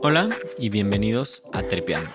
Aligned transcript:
Hola 0.00 0.36
y 0.58 0.68
bienvenidos 0.68 1.42
a 1.52 1.62
Trepeando. 1.62 2.10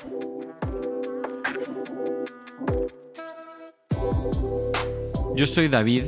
Yo 5.36 5.48
soy 5.48 5.68
David 5.68 6.06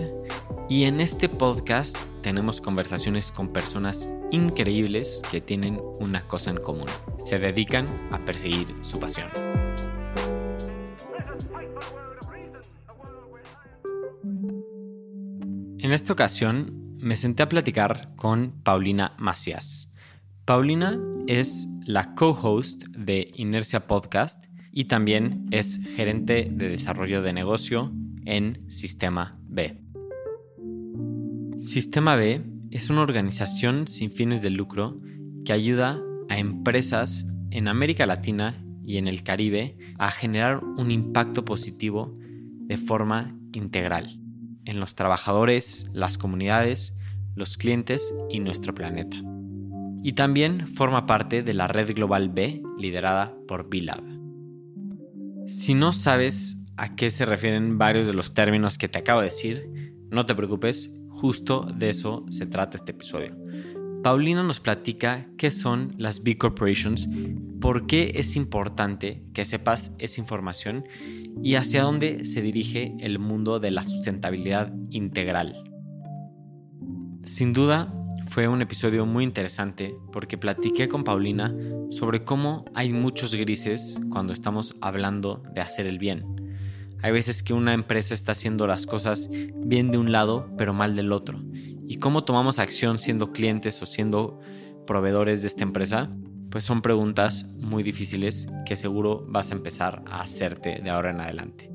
y 0.69 0.85
en 0.85 1.01
este 1.01 1.29
podcast 1.29 1.97
tenemos 2.21 2.61
conversaciones 2.61 3.31
con 3.31 3.49
personas 3.49 4.07
increíbles 4.31 5.21
que 5.31 5.41
tienen 5.41 5.79
una 5.99 6.27
cosa 6.27 6.51
en 6.51 6.57
común. 6.57 6.87
Se 7.19 7.39
dedican 7.39 7.87
a 8.11 8.19
perseguir 8.19 8.67
su 8.81 8.99
pasión. 8.99 9.27
En 15.79 15.91
esta 15.91 16.13
ocasión 16.13 16.84
me 17.05 17.17
senté 17.17 17.43
a 17.43 17.49
platicar 17.49 18.15
con 18.15 18.63
Paulina 18.63 19.13
Macías. 19.19 19.93
Paulina 20.43 20.99
es 21.27 21.67
la 21.85 22.15
co-host 22.15 22.87
de 22.97 23.31
Inercia 23.35 23.85
Podcast 23.85 24.43
y 24.71 24.85
también 24.85 25.45
es 25.51 25.79
gerente 25.95 26.49
de 26.51 26.67
desarrollo 26.67 27.21
de 27.21 27.31
negocio 27.31 27.93
en 28.25 28.65
Sistema 28.71 29.37
B. 29.47 29.79
Sistema 31.57 32.15
B 32.15 32.41
es 32.71 32.89
una 32.89 33.01
organización 33.01 33.87
sin 33.87 34.09
fines 34.09 34.41
de 34.41 34.49
lucro 34.49 34.99
que 35.45 35.53
ayuda 35.53 36.01
a 36.27 36.39
empresas 36.39 37.27
en 37.51 37.67
América 37.67 38.07
Latina 38.07 38.65
y 38.83 38.97
en 38.97 39.07
el 39.07 39.21
Caribe 39.21 39.77
a 39.99 40.09
generar 40.09 40.63
un 40.63 40.89
impacto 40.89 41.45
positivo 41.45 42.15
de 42.17 42.79
forma 42.79 43.37
integral 43.53 44.24
en 44.65 44.79
los 44.79 44.95
trabajadores, 44.95 45.87
las 45.93 46.17
comunidades, 46.17 46.95
los 47.35 47.57
clientes 47.57 48.13
y 48.29 48.39
nuestro 48.39 48.73
planeta. 48.73 49.17
Y 50.03 50.13
también 50.13 50.67
forma 50.67 51.05
parte 51.05 51.43
de 51.43 51.53
la 51.53 51.67
red 51.67 51.93
global 51.95 52.29
B 52.29 52.61
liderada 52.77 53.35
por 53.47 53.69
B-Lab. 53.69 54.03
Si 55.47 55.73
no 55.73 55.93
sabes 55.93 56.57
a 56.77 56.95
qué 56.95 57.09
se 57.09 57.25
refieren 57.25 57.77
varios 57.77 58.07
de 58.07 58.13
los 58.13 58.33
términos 58.33 58.77
que 58.77 58.87
te 58.87 58.99
acabo 58.99 59.21
de 59.21 59.27
decir, 59.27 59.69
no 60.11 60.25
te 60.25 60.35
preocupes, 60.35 60.91
justo 61.09 61.67
de 61.73 61.89
eso 61.89 62.25
se 62.29 62.45
trata 62.45 62.77
este 62.77 62.91
episodio. 62.91 63.35
Paulina 64.05 64.43
nos 64.43 64.59
platica 64.59 65.25
qué 65.35 65.49
son 65.49 65.95
las 65.97 66.21
B 66.21 66.37
Corporations, 66.37 67.09
por 67.59 67.87
qué 67.87 68.11
es 68.13 68.35
importante 68.35 69.23
que 69.33 69.45
sepas 69.45 69.93
esa 69.97 70.21
información 70.21 70.85
y 71.41 71.55
hacia 71.55 71.81
dónde 71.81 72.23
se 72.23 72.43
dirige 72.43 72.95
el 72.99 73.17
mundo 73.17 73.59
de 73.59 73.71
la 73.71 73.81
sustentabilidad 73.81 74.71
integral. 74.91 75.55
Sin 77.23 77.51
duda, 77.53 77.91
fue 78.27 78.47
un 78.47 78.61
episodio 78.61 79.07
muy 79.07 79.23
interesante 79.23 79.97
porque 80.13 80.37
platiqué 80.37 80.87
con 80.87 81.03
Paulina 81.03 81.55
sobre 81.89 82.23
cómo 82.23 82.63
hay 82.75 82.93
muchos 82.93 83.33
grises 83.33 83.99
cuando 84.11 84.33
estamos 84.33 84.75
hablando 84.81 85.41
de 85.55 85.61
hacer 85.61 85.87
el 85.87 85.97
bien. 85.97 86.59
Hay 87.01 87.11
veces 87.11 87.41
que 87.41 87.53
una 87.53 87.73
empresa 87.73 88.13
está 88.13 88.33
haciendo 88.33 88.67
las 88.67 88.85
cosas 88.85 89.31
bien 89.31 89.89
de 89.89 89.97
un 89.97 90.11
lado 90.11 90.47
pero 90.59 90.73
mal 90.73 90.95
del 90.95 91.11
otro. 91.11 91.41
¿Y 91.87 91.97
cómo 91.97 92.23
tomamos 92.23 92.59
acción 92.59 92.99
siendo 92.99 93.31
clientes 93.31 93.81
o 93.81 93.85
siendo 93.85 94.39
proveedores 94.87 95.41
de 95.41 95.47
esta 95.47 95.63
empresa? 95.63 96.09
Pues 96.49 96.63
son 96.63 96.81
preguntas 96.81 97.45
muy 97.57 97.83
difíciles 97.83 98.47
que 98.65 98.75
seguro 98.75 99.25
vas 99.27 99.51
a 99.51 99.55
empezar 99.55 100.03
a 100.07 100.21
hacerte 100.21 100.79
de 100.81 100.89
ahora 100.89 101.11
en 101.11 101.21
adelante. 101.21 101.71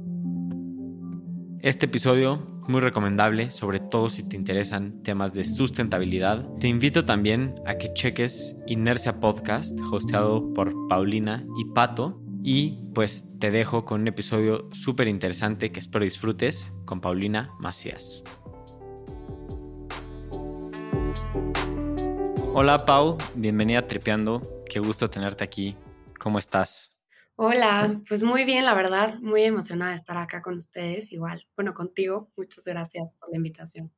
Este 1.61 1.87
episodio 1.87 2.47
muy 2.67 2.81
recomendable, 2.81 3.51
sobre 3.51 3.81
todo 3.81 4.09
si 4.09 4.29
te 4.29 4.37
interesan 4.37 5.03
temas 5.03 5.35
de 5.35 5.45
sustentabilidad. 5.45 6.49
Te 6.59 6.69
invito 6.69 7.05
también 7.05 7.55
a 7.67 7.75
que 7.75 7.93
cheques 7.93 8.57
Inercia 8.67 9.21
Podcast, 9.21 9.79
hosteado 9.93 10.55
por 10.55 10.73
Paulina 10.89 11.45
y 11.59 11.67
Pato. 11.67 12.23
Y 12.43 12.79
pues 12.95 13.39
te 13.39 13.51
dejo 13.51 13.85
con 13.85 14.01
un 14.01 14.09
episodio 14.09 14.71
súper 14.73 15.09
interesante 15.09 15.71
que 15.71 15.81
espero 15.81 16.07
disfrutes 16.07 16.73
con 16.87 17.03
Paulina 17.03 17.51
Macías. 17.59 18.23
Hola 22.55 22.85
Pau, 22.85 23.17
bienvenida 23.35 23.81
a 23.81 23.87
Tripeando. 23.87 24.65
Qué 24.69 24.81
gusto 24.81 25.09
tenerte 25.09 25.45
aquí. 25.45 25.77
¿Cómo 26.19 26.39
estás? 26.39 26.97
Hola, 27.37 28.01
pues 28.09 28.23
muy 28.23 28.45
bien, 28.45 28.65
la 28.65 28.75
verdad, 28.75 29.19
muy 29.21 29.43
emocionada 29.45 29.93
de 29.93 29.97
estar 29.97 30.17
acá 30.17 30.43
con 30.43 30.59
ustedes, 30.59 31.11
igual, 31.13 31.47
bueno, 31.57 31.75
contigo. 31.75 32.31
Muchas 32.37 32.65
gracias 32.65 33.13
por 33.19 33.31
la 33.31 33.37
invitación. 33.37 33.93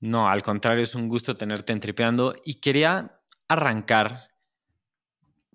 No, 0.00 0.28
al 0.28 0.42
contrario, 0.42 0.84
es 0.84 0.94
un 0.94 1.08
gusto 1.08 1.36
tenerte 1.36 1.72
en 1.72 1.80
Tripeando 1.80 2.36
y 2.44 2.60
quería 2.60 3.20
arrancar 3.48 4.30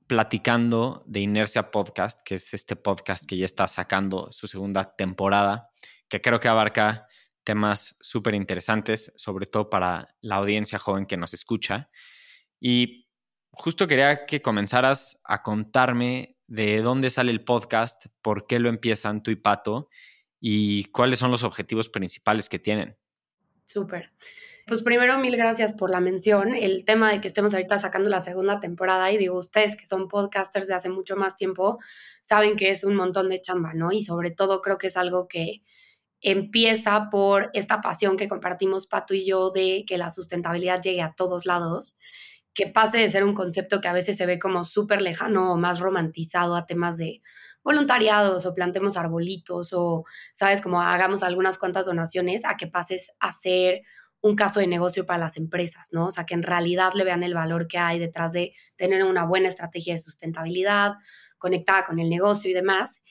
platicando 0.07 1.03
de 1.05 1.19
Inercia 1.19 1.71
Podcast, 1.71 2.21
que 2.25 2.35
es 2.35 2.53
este 2.53 2.75
podcast 2.75 3.25
que 3.25 3.37
ya 3.37 3.45
está 3.45 3.67
sacando 3.67 4.31
su 4.31 4.47
segunda 4.47 4.95
temporada, 4.95 5.69
que 6.07 6.19
creo 6.19 6.39
que 6.39 6.47
abarca 6.47 7.07
temas 7.49 7.95
súper 7.99 8.35
interesantes, 8.35 9.11
sobre 9.15 9.47
todo 9.47 9.71
para 9.71 10.15
la 10.21 10.35
audiencia 10.35 10.77
joven 10.77 11.07
que 11.07 11.17
nos 11.17 11.33
escucha. 11.33 11.89
Y 12.59 13.07
justo 13.49 13.87
quería 13.87 14.27
que 14.27 14.43
comenzaras 14.43 15.19
a 15.23 15.41
contarme 15.41 16.37
de 16.45 16.83
dónde 16.83 17.09
sale 17.09 17.31
el 17.31 17.43
podcast, 17.43 18.05
por 18.21 18.45
qué 18.45 18.59
lo 18.59 18.69
empiezan 18.69 19.23
tú 19.23 19.31
y 19.31 19.35
Pato 19.35 19.89
y 20.39 20.83
cuáles 20.91 21.17
son 21.17 21.31
los 21.31 21.41
objetivos 21.41 21.89
principales 21.89 22.49
que 22.49 22.59
tienen. 22.59 22.99
Súper. 23.65 24.13
Pues 24.67 24.83
primero, 24.83 25.17
mil 25.17 25.35
gracias 25.35 25.71
por 25.71 25.89
la 25.89 26.01
mención. 26.01 26.53
El 26.53 26.85
tema 26.85 27.11
de 27.11 27.19
que 27.19 27.29
estemos 27.29 27.55
ahorita 27.55 27.79
sacando 27.79 28.11
la 28.11 28.21
segunda 28.21 28.59
temporada, 28.59 29.11
y 29.11 29.17
digo, 29.17 29.39
ustedes 29.39 29.75
que 29.75 29.87
son 29.87 30.07
podcasters 30.07 30.67
de 30.67 30.75
hace 30.75 30.89
mucho 30.89 31.15
más 31.15 31.35
tiempo, 31.35 31.79
saben 32.21 32.55
que 32.55 32.69
es 32.69 32.83
un 32.83 32.93
montón 32.93 33.27
de 33.29 33.41
chamba, 33.41 33.73
¿no? 33.73 33.91
Y 33.91 34.03
sobre 34.03 34.29
todo 34.29 34.61
creo 34.61 34.77
que 34.77 34.85
es 34.85 34.97
algo 34.97 35.27
que 35.27 35.63
empieza 36.21 37.09
por 37.09 37.49
esta 37.53 37.81
pasión 37.81 38.17
que 38.17 38.27
compartimos 38.27 38.87
Pato 38.87 39.13
y 39.13 39.25
yo 39.25 39.51
de 39.51 39.85
que 39.87 39.97
la 39.97 40.11
sustentabilidad 40.11 40.81
llegue 40.81 41.01
a 41.01 41.13
todos 41.13 41.45
lados 41.45 41.97
que 42.53 42.67
pase 42.67 42.97
de 42.97 43.09
ser 43.09 43.23
un 43.23 43.33
concepto 43.33 43.79
que 43.79 43.87
a 43.87 43.93
veces 43.93 44.17
se 44.17 44.25
ve 44.25 44.37
como 44.39 44.65
súper 44.65 45.01
lejano 45.01 45.53
o 45.53 45.57
más 45.57 45.79
romantizado 45.79 46.55
a 46.55 46.65
temas 46.65 46.97
de 46.97 47.21
voluntariados 47.63 48.45
o 48.45 48.53
plantemos 48.53 48.97
arbolitos 48.97 49.71
o, 49.73 50.05
sabes, 50.33 50.61
como 50.61 50.81
hagamos 50.81 51.23
algunas 51.23 51.57
cuantas 51.57 51.85
donaciones, 51.85 52.43
a 52.45 52.57
que 52.57 52.67
pases 52.67 53.11
a 53.19 53.31
ser 53.31 53.81
un 54.21 54.35
caso 54.35 54.59
de 54.59 54.67
negocio 54.67 55.05
para 55.05 55.19
las 55.19 55.37
empresas, 55.37 55.87
¿no? 55.91 56.07
O 56.07 56.11
sea, 56.11 56.25
que 56.25 56.33
en 56.33 56.43
realidad 56.43 56.91
le 56.93 57.05
vean 57.05 57.23
el 57.23 57.33
valor 57.33 57.67
que 57.67 57.77
hay 57.77 57.99
detrás 57.99 58.33
de 58.33 58.53
tener 58.75 59.03
una 59.03 59.25
buena 59.25 59.47
estrategia 59.47 59.93
de 59.93 59.99
sustentabilidad 59.99 60.95
conectada 61.37 61.85
con 61.85 61.99
el 61.99 62.09
negocio 62.09 62.51
y 62.51 62.53
demás. 62.53 63.01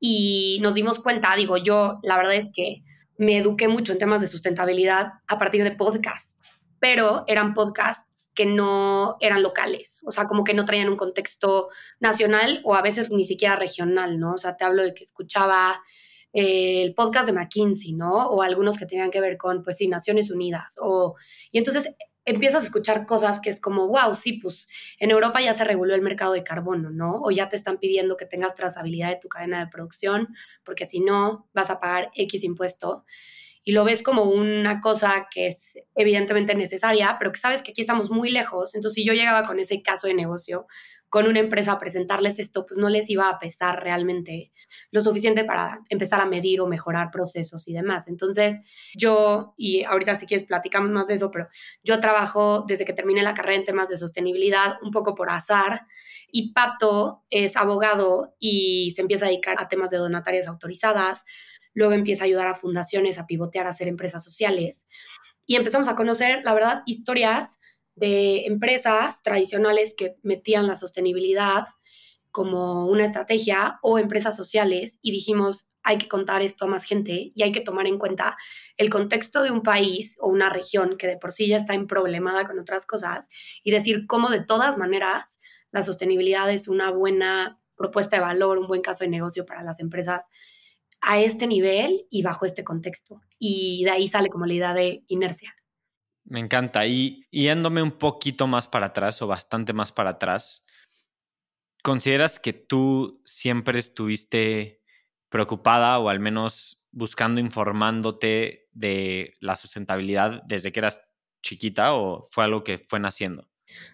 Y 0.00 0.58
nos 0.62 0.74
dimos 0.74 1.00
cuenta, 1.00 1.34
digo, 1.36 1.56
yo 1.56 1.98
la 2.02 2.16
verdad 2.16 2.34
es 2.34 2.50
que 2.54 2.82
me 3.16 3.36
eduqué 3.36 3.68
mucho 3.68 3.92
en 3.92 3.98
temas 3.98 4.20
de 4.20 4.28
sustentabilidad 4.28 5.14
a 5.26 5.38
partir 5.38 5.64
de 5.64 5.72
podcasts, 5.72 6.36
pero 6.78 7.24
eran 7.26 7.52
podcasts 7.52 8.04
que 8.34 8.46
no 8.46 9.16
eran 9.18 9.42
locales, 9.42 10.02
o 10.06 10.12
sea, 10.12 10.26
como 10.26 10.44
que 10.44 10.54
no 10.54 10.64
traían 10.64 10.88
un 10.88 10.96
contexto 10.96 11.70
nacional 11.98 12.60
o 12.62 12.76
a 12.76 12.82
veces 12.82 13.10
ni 13.10 13.24
siquiera 13.24 13.56
regional, 13.56 14.20
¿no? 14.20 14.34
O 14.34 14.38
sea, 14.38 14.56
te 14.56 14.64
hablo 14.64 14.84
de 14.84 14.94
que 14.94 15.02
escuchaba 15.02 15.82
eh, 16.32 16.82
el 16.82 16.94
podcast 16.94 17.26
de 17.26 17.32
McKinsey, 17.32 17.94
¿no? 17.94 18.28
O 18.28 18.42
algunos 18.42 18.78
que 18.78 18.86
tenían 18.86 19.10
que 19.10 19.20
ver 19.20 19.36
con, 19.36 19.64
pues 19.64 19.78
sí, 19.78 19.88
Naciones 19.88 20.30
Unidas, 20.30 20.76
o, 20.80 21.16
y 21.50 21.58
entonces 21.58 21.92
empiezas 22.28 22.62
a 22.62 22.66
escuchar 22.66 23.06
cosas 23.06 23.40
que 23.40 23.50
es 23.50 23.60
como, 23.60 23.88
wow, 23.88 24.14
sí, 24.14 24.34
pues 24.34 24.68
en 24.98 25.10
Europa 25.10 25.40
ya 25.40 25.54
se 25.54 25.64
reguló 25.64 25.94
el 25.94 26.02
mercado 26.02 26.32
de 26.32 26.44
carbono, 26.44 26.90
¿no? 26.90 27.20
O 27.22 27.30
ya 27.30 27.48
te 27.48 27.56
están 27.56 27.78
pidiendo 27.78 28.16
que 28.16 28.26
tengas 28.26 28.54
trazabilidad 28.54 29.08
de 29.08 29.16
tu 29.16 29.28
cadena 29.28 29.60
de 29.60 29.70
producción, 29.70 30.28
porque 30.64 30.86
si 30.86 31.00
no, 31.00 31.48
vas 31.54 31.70
a 31.70 31.80
pagar 31.80 32.08
X 32.14 32.44
impuesto 32.44 33.04
y 33.64 33.72
lo 33.72 33.84
ves 33.84 34.02
como 34.02 34.22
una 34.22 34.80
cosa 34.80 35.28
que 35.30 35.48
es 35.48 35.74
evidentemente 35.94 36.54
necesaria, 36.54 37.16
pero 37.18 37.32
que 37.32 37.38
sabes 37.38 37.62
que 37.62 37.72
aquí 37.72 37.82
estamos 37.82 38.10
muy 38.10 38.30
lejos. 38.30 38.74
Entonces, 38.74 38.94
si 38.94 39.04
yo 39.04 39.12
llegaba 39.12 39.42
con 39.42 39.58
ese 39.58 39.82
caso 39.82 40.06
de 40.06 40.14
negocio, 40.14 40.66
con 41.08 41.26
una 41.26 41.40
empresa 41.40 41.78
presentarles 41.78 42.38
esto, 42.38 42.66
pues 42.66 42.78
no 42.78 42.88
les 42.88 43.08
iba 43.10 43.28
a 43.28 43.38
pesar 43.38 43.82
realmente 43.82 44.52
lo 44.90 45.00
suficiente 45.00 45.44
para 45.44 45.80
empezar 45.88 46.20
a 46.20 46.26
medir 46.26 46.60
o 46.60 46.66
mejorar 46.66 47.10
procesos 47.10 47.66
y 47.68 47.72
demás. 47.72 48.08
Entonces, 48.08 48.60
yo, 48.94 49.54
y 49.56 49.84
ahorita 49.84 50.14
si 50.14 50.26
quieres 50.26 50.46
platicamos 50.46 50.90
más 50.90 51.06
de 51.06 51.14
eso, 51.14 51.30
pero 51.30 51.48
yo 51.82 52.00
trabajo 52.00 52.64
desde 52.66 52.84
que 52.84 52.92
terminé 52.92 53.22
la 53.22 53.34
carrera 53.34 53.56
en 53.56 53.64
temas 53.64 53.88
de 53.88 53.96
sostenibilidad, 53.96 54.76
un 54.82 54.90
poco 54.90 55.14
por 55.14 55.30
azar, 55.30 55.86
y 56.30 56.52
Pato 56.52 57.24
es 57.30 57.56
abogado 57.56 58.34
y 58.38 58.92
se 58.94 59.00
empieza 59.00 59.24
a 59.24 59.28
dedicar 59.28 59.56
a 59.58 59.68
temas 59.68 59.90
de 59.90 59.96
donatarias 59.96 60.46
autorizadas 60.46 61.24
luego 61.78 61.94
empieza 61.94 62.24
a 62.24 62.26
ayudar 62.26 62.48
a 62.48 62.54
fundaciones 62.54 63.18
a 63.18 63.26
pivotear, 63.26 63.66
a 63.66 63.70
hacer 63.70 63.86
empresas 63.86 64.24
sociales. 64.24 64.88
Y 65.46 65.56
empezamos 65.56 65.88
a 65.88 65.94
conocer, 65.94 66.42
la 66.44 66.52
verdad, 66.52 66.82
historias 66.86 67.60
de 67.98 68.46
empresas 68.46 69.22
tradicionales 69.22 69.94
que 69.96 70.16
metían 70.22 70.66
la 70.66 70.76
sostenibilidad 70.76 71.66
como 72.30 72.86
una 72.86 73.04
estrategia 73.04 73.78
o 73.82 73.98
empresas 73.98 74.36
sociales 74.36 74.98
y 75.02 75.10
dijimos, 75.10 75.68
hay 75.82 75.98
que 75.98 76.08
contar 76.08 76.42
esto 76.42 76.66
a 76.66 76.68
más 76.68 76.84
gente 76.84 77.32
y 77.34 77.42
hay 77.42 77.52
que 77.52 77.60
tomar 77.60 77.86
en 77.86 77.98
cuenta 77.98 78.36
el 78.76 78.90
contexto 78.90 79.42
de 79.42 79.50
un 79.50 79.62
país 79.62 80.16
o 80.20 80.28
una 80.28 80.50
región 80.50 80.96
que 80.98 81.06
de 81.06 81.16
por 81.16 81.32
sí 81.32 81.46
ya 81.48 81.56
está 81.56 81.74
en 81.74 81.86
problemada 81.86 82.46
con 82.46 82.58
otras 82.58 82.84
cosas 82.84 83.28
y 83.62 83.70
decir 83.70 84.06
cómo 84.06 84.28
de 84.28 84.44
todas 84.44 84.76
maneras 84.76 85.40
la 85.70 85.82
sostenibilidad 85.82 86.50
es 86.50 86.68
una 86.68 86.90
buena 86.90 87.60
propuesta 87.76 88.16
de 88.16 88.22
valor, 88.22 88.58
un 88.58 88.66
buen 88.66 88.82
caso 88.82 89.04
de 89.04 89.10
negocio 89.10 89.46
para 89.46 89.62
las 89.62 89.80
empresas 89.80 90.28
a 91.00 91.20
este 91.20 91.46
nivel 91.46 92.06
y 92.10 92.22
bajo 92.22 92.44
este 92.44 92.64
contexto. 92.64 93.20
Y 93.38 93.84
de 93.84 93.90
ahí 93.90 94.08
sale 94.08 94.28
como 94.28 94.46
la 94.46 94.54
idea 94.54 94.74
de 94.74 95.04
inercia. 95.06 95.54
Me 96.28 96.40
encanta. 96.40 96.86
Y 96.86 97.26
yéndome 97.30 97.82
un 97.82 97.92
poquito 97.92 98.46
más 98.46 98.68
para 98.68 98.86
atrás 98.86 99.22
o 99.22 99.26
bastante 99.26 99.72
más 99.72 99.92
para 99.92 100.10
atrás, 100.10 100.62
¿consideras 101.82 102.38
que 102.38 102.52
tú 102.52 103.22
siempre 103.24 103.78
estuviste 103.78 104.82
preocupada 105.30 105.98
o 105.98 106.10
al 106.10 106.20
menos 106.20 106.82
buscando 106.90 107.40
informándote 107.40 108.68
de 108.72 109.36
la 109.40 109.56
sustentabilidad 109.56 110.42
desde 110.46 110.70
que 110.70 110.80
eras 110.80 111.00
chiquita 111.42 111.94
o 111.94 112.26
fue 112.30 112.44
algo 112.44 112.62
que 112.62 112.76
fue 112.76 113.00
naciendo? 113.00 113.48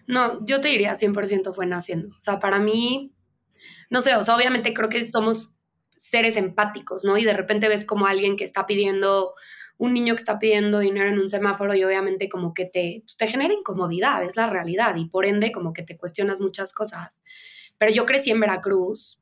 No, 0.07 0.45
yo 0.45 0.59
te 0.59 0.67
diría 0.69 0.97
100% 0.97 1.53
fue 1.53 1.65
naciendo. 1.65 2.09
O 2.17 2.21
sea, 2.21 2.39
para 2.39 2.59
mí, 2.59 3.13
no 3.89 4.01
sé, 4.01 4.15
obviamente 4.15 4.73
creo 4.73 4.89
que 4.89 5.09
somos 5.09 5.51
seres 5.97 6.35
empáticos, 6.35 7.03
¿no? 7.05 7.17
Y 7.17 7.23
de 7.23 7.33
repente 7.33 7.69
ves 7.69 7.85
como 7.85 8.07
alguien 8.07 8.35
que 8.35 8.43
está 8.43 8.65
pidiendo, 8.65 9.33
un 9.77 9.93
niño 9.93 10.15
que 10.15 10.19
está 10.19 10.39
pidiendo 10.39 10.79
dinero 10.79 11.09
en 11.09 11.19
un 11.19 11.29
semáforo 11.29 11.75
y 11.75 11.83
obviamente 11.83 12.29
como 12.29 12.53
que 12.53 12.65
te, 12.65 13.01
pues, 13.03 13.17
te 13.17 13.27
genera 13.27 13.53
incomodidad, 13.53 14.23
es 14.23 14.35
la 14.35 14.49
realidad, 14.49 14.95
y 14.95 15.05
por 15.05 15.25
ende 15.25 15.51
como 15.51 15.73
que 15.73 15.83
te 15.83 15.97
cuestionas 15.97 16.41
muchas 16.41 16.73
cosas. 16.73 17.23
Pero 17.77 17.91
yo 17.91 18.05
crecí 18.05 18.31
en 18.31 18.39
Veracruz 18.39 19.19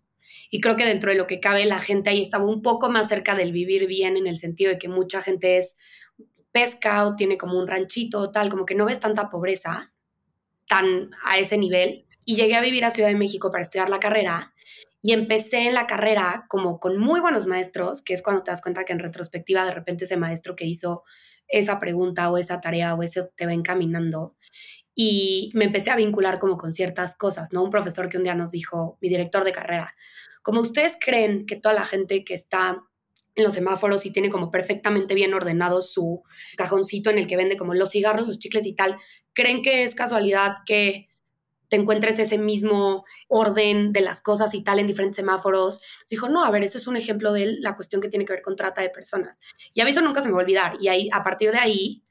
y 0.49 0.61
creo 0.61 0.75
que 0.75 0.85
dentro 0.85 1.11
de 1.11 1.17
lo 1.17 1.25
que 1.25 1.39
cabe 1.39 1.65
la 1.65 1.79
gente 1.79 2.11
ahí 2.11 2.21
estaba 2.21 2.45
un 2.45 2.61
poco 2.61 2.89
más 2.89 3.07
cerca 3.07 3.35
del 3.35 3.51
vivir 3.51 3.87
bien 3.87 4.17
en 4.17 4.27
el 4.27 4.37
sentido 4.37 4.71
de 4.71 4.77
que 4.77 4.87
mucha 4.87 5.21
gente 5.21 5.57
es 5.57 5.75
pesca 6.51 7.07
o 7.07 7.15
tiene 7.15 7.37
como 7.37 7.59
un 7.59 7.67
ranchito 7.67 8.19
o 8.19 8.31
tal, 8.31 8.49
como 8.49 8.65
que 8.65 8.75
no 8.75 8.85
ves 8.85 8.99
tanta 8.99 9.29
pobreza 9.29 9.93
tan 10.67 11.11
a 11.23 11.39
ese 11.39 11.57
nivel. 11.57 12.05
Y 12.25 12.35
llegué 12.35 12.55
a 12.55 12.61
vivir 12.61 12.85
a 12.85 12.91
Ciudad 12.91 13.09
de 13.09 13.15
México 13.15 13.51
para 13.51 13.63
estudiar 13.63 13.89
la 13.89 13.99
carrera 13.99 14.53
y 15.05 15.11
empecé 15.11 15.67
en 15.67 15.73
la 15.73 15.85
carrera 15.85 16.45
como 16.47 16.79
con 16.79 16.97
muy 16.97 17.19
buenos 17.19 17.45
maestros, 17.45 18.01
que 18.01 18.13
es 18.13 18.23
cuando 18.23 18.41
te 18.41 18.51
das 18.51 18.61
cuenta 18.61 18.85
que 18.85 18.93
en 18.93 18.99
retrospectiva 18.99 19.65
de 19.65 19.71
repente 19.71 20.05
ese 20.05 20.15
maestro 20.15 20.55
que 20.55 20.65
hizo 20.65 21.03
esa 21.49 21.79
pregunta 21.81 22.31
o 22.31 22.37
esa 22.37 22.61
tarea 22.61 22.95
o 22.95 23.03
ese 23.03 23.29
te 23.35 23.45
va 23.45 23.53
encaminando. 23.53 24.37
Y 24.95 25.51
me 25.55 25.65
empecé 25.65 25.91
a 25.91 25.97
vincular 25.97 26.39
como 26.39 26.57
con 26.57 26.71
ciertas 26.71 27.17
cosas, 27.17 27.51
¿no? 27.51 27.63
Un 27.63 27.69
profesor 27.69 28.07
que 28.07 28.17
un 28.17 28.23
día 28.23 28.33
nos 28.33 28.51
dijo, 28.51 28.97
mi 29.01 29.09
director 29.09 29.43
de 29.43 29.51
carrera, 29.51 29.93
como 30.41 30.61
ustedes 30.61 30.93
creen 30.97 31.45
que 31.45 31.57
toda 31.57 31.75
la 31.75 31.85
gente 31.85 32.23
que 32.23 32.33
está 32.33 32.81
en 33.35 33.43
los 33.43 33.55
semáforos 33.55 34.05
y 34.05 34.11
tiene 34.11 34.29
como 34.29 34.51
perfectamente 34.51 35.15
bien 35.15 35.33
ordenado 35.33 35.81
su 35.81 36.23
cajoncito 36.55 37.09
en 37.09 37.17
el 37.17 37.27
que 37.27 37.35
vende 37.35 37.57
como 37.57 37.73
los 37.73 37.89
cigarros, 37.89 38.27
los 38.27 38.39
chicles 38.39 38.65
y 38.65 38.73
tal, 38.73 38.97
¿creen 39.33 39.63
que 39.63 39.83
es 39.83 39.95
casualidad 39.95 40.57
que 40.65 41.09
te 41.69 41.77
encuentres 41.77 42.19
ese 42.19 42.37
mismo 42.37 43.05
orden 43.27 43.93
de 43.93 44.01
las 44.01 44.21
cosas 44.21 44.53
y 44.53 44.63
tal 44.63 44.79
en 44.79 44.87
diferentes 44.87 45.15
semáforos. 45.15 45.81
Dijo, 46.09 46.29
no, 46.29 46.43
a 46.43 46.51
ver, 46.51 46.63
eso 46.63 46.77
es 46.77 46.87
un 46.87 46.97
ejemplo 46.97 47.33
de 47.33 47.57
la 47.59 47.75
cuestión 47.75 48.01
que 48.01 48.09
tiene 48.09 48.25
que 48.25 48.33
ver 48.33 48.41
con 48.41 48.55
trata 48.55 48.81
de 48.81 48.89
personas. 48.89 49.39
Y 49.73 49.81
a 49.81 49.85
mí 49.85 49.91
eso 49.91 50.01
nunca 50.01 50.21
se 50.21 50.27
me 50.27 50.33
va 50.33 50.41
a 50.41 50.43
olvidar. 50.43 50.77
Y 50.79 50.87
ahí, 50.87 51.09
a 51.11 51.23
partir 51.23 51.51
de 51.51 51.57
ahí, 51.57 52.03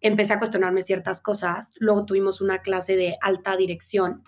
empecé 0.00 0.32
a 0.32 0.38
cuestionarme 0.38 0.82
ciertas 0.82 1.20
cosas. 1.20 1.72
Luego 1.78 2.06
tuvimos 2.06 2.40
una 2.40 2.60
clase 2.60 2.96
de 2.96 3.16
alta 3.20 3.56
dirección 3.56 4.24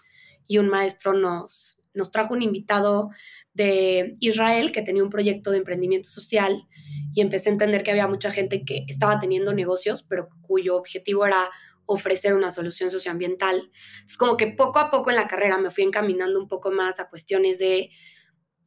y 0.46 0.58
un 0.58 0.68
maestro 0.68 1.12
nos, 1.12 1.82
nos 1.92 2.10
trajo 2.10 2.34
un 2.34 2.42
invitado 2.42 3.10
de 3.54 4.14
Israel 4.20 4.70
que 4.70 4.82
tenía 4.82 5.02
un 5.02 5.10
proyecto 5.10 5.50
de 5.50 5.58
emprendimiento 5.58 6.08
social 6.08 6.66
y 7.14 7.22
empecé 7.22 7.48
a 7.48 7.52
entender 7.52 7.82
que 7.82 7.90
había 7.90 8.06
mucha 8.06 8.30
gente 8.30 8.64
que 8.64 8.84
estaba 8.86 9.18
teniendo 9.18 9.52
negocios, 9.52 10.02
pero 10.02 10.28
cuyo 10.42 10.76
objetivo 10.76 11.26
era 11.26 11.50
ofrecer 11.86 12.34
una 12.34 12.50
solución 12.50 12.90
socioambiental. 12.90 13.70
Es 14.04 14.16
como 14.16 14.36
que 14.36 14.48
poco 14.48 14.78
a 14.78 14.90
poco 14.90 15.10
en 15.10 15.16
la 15.16 15.28
carrera 15.28 15.58
me 15.58 15.70
fui 15.70 15.84
encaminando 15.84 16.38
un 16.38 16.48
poco 16.48 16.70
más 16.70 17.00
a 17.00 17.08
cuestiones 17.08 17.58
de 17.58 17.90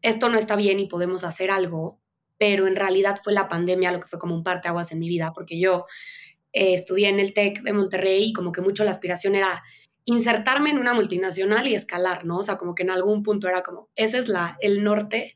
esto 0.02 0.30
no 0.30 0.38
está 0.38 0.56
bien 0.56 0.80
y 0.80 0.88
podemos 0.88 1.24
hacer 1.24 1.52
algo, 1.52 2.02
pero 2.38 2.68
en 2.68 2.76
realidad 2.76 3.20
fue 3.22 3.34
la 3.34 3.50
pandemia 3.50 3.92
lo 3.92 4.00
que 4.00 4.08
fue 4.08 4.20
como 4.20 4.34
un 4.34 4.44
parteaguas 4.44 4.92
en 4.92 5.00
mi 5.00 5.10
vida, 5.10 5.34
porque 5.34 5.60
yo 5.60 5.86
eh, 6.54 6.74
estudié 6.74 7.10
en 7.10 7.20
el 7.20 7.34
TEC 7.34 7.62
de 7.62 7.74
Monterrey 7.74 8.30
y 8.30 8.34
como 8.34 8.52
que 8.52 8.62
mucho 8.62 8.84
la 8.86 8.92
aspiración 8.92 9.36
era 9.36 9.62
insertarme 10.06 10.70
en 10.70 10.80
una 10.80 10.94
multinacional 10.94 11.68
y 11.68 11.76
escalar, 11.76 12.26
¿no? 12.26 12.38
O 12.38 12.44
sea, 12.44 12.58
como 12.58 12.74
que 12.76 12.84
en 12.84 12.90
algún 12.90 13.24
punto 13.24 13.48
era 13.48 13.62
como, 13.62 13.90
ese 13.96 14.18
es 14.18 14.28
la, 14.30 14.58
el 14.62 14.84
norte 14.84 15.36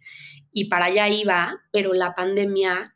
y 0.52 0.70
para 0.70 0.86
allá 0.86 1.10
iba, 1.10 1.62
pero 1.72 1.94
la 1.94 2.16
pandemia 2.16 2.96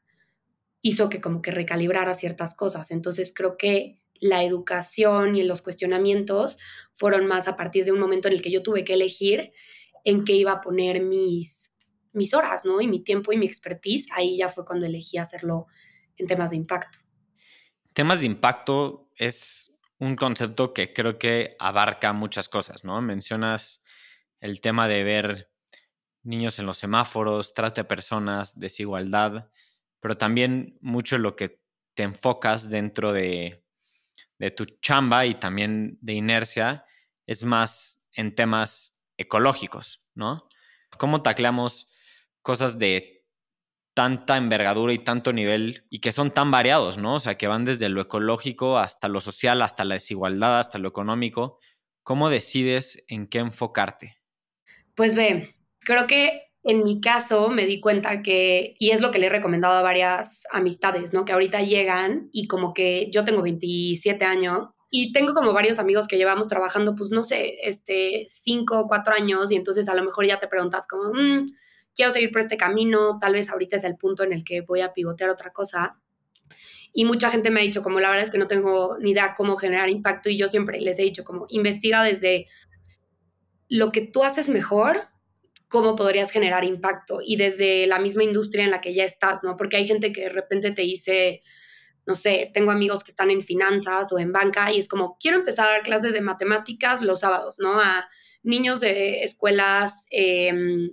hizo 0.82 1.10
que 1.10 1.22
como 1.22 1.42
que 1.42 1.52
recalibrara 1.52 2.14
ciertas 2.14 2.56
cosas. 2.56 2.92
Entonces 2.92 3.34
creo 3.36 3.58
que 3.58 4.00
la 4.20 4.44
educación 4.44 5.36
y 5.36 5.44
los 5.44 5.62
cuestionamientos 5.62 6.58
fueron 6.94 7.28
más 7.28 7.48
a 7.48 7.56
partir 7.56 7.86
de 7.86 7.92
un 7.92 8.00
momento 8.00 8.28
en 8.28 8.34
el 8.34 8.42
que 8.42 8.52
yo 8.52 8.64
tuve 8.64 8.84
que 8.84 8.94
elegir 8.94 9.52
en 10.04 10.24
qué 10.24 10.34
iba 10.34 10.52
a 10.54 10.62
poner 10.62 11.02
mis, 11.02 11.74
mis 12.14 12.34
horas, 12.34 12.66
¿no? 12.66 12.82
Y 12.82 12.88
mi 12.88 13.02
tiempo 13.02 13.32
y 13.32 13.38
mi 13.38 13.46
expertise. 13.46 14.08
Ahí 14.14 14.38
ya 14.38 14.50
fue 14.50 14.66
cuando 14.66 14.86
elegí 14.86 15.18
hacerlo 15.18 15.68
en 16.18 16.28
temas 16.28 16.52
de 16.52 16.56
impacto. 16.56 17.00
Temas 17.94 18.22
de 18.22 18.28
impacto 18.28 19.10
es 19.16 19.74
un 20.00 20.16
concepto 20.16 20.74
que 20.74 20.94
creo 20.94 21.18
que 21.18 21.56
abarca 21.60 22.14
muchas 22.14 22.50
cosas, 22.50 22.84
¿no? 22.84 23.02
Mencionas 23.02 23.84
el 24.40 24.62
tema 24.62 24.88
de 24.88 25.04
ver 25.04 25.52
niños 26.24 26.60
en 26.60 26.66
los 26.66 26.78
semáforos, 26.78 27.54
trata 27.54 27.82
de 27.82 27.88
personas, 27.88 28.60
desigualdad, 28.60 29.50
pero 30.00 30.18
también 30.18 30.78
mucho 30.82 31.18
lo 31.18 31.36
que 31.36 31.60
te 31.96 32.04
enfocas 32.04 32.70
dentro 32.70 33.14
de 33.14 33.64
de 34.40 34.52
tu 34.52 34.66
chamba 34.82 35.26
y 35.26 35.36
también 35.36 35.98
de 36.02 36.14
inercia 36.14 36.86
es 37.26 37.44
más 37.44 38.04
en 38.14 38.36
temas 38.36 39.00
ecológicos, 39.18 40.04
¿no? 40.14 40.38
¿Cómo 40.98 41.22
tacleamos 41.22 41.88
cosas 42.42 42.80
de 42.80 43.26
tanta 43.94 44.38
envergadura 44.38 44.94
y 44.94 45.00
tanto 45.00 45.34
nivel 45.34 45.86
y 45.90 46.00
que 46.00 46.12
son 46.12 46.32
tan 46.32 46.52
variados, 46.52 46.98
¿no? 46.98 47.16
O 47.16 47.20
sea, 47.20 47.38
que 47.38 47.48
van 47.48 47.66
desde 47.66 47.90
lo 47.90 48.00
ecológico 48.00 48.78
hasta 48.78 49.08
lo 49.08 49.22
social, 49.22 49.62
hasta 49.62 49.86
la 49.86 49.96
desigualdad, 49.96 50.60
hasta 50.60 50.78
lo 50.78 50.88
económico. 50.88 51.60
¿Cómo 52.04 52.30
decides 52.30 53.04
en 53.08 53.28
qué 53.28 53.40
enfocarte? 53.40 54.18
Pues 54.94 55.16
ve, 55.16 55.56
creo 55.80 56.08
que 56.08 56.47
en 56.64 56.84
mi 56.84 57.00
caso 57.00 57.50
me 57.50 57.66
di 57.66 57.80
cuenta 57.80 58.22
que, 58.22 58.76
y 58.78 58.90
es 58.92 59.00
lo 59.00 59.12
que 59.12 59.20
le 59.20 59.28
he 59.28 59.30
recomendado 59.30 59.78
a 59.78 59.82
varias 59.82 60.42
amistades, 60.52 61.14
¿no? 61.14 61.24
Que 61.24 61.32
ahorita 61.32 61.62
llegan 61.62 62.30
y 62.34 62.48
como 62.48 62.74
que 62.74 63.10
yo 63.12 63.24
tengo 63.24 63.42
27 63.42 64.26
años 64.26 64.80
y 64.92 65.14
tengo 65.14 65.34
como 65.34 65.54
varios 65.54 65.80
amigos 65.80 66.08
que 66.08 66.18
llevamos 66.18 66.48
trabajando, 66.48 66.94
pues 66.96 67.12
no 67.12 67.24
sé, 67.24 67.60
este, 67.64 68.26
5 68.28 68.80
o 68.80 68.88
4 68.88 69.14
años 69.14 69.52
y 69.52 69.56
entonces 69.56 69.88
a 69.88 69.96
lo 69.96 70.04
mejor 70.04 70.26
ya 70.26 70.40
te 70.40 70.48
preguntas 70.48 70.88
como, 70.88 71.14
mm, 71.14 71.48
quiero 71.96 72.12
seguir 72.12 72.32
por 72.32 72.42
este 72.42 72.58
camino, 72.58 73.18
tal 73.20 73.34
vez 73.34 73.50
ahorita 73.50 73.78
es 73.78 73.84
el 73.84 73.96
punto 73.96 74.24
en 74.24 74.34
el 74.34 74.44
que 74.44 74.62
voy 74.62 74.82
a 74.82 74.94
pivotear 74.94 75.30
otra 75.30 75.52
cosa. 75.52 76.00
Y 76.94 77.06
mucha 77.06 77.32
gente 77.32 77.50
me 77.50 77.60
ha 77.60 77.64
dicho 77.64 77.84
como 77.84 78.00
la 78.00 78.10
verdad 78.10 78.26
es 78.26 78.32
que 78.32 78.38
no 78.38 78.48
tengo 78.48 78.98
ni 79.00 79.12
idea 79.12 79.36
cómo 79.36 79.58
generar 79.58 79.90
impacto 79.90 80.30
y 80.30 80.38
yo 80.38 80.48
siempre 80.48 80.80
les 80.82 81.00
he 81.00 81.04
dicho 81.04 81.24
como 81.24 81.46
investiga 81.50 82.04
desde 82.04 82.48
lo 83.70 83.92
que 83.92 84.02
tú 84.02 84.24
haces 84.24 84.50
mejor 84.50 85.00
cómo 85.68 85.96
podrías 85.96 86.32
generar 86.32 86.64
impacto 86.64 87.20
y 87.24 87.36
desde 87.36 87.88
la 87.88 88.00
misma 88.00 88.24
industria 88.24 88.64
en 88.64 88.72
la 88.72 88.82
que 88.82 88.94
ya 88.94 89.04
estás, 89.04 89.44
¿no? 89.44 89.58
Porque 89.58 89.78
hay 89.78 89.86
gente 89.86 90.14
que 90.14 90.22
de 90.22 90.30
repente 90.30 90.72
te 90.72 90.84
dice, 90.84 91.44
no 92.06 92.16
sé, 92.16 92.50
tengo 92.54 92.72
amigos 92.72 93.04
que 93.04 93.12
están 93.12 93.30
en 93.32 93.42
finanzas 93.42 94.12
o 94.12 94.20
en 94.20 94.32
banca 94.32 94.72
y 94.72 94.80
es 94.80 94.88
como, 94.88 95.18
quiero 95.20 95.38
empezar 95.38 95.68
a 95.68 95.72
dar 95.72 95.84
clases 95.84 96.14
de 96.14 96.22
matemáticas 96.22 97.02
los 97.02 97.20
sábados, 97.20 97.58
¿no? 97.60 97.80
A 97.82 98.08
niños 98.44 98.80
de 98.80 99.24
escuelas 99.24 100.06
em, 100.10 100.92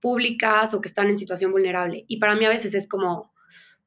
públicas 0.00 0.72
o 0.72 0.80
que 0.80 0.88
están 0.88 1.08
en 1.08 1.16
situación 1.16 1.50
vulnerable. 1.50 2.04
Y 2.06 2.18
para 2.18 2.36
mí 2.36 2.44
a 2.44 2.50
veces 2.50 2.74
es 2.74 2.86
como, 2.88 3.32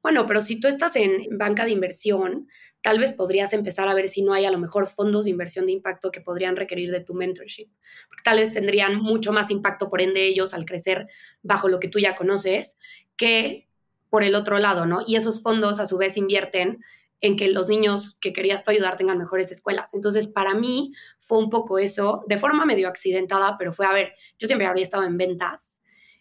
bueno, 0.01 0.25
pero 0.25 0.41
si 0.41 0.60
tú 0.60 0.68
estás 0.68 0.96
en 0.96 1.38
banca 1.38 1.65
de 1.65 1.72
inversión, 1.72 2.48
tal 2.82 3.00
vez 3.00 3.12
podrías 3.12 3.51
empezar 3.53 3.88
a 3.88 3.94
ver 3.94 4.08
si 4.08 4.22
no 4.22 4.34
hay 4.34 4.46
a 4.46 4.51
lo 4.51 4.58
mejor 4.58 4.88
fondos 4.88 5.25
de 5.25 5.32
inversión 5.32 5.65
de 5.65 5.74
impacto 5.74 6.12
que 6.12 6.22
podrían 6.22 6.56
requerir 6.56 6.91
de 6.91 7.01
tu 7.01 7.13
mentorship. 7.13 7.70
Porque 8.08 8.24
tal 8.24 8.38
vez 8.38 8.53
tendrían 8.53 8.98
mucho 9.01 9.34
más 9.34 9.51
impacto 9.51 9.89
por 9.89 10.01
ende 10.01 10.25
ellos 10.25 10.53
al 10.53 10.65
crecer 10.65 11.08
bajo 11.41 11.68
lo 11.68 11.79
que 11.79 11.89
tú 11.89 12.00
ya 12.00 12.15
conoces 12.15 12.77
que 13.18 13.68
por 14.10 14.24
el 14.24 14.36
otro 14.36 14.58
lado, 14.58 14.86
¿no? 14.86 15.03
Y 15.06 15.18
esos 15.18 15.44
fondos 15.44 15.79
a 15.79 15.86
su 15.86 15.98
vez 15.98 16.15
invierten 16.18 16.79
en 17.22 17.36
que 17.36 17.50
los 17.50 17.68
niños 17.68 18.18
que 18.22 18.32
querías 18.32 18.63
tú 18.63 18.72
ayudar 18.72 18.96
tengan 18.96 19.18
mejores 19.18 19.51
escuelas. 19.51 19.94
Entonces, 19.94 20.27
para 20.27 20.56
mí 20.56 20.94
fue 21.20 21.38
un 21.38 21.50
poco 21.50 21.77
eso, 21.77 22.24
de 22.27 22.38
forma 22.38 22.65
medio 22.65 22.88
accidentada, 22.88 23.58
pero 23.58 23.74
fue, 23.74 23.86
a 23.86 23.91
ver, 23.91 24.13
yo 24.39 24.48
siempre 24.48 24.68
habría 24.68 24.84
estado 24.84 25.03
en 25.03 25.18
ventas 25.18 25.78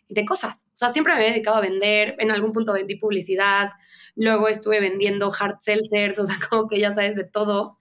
de 0.08 0.24
cosas. 0.24 0.66
O 0.68 0.76
sea, 0.76 0.90
siempre 0.90 1.14
me 1.14 1.26
he 1.26 1.30
dedicado 1.30 1.56
a 1.56 1.60
vender, 1.60 2.16
en 2.18 2.30
algún 2.30 2.52
punto 2.52 2.72
vendí 2.72 2.96
publicidad, 2.96 3.70
luego 4.14 4.48
estuve 4.48 4.80
vendiendo 4.80 5.32
hard 5.32 5.58
seltzers, 5.60 6.18
o 6.18 6.24
sea, 6.24 6.36
como 6.50 6.68
que 6.68 6.80
ya 6.80 6.94
sabes 6.94 7.16
de 7.16 7.24
todo. 7.24 7.78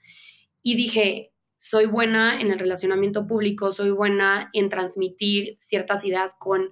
Y 0.62 0.76
dije, 0.76 1.34
soy 1.58 1.86
buena 1.86 2.40
en 2.40 2.52
el 2.52 2.60
relacionamiento 2.60 3.26
público, 3.28 3.72
soy 3.72 3.92
buena 3.92 4.50
en 4.54 4.70
transmitir 4.70 5.56
ciertas 5.60 6.04
ideas 6.06 6.36
con 6.38 6.72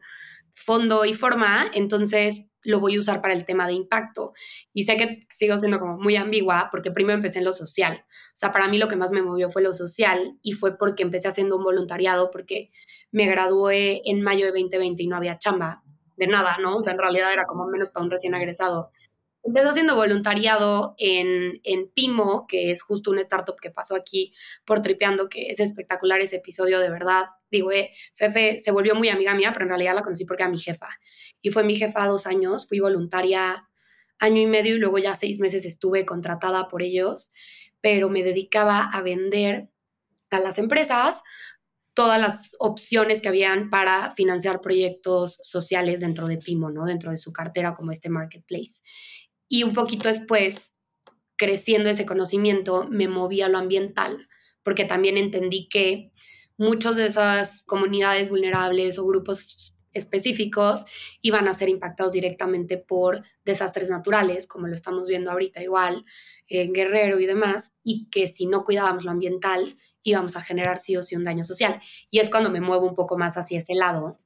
fondo 0.53 1.05
y 1.05 1.13
forma, 1.13 1.69
entonces 1.73 2.47
lo 2.63 2.79
voy 2.79 2.95
a 2.95 2.99
usar 2.99 3.21
para 3.21 3.33
el 3.33 3.45
tema 3.45 3.67
de 3.67 3.73
impacto. 3.73 4.33
Y 4.73 4.83
sé 4.83 4.97
que 4.97 5.27
sigo 5.29 5.57
siendo 5.57 5.79
como 5.79 5.97
muy 5.97 6.15
ambigua 6.15 6.69
porque 6.71 6.91
primero 6.91 7.15
empecé 7.15 7.39
en 7.39 7.45
lo 7.45 7.53
social. 7.53 8.04
Sea, 8.35 8.51
para 8.51 8.67
mí 8.67 8.77
lo 8.77 8.89
que 8.89 8.97
más 8.97 9.11
me 9.11 9.21
movió 9.21 9.49
fue 9.49 9.61
lo 9.61 9.73
social 9.73 10.37
y 10.41 10.51
fue 10.51 10.77
porque 10.77 11.03
empecé 11.03 11.29
haciendo 11.29 11.55
un 11.55 11.63
voluntariado 11.63 12.31
porque 12.31 12.69
me 13.11 13.27
gradué 13.27 14.01
en 14.05 14.21
mayo 14.21 14.45
de 14.45 14.51
2020 14.51 15.03
y 15.03 15.07
no 15.07 15.15
había 15.15 15.39
chamba 15.39 15.83
de 16.17 16.27
nada, 16.27 16.57
¿no? 16.61 16.77
O 16.77 16.81
sea, 16.81 16.93
en 16.93 16.99
realidad 16.99 17.31
era 17.31 17.45
como 17.45 17.65
menos 17.65 17.91
para 17.91 18.03
un 18.03 18.11
recién 18.11 18.35
egresado. 18.35 18.91
Empecé 19.41 19.69
haciendo 19.69 19.95
voluntariado 19.95 20.95
en, 20.97 21.61
en 21.63 21.89
Pimo, 21.93 22.45
que 22.47 22.71
es 22.71 22.81
justo 22.81 23.11
una 23.11 23.21
startup 23.21 23.55
que 23.61 23.69
pasó 23.69 23.95
aquí 23.95 24.33
por 24.65 24.81
Tripeando, 24.81 25.29
que 25.29 25.49
es 25.49 25.59
espectacular 25.59 26.19
ese 26.19 26.37
episodio, 26.37 26.79
de 26.79 26.89
verdad. 26.89 27.25
Digo, 27.51 27.71
eh, 27.71 27.91
Fefe 28.15 28.59
se 28.59 28.71
volvió 28.71 28.95
muy 28.95 29.07
amiga 29.09 29.35
mía, 29.35 29.51
pero 29.53 29.65
en 29.65 29.69
realidad 29.69 29.95
la 29.95 30.01
conocí 30.01 30.25
porque 30.25 30.43
era 30.43 30.51
mi 30.51 30.57
jefa. 30.57 30.89
Y 31.41 31.51
fue 31.51 31.63
mi 31.63 31.75
jefa 31.75 32.07
dos 32.07 32.25
años, 32.25 32.67
fui 32.67 32.79
voluntaria 32.79 33.69
año 34.19 34.41
y 34.41 34.47
medio 34.47 34.75
y 34.75 34.79
luego 34.79 34.97
ya 34.97 35.15
seis 35.15 35.39
meses 35.39 35.65
estuve 35.65 36.05
contratada 36.05 36.67
por 36.67 36.81
ellos, 36.81 37.31
pero 37.85 38.09
me 38.09 38.23
dedicaba 38.23 38.79
a 38.79 39.03
vender 39.03 39.69
a 40.31 40.39
las 40.39 40.57
empresas 40.57 41.21
todas 41.93 42.19
las 42.19 42.55
opciones 42.57 43.21
que 43.21 43.27
habían 43.27 43.69
para 43.69 44.09
financiar 44.15 44.59
proyectos 44.59 45.37
sociales 45.43 45.99
dentro 45.99 46.25
de 46.25 46.39
Pimo, 46.39 46.71
¿no? 46.71 46.85
Dentro 46.85 47.11
de 47.11 47.17
su 47.17 47.31
cartera 47.31 47.75
como 47.75 47.91
este 47.91 48.09
marketplace. 48.09 48.81
Y 49.47 49.61
un 49.61 49.73
poquito 49.73 50.07
después, 50.07 50.73
creciendo 51.35 51.87
ese 51.87 52.07
conocimiento, 52.07 52.87
me 52.89 53.07
moví 53.07 53.41
a 53.41 53.49
lo 53.49 53.59
ambiental, 53.59 54.29
porque 54.63 54.85
también 54.85 55.15
entendí 55.15 55.69
que 55.69 56.11
muchas 56.57 56.95
de 56.95 57.05
esas 57.05 57.63
comunidades 57.65 58.31
vulnerables 58.31 58.97
o 58.97 59.05
grupos 59.05 59.74
específicos 59.95 60.85
iban 61.21 61.47
a 61.47 61.53
ser 61.53 61.69
impactados 61.69 62.13
directamente 62.13 62.77
por 62.77 63.23
desastres 63.43 63.89
naturales, 63.89 64.45
como 64.45 64.67
lo 64.67 64.75
estamos 64.75 65.07
viendo 65.07 65.31
ahorita 65.31 65.63
igual 65.63 66.05
en 66.47 66.73
Guerrero 66.73 67.19
y 67.19 67.25
demás, 67.25 67.79
y 67.83 68.07
que 68.11 68.27
si 68.27 68.45
no 68.45 68.63
cuidábamos 68.63 69.03
lo 69.05 69.11
ambiental 69.11 69.77
íbamos 70.03 70.35
a 70.35 70.41
generar 70.41 70.77
sí 70.77 70.95
o 70.95 71.01
sí 71.01 71.15
un 71.15 71.23
daño 71.23 71.43
social. 71.43 71.81
Y 72.11 72.19
es 72.19 72.29
cuando 72.29 72.51
me 72.51 72.61
muevo 72.61 72.87
un 72.87 72.93
poco 72.93 73.17
más 73.17 73.37
hacia 73.37 73.57
ese 73.57 73.73
lado 73.73 74.19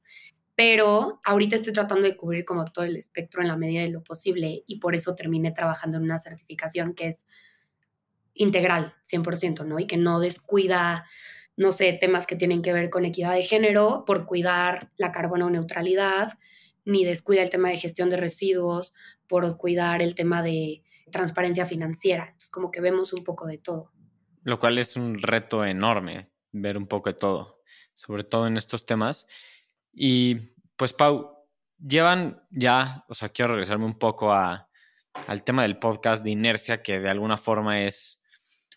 pero 0.60 1.22
ahorita 1.24 1.56
estoy 1.56 1.72
tratando 1.72 2.06
de 2.06 2.18
cubrir 2.18 2.44
como 2.44 2.66
todo 2.66 2.84
el 2.84 2.94
espectro 2.94 3.40
en 3.40 3.48
la 3.48 3.56
medida 3.56 3.80
de 3.80 3.88
lo 3.88 4.02
posible 4.02 4.62
y 4.66 4.78
por 4.78 4.94
eso 4.94 5.14
terminé 5.14 5.52
trabajando 5.52 5.96
en 5.96 6.04
una 6.04 6.18
certificación 6.18 6.92
que 6.92 7.08
es 7.08 7.24
integral, 8.34 8.94
100%, 9.10 9.64
¿no? 9.64 9.78
Y 9.78 9.86
que 9.86 9.96
no 9.96 10.20
descuida, 10.20 11.06
no 11.60 11.72
sé, 11.72 11.92
temas 11.92 12.26
que 12.26 12.36
tienen 12.36 12.62
que 12.62 12.72
ver 12.72 12.88
con 12.88 13.04
equidad 13.04 13.34
de 13.34 13.42
género 13.42 14.04
por 14.06 14.24
cuidar 14.24 14.90
la 14.96 15.12
carbono 15.12 15.50
neutralidad, 15.50 16.38
ni 16.86 17.04
descuida 17.04 17.42
el 17.42 17.50
tema 17.50 17.68
de 17.68 17.76
gestión 17.76 18.08
de 18.08 18.16
residuos 18.16 18.94
por 19.28 19.58
cuidar 19.58 20.00
el 20.00 20.14
tema 20.14 20.42
de 20.42 20.82
transparencia 21.12 21.66
financiera. 21.66 22.34
Es 22.38 22.48
como 22.48 22.70
que 22.70 22.80
vemos 22.80 23.12
un 23.12 23.24
poco 23.24 23.46
de 23.46 23.58
todo. 23.58 23.92
Lo 24.42 24.58
cual 24.58 24.78
es 24.78 24.96
un 24.96 25.20
reto 25.20 25.62
enorme, 25.62 26.30
ver 26.50 26.78
un 26.78 26.86
poco 26.86 27.10
de 27.10 27.18
todo, 27.18 27.60
sobre 27.94 28.24
todo 28.24 28.46
en 28.46 28.56
estos 28.56 28.86
temas. 28.86 29.26
Y 29.92 30.54
pues 30.76 30.94
Pau, 30.94 31.46
llevan 31.76 32.42
ya, 32.48 33.04
o 33.06 33.14
sea, 33.14 33.28
quiero 33.28 33.52
regresarme 33.52 33.84
un 33.84 33.98
poco 33.98 34.32
a, 34.32 34.70
al 35.26 35.44
tema 35.44 35.64
del 35.64 35.78
podcast 35.78 36.24
de 36.24 36.30
inercia, 36.30 36.82
que 36.82 37.00
de 37.00 37.10
alguna 37.10 37.36
forma 37.36 37.82
es 37.82 38.24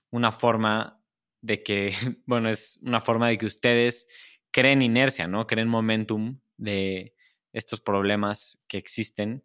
una 0.09 0.33
forma 0.33 0.99
de 1.43 1.61
que, 1.61 1.93
bueno, 2.25 2.49
es 2.49 2.79
una 2.81 3.01
forma 3.01 3.27
de 3.27 3.37
que 3.37 3.45
ustedes 3.45 4.07
creen 4.51 4.81
inercia, 4.81 5.27
¿no? 5.27 5.45
Creen 5.45 5.67
momentum 5.67 6.39
de 6.57 7.13
estos 7.51 7.81
problemas 7.81 8.63
que 8.67 8.77
existen. 8.77 9.43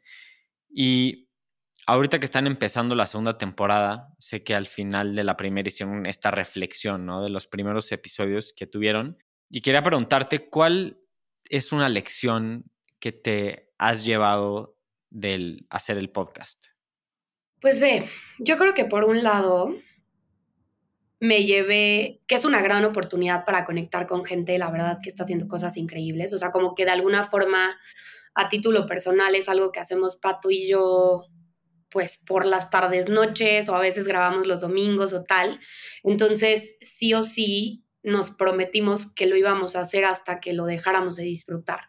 Y 0.71 1.29
ahorita 1.87 2.19
que 2.19 2.25
están 2.25 2.47
empezando 2.47 2.95
la 2.95 3.07
segunda 3.07 3.37
temporada, 3.37 4.15
sé 4.19 4.43
que 4.43 4.55
al 4.55 4.67
final 4.67 5.15
de 5.15 5.25
la 5.25 5.37
primera 5.37 5.69
hicieron 5.69 6.07
esta 6.07 6.31
reflexión, 6.31 7.05
¿no? 7.05 7.23
De 7.23 7.31
los 7.31 7.47
primeros 7.47 7.91
episodios 7.93 8.55
que 8.57 8.67
tuvieron. 8.67 9.19
Y 9.51 9.61
quería 9.61 9.83
preguntarte, 9.83 10.49
¿cuál 10.49 11.01
es 11.51 11.73
una 11.73 11.89
lección 11.89 12.71
que 13.01 13.13
te 13.13 13.73
has 13.79 14.05
llevado 14.05 14.79
del 15.11 15.67
hacer 15.71 15.99
el 15.99 16.11
podcast? 16.11 16.67
Pues 17.61 17.81
ve, 17.81 18.09
yo 18.39 18.57
creo 18.57 18.75
que 18.75 18.85
por 18.85 19.05
un 19.05 19.25
lado 19.25 19.75
me 21.21 21.45
llevé, 21.45 22.21
que 22.27 22.35
es 22.37 22.45
una 22.45 22.61
gran 22.61 22.85
oportunidad 22.85 23.45
para 23.45 23.65
conectar 23.65 24.07
con 24.07 24.25
gente, 24.25 24.59
la 24.59 24.71
verdad 24.71 24.99
que 25.03 25.11
está 25.11 25.25
haciendo 25.25 25.49
cosas 25.49 25.77
increíbles, 25.77 26.33
o 26.33 26.39
sea, 26.39 26.51
como 26.51 26.75
que 26.75 26.85
de 26.85 26.93
alguna 26.93 27.25
forma 27.25 27.79
a 28.35 28.49
título 28.49 28.87
personal 28.87 29.35
es 29.35 29.49
algo 29.49 29.73
que 29.73 29.81
hacemos 29.81 30.17
Pato 30.17 30.51
y 30.51 30.69
yo 30.69 31.27
pues 31.91 32.19
por 32.27 32.45
las 32.45 32.71
tardes, 32.71 33.09
noches 33.09 33.69
o 33.69 33.75
a 33.75 33.81
veces 33.81 34.07
grabamos 34.07 34.47
los 34.47 34.61
domingos 34.61 35.15
o 35.15 35.25
tal. 35.25 35.59
Entonces, 36.03 36.77
sí 36.83 37.15
o 37.15 37.23
sí, 37.23 37.89
nos 38.03 38.31
prometimos 38.31 39.13
que 39.13 39.27
lo 39.27 39.37
íbamos 39.37 39.77
a 39.77 39.81
hacer 39.81 40.05
hasta 40.05 40.41
que 40.41 40.53
lo 40.53 40.67
dejáramos 40.67 41.17
de 41.17 41.25
disfrutar 41.25 41.81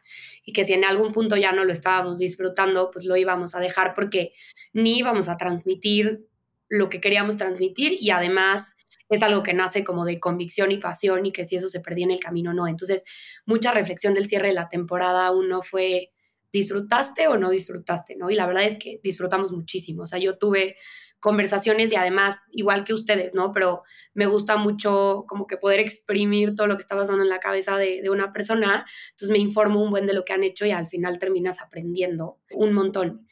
y 0.44 0.54
que 0.54 0.66
si 0.66 0.74
en 0.74 0.84
algún 0.84 1.12
punto 1.12 1.38
ya 1.38 1.52
no 1.52 1.66
lo 1.66 1.72
estábamos 1.72 2.18
disfrutando, 2.18 2.90
pues 2.92 3.06
lo 3.06 3.16
íbamos 3.16 3.56
a 3.56 3.60
dejar 3.60 3.94
porque 3.94 4.34
ni 4.74 4.98
íbamos 4.98 5.30
a 5.30 5.38
transmitir 5.38 6.28
lo 6.68 6.90
que 6.90 7.00
queríamos 7.00 7.38
transmitir 7.38 7.96
y 8.00 8.10
además 8.10 8.76
es 9.10 9.24
algo 9.24 9.44
que 9.44 9.54
nace 9.54 9.84
como 9.84 10.06
de 10.06 10.20
convicción 10.20 10.72
y 10.72 10.78
pasión 10.78 11.26
y 11.26 11.32
que 11.32 11.46
si 11.46 11.56
eso 11.56 11.70
se 11.70 11.80
perdía 11.80 12.06
en 12.06 12.12
el 12.12 12.20
camino 12.20 12.54
no. 12.54 12.68
Entonces, 12.68 13.04
mucha 13.46 13.72
reflexión 13.72 14.14
del 14.14 14.28
cierre 14.28 14.50
de 14.50 14.54
la 14.54 14.70
temporada 14.70 15.32
uno 15.32 15.62
fue 15.62 16.12
disfrutaste 16.52 17.28
o 17.28 17.38
no 17.38 17.50
disfrutaste, 17.50 18.16
¿no? 18.16 18.30
Y 18.30 18.36
la 18.36 18.48
verdad 18.48 18.64
es 18.64 18.78
que 18.78 19.00
disfrutamos 19.04 19.52
muchísimo. 19.52 20.04
O 20.04 20.08
sea, 20.08 20.20
yo 20.20 20.38
tuve 20.38 20.76
conversaciones 21.20 21.92
y 21.92 21.96
además, 21.96 22.38
igual 22.52 22.86
que 22.86 22.94
ustedes, 22.94 23.36
¿no? 23.36 23.52
Pero 23.52 23.84
me 24.14 24.26
gusta 24.26 24.58
mucho 24.58 25.26
como 25.28 25.48
que 25.48 25.58
poder 25.58 25.80
exprimir 25.80 26.56
todo 26.56 26.68
lo 26.68 26.76
que 26.76 26.82
está 26.82 26.96
pasando 26.96 27.24
en 27.24 27.30
la 27.30 27.40
cabeza 27.40 27.78
de, 27.78 28.02
de, 28.02 28.10
una 28.10 28.32
persona. 28.32 28.86
Entonces 29.12 29.30
me 29.30 29.40
informo 29.40 29.82
un 29.82 29.92
buen 29.92 30.08
de 30.08 30.14
lo 30.14 30.24
que 30.24 30.34
han 30.34 30.44
hecho 30.44 30.66
y 30.66 30.72
al 30.72 30.88
final 30.88 31.20
terminas 31.20 31.62
aprendiendo 31.62 32.40
un 32.52 32.74
montón. 32.74 33.28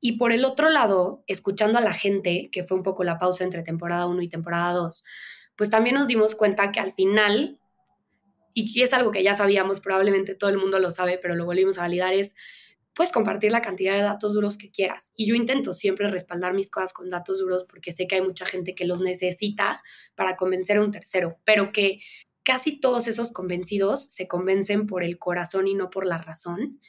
Y 0.00 0.12
por 0.12 0.32
el 0.32 0.44
otro 0.44 0.70
lado, 0.70 1.22
escuchando 1.26 1.78
a 1.78 1.82
la 1.82 1.92
gente, 1.92 2.48
que 2.50 2.64
fue 2.64 2.76
un 2.76 2.82
poco 2.82 3.04
la 3.04 3.18
pausa 3.18 3.44
entre 3.44 3.62
temporada 3.62 4.06
1 4.06 4.22
y 4.22 4.28
temporada 4.28 4.72
2, 4.72 5.04
pues 5.56 5.70
también 5.70 5.96
nos 5.96 6.08
dimos 6.08 6.34
cuenta 6.34 6.72
que 6.72 6.80
al 6.80 6.92
final, 6.92 7.58
y 8.54 8.82
es 8.82 8.92
algo 8.92 9.10
que 9.10 9.22
ya 9.22 9.36
sabíamos, 9.36 9.80
probablemente 9.80 10.34
todo 10.34 10.50
el 10.50 10.58
mundo 10.58 10.78
lo 10.78 10.90
sabe, 10.90 11.18
pero 11.18 11.34
lo 11.34 11.44
volvimos 11.44 11.78
a 11.78 11.82
validar, 11.82 12.14
es 12.14 12.34
puedes 12.94 13.12
compartir 13.12 13.52
la 13.52 13.62
cantidad 13.62 13.94
de 13.94 14.02
datos 14.02 14.34
duros 14.34 14.58
que 14.58 14.70
quieras. 14.70 15.12
Y 15.16 15.26
yo 15.26 15.34
intento 15.34 15.72
siempre 15.72 16.10
respaldar 16.10 16.54
mis 16.54 16.70
cosas 16.70 16.92
con 16.92 17.10
datos 17.10 17.38
duros 17.38 17.64
porque 17.64 17.92
sé 17.92 18.06
que 18.06 18.16
hay 18.16 18.22
mucha 18.22 18.46
gente 18.46 18.74
que 18.74 18.84
los 18.84 19.00
necesita 19.00 19.82
para 20.14 20.36
convencer 20.36 20.76
a 20.76 20.82
un 20.82 20.90
tercero, 20.90 21.38
pero 21.44 21.72
que 21.72 22.00
casi 22.42 22.80
todos 22.80 23.06
esos 23.06 23.32
convencidos 23.32 24.04
se 24.04 24.26
convencen 24.28 24.86
por 24.86 25.04
el 25.04 25.18
corazón 25.18 25.68
y 25.68 25.74
no 25.74 25.90
por 25.90 26.06
la 26.06 26.18
razón. 26.18 26.80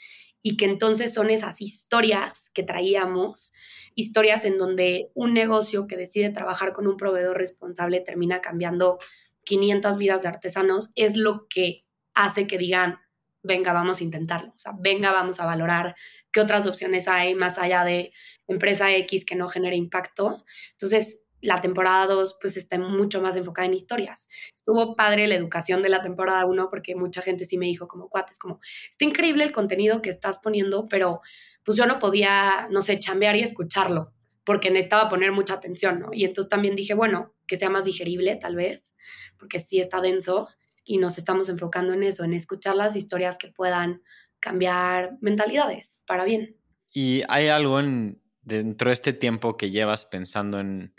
Y 0.42 0.58
que 0.58 0.66
entonces 0.66 1.14
son 1.14 1.30
esas 1.30 1.62
historias 1.62 2.50
que 2.54 2.64
traíamos, 2.64 3.54
historias 3.96 4.46
en 4.46 4.58
donde 4.58 5.12
un 5.14 5.34
negocio 5.34 5.88
que 5.88 5.98
decide 5.98 6.30
trabajar 6.30 6.74
con 6.74 6.88
un 6.88 6.98
proveedor 6.98 7.38
responsable 7.38 8.00
termina 8.00 8.42
cambiando 8.42 8.98
500 9.44 9.98
vidas 9.98 10.22
de 10.22 10.30
artesanos, 10.30 10.92
es 10.96 11.16
lo 11.16 11.48
que 11.48 11.86
hace 12.14 12.48
que 12.48 12.58
digan, 12.58 13.00
venga, 13.44 13.74
vamos 13.74 14.02
a 14.02 14.04
intentarlo, 14.04 14.54
o 14.56 14.60
sea, 14.60 14.74
venga, 14.78 15.12
vamos 15.12 15.40
a 15.40 15.46
valorar 15.46 15.96
qué 16.32 16.42
otras 16.42 16.68
opciones 16.68 17.08
hay 17.08 17.34
más 17.36 17.58
allá 17.58 17.84
de 17.84 18.12
empresa 18.48 18.94
X 18.96 19.26
que 19.26 19.36
no 19.36 19.48
genere 19.48 19.76
impacto. 19.76 20.46
Entonces, 20.74 21.21
la 21.42 21.60
temporada 21.60 22.06
2 22.08 22.38
pues 22.40 22.58
está 22.58 22.78
mucho 22.78 23.22
más 23.22 23.36
enfocada 23.36 23.68
en 23.68 23.74
historias. 23.74 24.28
Estuvo 24.54 24.96
padre 24.96 25.28
la 25.28 25.36
educación 25.36 25.84
de 25.84 25.90
la 25.90 26.02
temporada 26.02 26.46
1 26.46 26.70
porque 26.70 26.96
mucha 26.96 27.22
gente 27.22 27.46
sí 27.46 27.58
me 27.58 27.66
dijo 27.66 27.88
como 27.88 28.10
cuates, 28.10 28.40
como, 28.40 28.60
está 28.90 29.06
increíble 29.06 29.44
el 29.44 29.52
contenido 29.52 30.02
que 30.02 30.10
estás 30.10 30.40
poniendo, 30.40 30.88
pero 30.88 31.22
pues 31.64 31.78
yo 31.78 31.86
no 31.86 32.00
podía, 32.00 32.68
no 32.72 32.82
sé, 32.82 33.00
chambear 33.00 33.36
y 33.36 33.42
escucharlo 33.42 34.14
porque 34.44 34.72
necesitaba 34.72 35.10
poner 35.10 35.32
mucha 35.32 35.54
atención, 35.54 36.00
¿no? 36.00 36.10
Y 36.12 36.26
entonces 36.26 36.50
también 36.50 36.76
dije, 36.76 36.94
bueno, 36.94 37.34
que 37.48 37.58
sea 37.58 37.70
más 37.70 37.86
digerible 37.86 38.36
tal 38.36 38.56
vez, 38.56 38.94
porque 39.38 39.60
sí 39.60 39.80
está 39.80 40.02
denso 40.02 40.48
y 40.84 40.98
nos 40.98 41.18
estamos 41.18 41.50
enfocando 41.50 41.94
en 41.94 42.04
eso, 42.04 42.24
en 42.24 42.34
escuchar 42.34 42.76
las 42.76 42.96
historias 42.96 43.38
que 43.38 43.50
puedan 43.50 44.02
cambiar 44.40 45.18
mentalidades 45.22 45.96
para 46.08 46.26
bien. 46.26 46.58
¿Y 46.92 47.22
hay 47.30 47.48
algo 47.48 47.80
en, 47.80 48.22
dentro 48.42 48.90
de 48.90 48.94
este 48.94 49.14
tiempo 49.14 49.58
que 49.58 49.70
llevas 49.70 50.06
pensando 50.06 50.60
en 50.60 50.94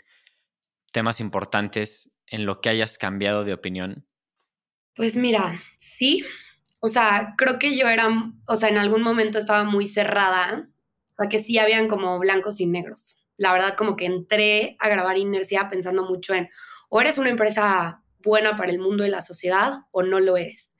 temas 0.93 1.19
importantes 1.19 2.09
en 2.27 2.45
lo 2.45 2.61
que 2.61 2.69
hayas 2.69 2.97
cambiado 2.97 3.43
de 3.43 3.53
opinión? 3.53 4.07
Pues 4.95 5.17
mira, 5.17 5.59
sí. 5.77 6.23
O 6.79 6.87
sea, 6.87 7.33
creo 7.37 7.59
que 7.59 7.75
yo 7.75 7.89
era, 7.89 8.09
o 8.47 8.55
sea, 8.55 8.69
en 8.69 8.77
algún 8.77 9.01
momento 9.01 9.39
estaba 9.39 9.65
muy 9.65 9.85
cerrada, 9.85 10.69
o 11.11 11.23
sea, 11.23 11.29
que 11.29 11.39
sí 11.39 11.57
habían 11.57 11.87
como 11.89 12.19
blancos 12.19 12.61
y 12.61 12.65
negros. 12.65 13.17
La 13.37 13.51
verdad, 13.51 13.75
como 13.75 13.95
que 13.95 14.05
entré 14.05 14.77
a 14.79 14.87
grabar 14.87 15.17
Inercia 15.17 15.67
pensando 15.69 16.05
mucho 16.05 16.33
en, 16.33 16.49
o 16.89 17.01
eres 17.01 17.17
una 17.17 17.29
empresa 17.29 18.03
buena 18.19 18.55
para 18.55 18.71
el 18.71 18.79
mundo 18.79 19.05
y 19.05 19.09
la 19.09 19.21
sociedad 19.21 19.73
o 19.91 20.03
no 20.03 20.19
lo 20.19 20.37
eres. 20.37 20.73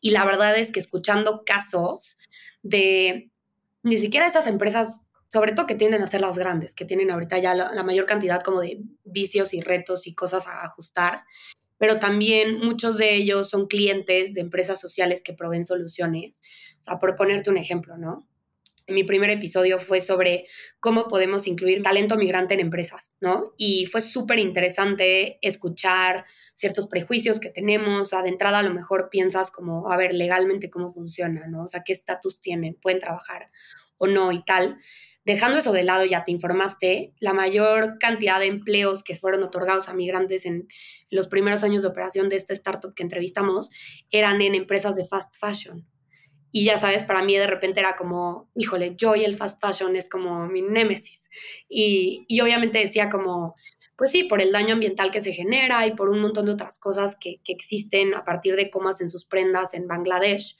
Y 0.00 0.10
la 0.10 0.24
verdad 0.24 0.56
es 0.56 0.72
que 0.72 0.80
escuchando 0.80 1.42
casos 1.44 2.18
de 2.62 3.30
ni 3.82 3.96
siquiera 3.96 4.26
esas 4.26 4.46
empresas 4.46 5.00
sobre 5.28 5.52
todo 5.52 5.66
que 5.66 5.74
tienden 5.74 6.02
a 6.02 6.06
ser 6.06 6.20
las 6.20 6.38
grandes, 6.38 6.74
que 6.74 6.84
tienen 6.84 7.10
ahorita 7.10 7.38
ya 7.38 7.54
la, 7.54 7.82
mayor 7.82 8.06
cantidad 8.06 8.40
como 8.40 8.60
de 8.60 8.80
vicios 9.04 9.54
y 9.54 9.60
retos 9.60 10.06
y 10.06 10.14
cosas 10.14 10.46
a 10.46 10.64
ajustar, 10.64 11.24
pero 11.78 11.98
también 11.98 12.58
muchos 12.58 12.96
de 12.96 13.14
ellos 13.14 13.50
son 13.50 13.66
clientes 13.66 14.34
de 14.34 14.40
empresas 14.40 14.80
sociales 14.80 15.22
que 15.22 15.34
proveen 15.34 15.64
soluciones. 15.64 16.42
O 16.80 16.84
sea, 16.84 16.98
por 16.98 17.16
ponerte 17.16 17.50
un 17.50 17.58
ejemplo, 17.58 17.98
¿no? 17.98 18.26
Mi 18.88 19.02
primer 19.02 19.30
episodio 19.30 19.80
fue 19.80 20.00
sobre 20.00 20.46
cómo 20.78 21.08
podemos 21.08 21.48
incluir 21.48 21.82
talento 21.82 22.16
migrante 22.16 22.54
en 22.54 22.60
empresas, 22.60 23.12
¿no? 23.20 23.52
Y 23.56 23.86
fue 23.86 24.00
súper 24.00 24.38
interesante 24.38 25.38
escuchar 25.42 26.24
ciertos 26.54 26.86
prejuicios 26.86 27.40
que 27.40 27.50
tenemos. 27.50 28.12
O 28.12 28.22
de 28.22 28.28
entrada 28.28 28.60
a 28.60 28.62
lo 28.62 28.72
mejor 28.72 29.08
piensas 29.10 29.50
como, 29.50 29.90
a 29.90 29.96
ver, 29.96 30.14
legalmente 30.14 30.70
cómo 30.70 30.92
funciona, 30.92 31.48
¿no? 31.48 31.64
O 31.64 31.68
sea, 31.68 31.82
qué 31.84 31.92
estatus 31.92 32.40
tienen, 32.40 32.74
pueden 32.80 33.00
trabajar 33.00 33.50
o 33.98 34.06
no 34.06 34.30
y 34.30 34.44
tal. 34.44 34.78
Dejando 35.26 35.58
eso 35.58 35.72
de 35.72 35.82
lado, 35.82 36.04
ya 36.04 36.22
te 36.22 36.30
informaste, 36.30 37.12
la 37.18 37.32
mayor 37.32 37.98
cantidad 37.98 38.38
de 38.38 38.46
empleos 38.46 39.02
que 39.02 39.16
fueron 39.16 39.42
otorgados 39.42 39.88
a 39.88 39.92
migrantes 39.92 40.46
en 40.46 40.68
los 41.10 41.26
primeros 41.26 41.64
años 41.64 41.82
de 41.82 41.88
operación 41.88 42.28
de 42.28 42.36
esta 42.36 42.54
startup 42.54 42.94
que 42.94 43.02
entrevistamos 43.02 43.70
eran 44.12 44.40
en 44.40 44.54
empresas 44.54 44.94
de 44.94 45.04
fast 45.04 45.34
fashion. 45.34 45.84
Y 46.52 46.64
ya 46.64 46.78
sabes, 46.78 47.02
para 47.02 47.24
mí 47.24 47.36
de 47.36 47.48
repente 47.48 47.80
era 47.80 47.96
como, 47.96 48.48
híjole, 48.54 48.94
yo 48.96 49.16
y 49.16 49.24
el 49.24 49.34
fast 49.34 49.60
fashion 49.60 49.96
es 49.96 50.08
como 50.08 50.46
mi 50.46 50.62
némesis. 50.62 51.28
Y, 51.68 52.24
y 52.28 52.40
obviamente 52.40 52.78
decía 52.78 53.10
como, 53.10 53.56
pues 53.96 54.12
sí, 54.12 54.22
por 54.22 54.40
el 54.40 54.52
daño 54.52 54.74
ambiental 54.74 55.10
que 55.10 55.22
se 55.22 55.32
genera 55.32 55.88
y 55.88 55.96
por 55.96 56.08
un 56.08 56.20
montón 56.20 56.46
de 56.46 56.52
otras 56.52 56.78
cosas 56.78 57.16
que, 57.18 57.40
que 57.42 57.52
existen 57.52 58.14
a 58.14 58.24
partir 58.24 58.54
de 58.54 58.70
cómo 58.70 58.90
hacen 58.90 59.10
sus 59.10 59.24
prendas 59.24 59.74
en 59.74 59.88
Bangladesh. 59.88 60.56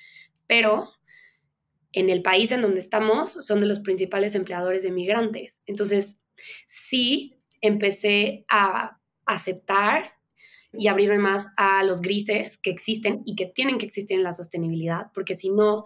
Pero 0.49 0.96
en 1.97 2.11
el 2.11 2.21
país 2.21 2.53
en 2.53 2.61
donde 2.61 2.81
estamos 2.81 3.33
son 3.33 3.61
de 3.61 3.67
los 3.67 3.81
principales 3.81 4.35
empleadores 4.35 4.83
de 4.83 4.93
migrantes. 4.93 5.63
Entonces, 5.65 6.21
sí, 6.69 7.41
empecé 7.63 8.45
a 8.51 9.01
aceptar 9.25 10.13
y 10.75 10.89
abrirme 10.89 11.19
más 11.19 11.47
a 11.57 11.83
los 11.85 12.03
grises 12.03 12.59
que 12.59 12.69
existen 12.69 13.23
y 13.25 13.35
que 13.35 13.47
tienen 13.47 13.79
que 13.79 13.87
existir 13.87 14.19
en 14.19 14.25
la 14.25 14.35
sostenibilidad, 14.35 15.11
porque 15.15 15.35
si 15.35 15.49
no, 15.49 15.85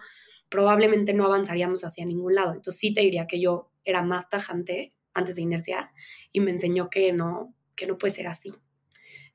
probablemente 0.48 1.14
no 1.14 1.26
avanzaríamos 1.26 1.84
hacia 1.84 2.04
ningún 2.04 2.34
lado. 2.34 2.54
Entonces 2.54 2.80
sí 2.80 2.92
te 2.92 3.02
diría 3.02 3.28
que 3.28 3.40
yo 3.40 3.70
era 3.84 4.02
más 4.02 4.28
tajante 4.28 4.92
antes 5.14 5.36
de 5.36 5.42
inercia 5.42 5.92
y 6.32 6.40
me 6.40 6.50
enseñó 6.50 6.90
que 6.90 7.12
no, 7.12 7.54
que 7.76 7.86
no 7.86 7.98
puede 7.98 8.14
ser 8.14 8.26
así. 8.26 8.50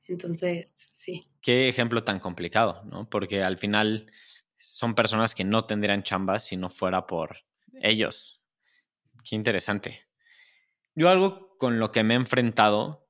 Entonces, 0.08 0.88
sí. 0.92 1.26
Qué 1.40 1.70
ejemplo 1.70 2.04
tan 2.04 2.20
complicado, 2.20 2.82
¿no? 2.84 3.08
Porque 3.08 3.42
al 3.42 3.56
final 3.56 4.12
son 4.58 4.94
personas 4.94 5.34
que 5.34 5.44
no 5.44 5.64
tendrían 5.66 6.02
chambas 6.02 6.44
si 6.44 6.56
no 6.56 6.70
fuera 6.70 7.06
por 7.06 7.38
ellos. 7.80 8.42
Qué 9.24 9.36
interesante. 9.36 10.08
Yo 10.94 11.08
algo 11.08 11.56
con 11.58 11.78
lo 11.78 11.92
que 11.92 12.02
me 12.02 12.14
he 12.14 12.16
enfrentado, 12.16 13.08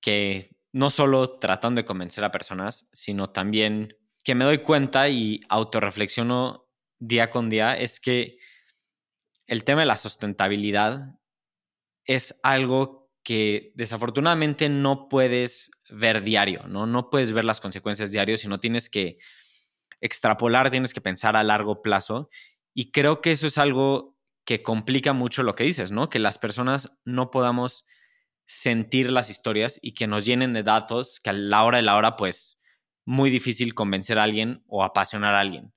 que 0.00 0.56
no 0.72 0.90
solo 0.90 1.38
tratando 1.38 1.80
de 1.80 1.86
convencer 1.86 2.24
a 2.24 2.30
personas, 2.30 2.88
sino 2.92 3.30
también 3.30 3.96
que 4.22 4.34
me 4.34 4.44
doy 4.44 4.58
cuenta 4.58 5.08
y 5.08 5.40
autorreflexiono 5.48 6.68
día 6.98 7.30
con 7.30 7.50
día, 7.50 7.76
es 7.76 8.00
que 8.00 8.38
el 9.46 9.64
tema 9.64 9.80
de 9.80 9.86
la 9.86 9.96
sustentabilidad 9.96 11.18
es 12.04 12.38
algo 12.42 13.10
que 13.22 13.72
desafortunadamente 13.74 14.68
no 14.68 15.08
puedes 15.08 15.70
ver 15.90 16.22
diario, 16.22 16.66
¿no? 16.68 16.86
No 16.86 17.10
puedes 17.10 17.32
ver 17.32 17.44
las 17.44 17.60
consecuencias 17.60 18.10
diario, 18.10 18.38
sino 18.38 18.60
tienes 18.60 18.88
que 18.88 19.18
extrapolar, 20.00 20.70
tienes 20.70 20.94
que 20.94 21.00
pensar 21.00 21.36
a 21.36 21.44
largo 21.44 21.82
plazo. 21.82 22.28
Y 22.74 22.90
creo 22.92 23.20
que 23.20 23.32
eso 23.32 23.46
es 23.46 23.58
algo 23.58 24.16
que 24.44 24.62
complica 24.62 25.12
mucho 25.12 25.42
lo 25.42 25.54
que 25.54 25.64
dices, 25.64 25.90
¿no? 25.90 26.08
Que 26.08 26.18
las 26.18 26.38
personas 26.38 26.92
no 27.04 27.30
podamos 27.30 27.86
sentir 28.46 29.10
las 29.10 29.30
historias 29.30 29.78
y 29.82 29.92
que 29.92 30.06
nos 30.06 30.24
llenen 30.24 30.52
de 30.52 30.62
datos 30.62 31.20
que 31.20 31.30
a 31.30 31.32
la 31.32 31.64
hora 31.64 31.76
de 31.78 31.82
la 31.82 31.96
hora, 31.96 32.16
pues, 32.16 32.58
muy 33.04 33.30
difícil 33.30 33.74
convencer 33.74 34.18
a 34.18 34.24
alguien 34.24 34.64
o 34.66 34.82
apasionar 34.82 35.34
a 35.34 35.40
alguien. 35.40 35.72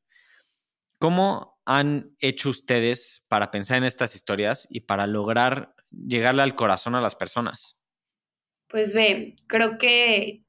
¿Cómo 0.99 1.59
han 1.65 2.15
hecho 2.19 2.49
ustedes 2.49 3.25
para 3.29 3.51
pensar 3.51 3.77
en 3.77 3.83
estas 3.83 4.15
historias 4.15 4.67
y 4.69 4.81
para 4.81 5.07
lograr 5.07 5.75
llegarle 5.91 6.41
al 6.41 6.55
corazón 6.55 6.95
a 6.95 7.01
las 7.01 7.15
personas? 7.15 7.77
Pues 8.67 8.93
ve, 8.93 9.35
creo 9.47 9.77
que 9.77 10.43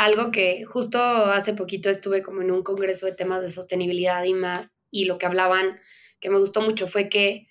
algo 0.00 0.30
que 0.30 0.64
justo 0.64 0.98
hace 0.98 1.52
poquito 1.52 1.90
estuve 1.90 2.22
como 2.22 2.40
en 2.40 2.50
un 2.50 2.62
congreso 2.62 3.04
de 3.04 3.12
temas 3.12 3.42
de 3.42 3.50
sostenibilidad 3.50 4.24
y 4.24 4.32
más, 4.32 4.78
y 4.90 5.04
lo 5.04 5.18
que 5.18 5.26
hablaban, 5.26 5.78
que 6.20 6.30
me 6.30 6.38
gustó 6.38 6.62
mucho, 6.62 6.86
fue 6.86 7.10
que 7.10 7.48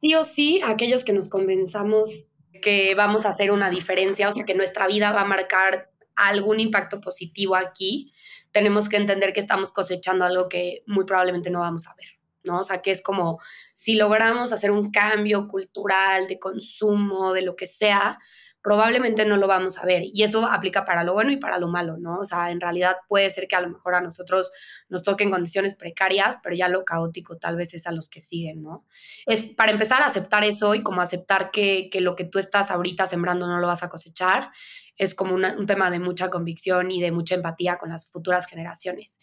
sí 0.00 0.14
o 0.14 0.22
sí, 0.22 0.60
aquellos 0.64 1.02
que 1.02 1.12
nos 1.12 1.28
convenzamos 1.28 2.28
que 2.62 2.94
vamos 2.94 3.26
a 3.26 3.30
hacer 3.30 3.50
una 3.50 3.68
diferencia, 3.68 4.28
o 4.28 4.32
sea, 4.32 4.44
que 4.44 4.54
nuestra 4.54 4.86
vida 4.86 5.10
va 5.10 5.22
a 5.22 5.24
marcar 5.24 5.90
algún 6.14 6.60
impacto 6.60 7.00
positivo 7.00 7.56
aquí, 7.56 8.12
tenemos 8.52 8.88
que 8.88 8.98
entender 8.98 9.32
que 9.32 9.40
estamos 9.40 9.72
cosechando 9.72 10.24
algo 10.24 10.48
que 10.48 10.84
muy 10.86 11.04
probablemente 11.04 11.50
no 11.50 11.60
vamos 11.60 11.88
a 11.88 11.94
ver, 11.94 12.20
¿no? 12.44 12.60
O 12.60 12.64
sea, 12.64 12.80
que 12.80 12.92
es 12.92 13.02
como 13.02 13.40
si 13.74 13.96
logramos 13.96 14.52
hacer 14.52 14.70
un 14.70 14.92
cambio 14.92 15.48
cultural 15.48 16.28
de 16.28 16.38
consumo, 16.38 17.32
de 17.32 17.42
lo 17.42 17.56
que 17.56 17.66
sea, 17.66 18.20
probablemente 18.62 19.24
no 19.24 19.36
lo 19.36 19.46
vamos 19.46 19.78
a 19.78 19.86
ver. 19.86 20.02
Y 20.12 20.22
eso 20.22 20.46
aplica 20.46 20.84
para 20.84 21.04
lo 21.04 21.14
bueno 21.14 21.30
y 21.30 21.36
para 21.36 21.58
lo 21.58 21.68
malo, 21.68 21.96
¿no? 21.96 22.18
O 22.18 22.24
sea, 22.24 22.50
en 22.50 22.60
realidad 22.60 22.96
puede 23.08 23.30
ser 23.30 23.48
que 23.48 23.56
a 23.56 23.60
lo 23.60 23.70
mejor 23.70 23.94
a 23.94 24.00
nosotros 24.00 24.52
nos 24.88 25.02
toquen 25.02 25.30
condiciones 25.30 25.74
precarias, 25.74 26.38
pero 26.42 26.54
ya 26.54 26.68
lo 26.68 26.84
caótico 26.84 27.38
tal 27.38 27.56
vez 27.56 27.72
es 27.74 27.86
a 27.86 27.92
los 27.92 28.08
que 28.08 28.20
siguen, 28.20 28.62
¿no? 28.62 28.84
Es 29.26 29.44
para 29.44 29.72
empezar 29.72 30.02
a 30.02 30.06
aceptar 30.06 30.44
eso 30.44 30.74
y 30.74 30.82
como 30.82 31.00
aceptar 31.00 31.50
que, 31.50 31.88
lo 32.00 32.16
que 32.16 32.24
tú 32.24 32.38
estás 32.38 32.70
ahorita 32.70 33.06
sembrando 33.06 33.46
no 33.46 33.58
lo 33.58 33.66
vas 33.66 33.82
a 33.82 33.88
cosechar, 33.88 34.50
es 34.96 35.14
como 35.14 35.34
un 35.34 35.66
tema 35.66 35.90
de 35.90 35.98
mucha 35.98 36.28
convicción 36.28 36.90
y 36.90 37.00
de 37.00 37.12
mucha 37.12 37.34
empatía 37.34 37.78
con 37.78 37.88
las 37.88 38.06
futuras 38.06 38.46
generaciones. 38.46 39.18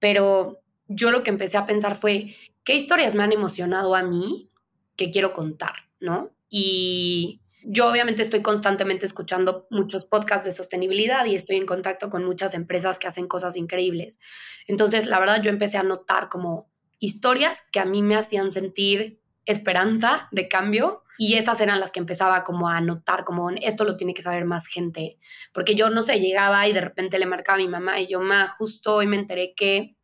Pero 0.00 0.62
yo 0.88 1.12
lo 1.12 1.22
que 1.22 1.30
empecé 1.30 1.56
a 1.56 1.66
pensar 1.66 1.94
fue, 1.94 2.34
¿qué 2.64 2.74
historias 2.74 3.14
me 3.14 3.22
han 3.22 3.32
emocionado 3.32 3.94
a 3.94 4.02
mí 4.02 4.50
que 4.96 5.12
quiero 5.12 5.32
contar, 5.32 5.74
¿no? 6.00 6.30
Y 6.48 7.41
yo 7.64 7.88
obviamente 7.88 8.22
estoy 8.22 8.42
constantemente 8.42 9.06
escuchando 9.06 9.66
muchos 9.70 10.04
podcasts 10.04 10.46
de 10.46 10.52
sostenibilidad 10.52 11.24
y 11.26 11.34
estoy 11.34 11.56
en 11.56 11.66
contacto 11.66 12.10
con 12.10 12.24
muchas 12.24 12.54
empresas 12.54 12.98
que 12.98 13.08
hacen 13.08 13.28
cosas 13.28 13.56
increíbles. 13.56 14.18
Entonces, 14.66 15.06
la 15.06 15.18
verdad, 15.18 15.42
yo 15.42 15.50
empecé 15.50 15.78
a 15.78 15.82
notar 15.82 16.28
como 16.28 16.70
historias 16.98 17.62
que 17.72 17.80
a 17.80 17.84
mí 17.84 18.02
me 18.02 18.16
hacían 18.16 18.52
sentir 18.52 19.20
esperanza 19.44 20.28
de 20.30 20.48
cambio 20.48 21.02
y 21.18 21.34
esas 21.34 21.60
eran 21.60 21.80
las 21.80 21.92
que 21.92 22.00
empezaba 22.00 22.42
como 22.44 22.68
a 22.68 22.80
notar 22.80 23.24
como 23.24 23.50
esto 23.50 23.84
lo 23.84 23.96
tiene 23.96 24.14
que 24.14 24.22
saber 24.22 24.44
más 24.44 24.66
gente, 24.66 25.18
porque 25.52 25.74
yo 25.74 25.90
no 25.90 26.02
sé, 26.02 26.20
llegaba 26.20 26.66
y 26.68 26.72
de 26.72 26.80
repente 26.80 27.18
le 27.18 27.26
marcaba 27.26 27.56
a 27.56 27.62
mi 27.62 27.68
mamá 27.68 28.00
y 28.00 28.06
yo, 28.06 28.20
ma, 28.20 28.48
justo 28.48 28.96
hoy 28.96 29.06
me 29.06 29.16
enteré 29.16 29.54
que 29.54 29.96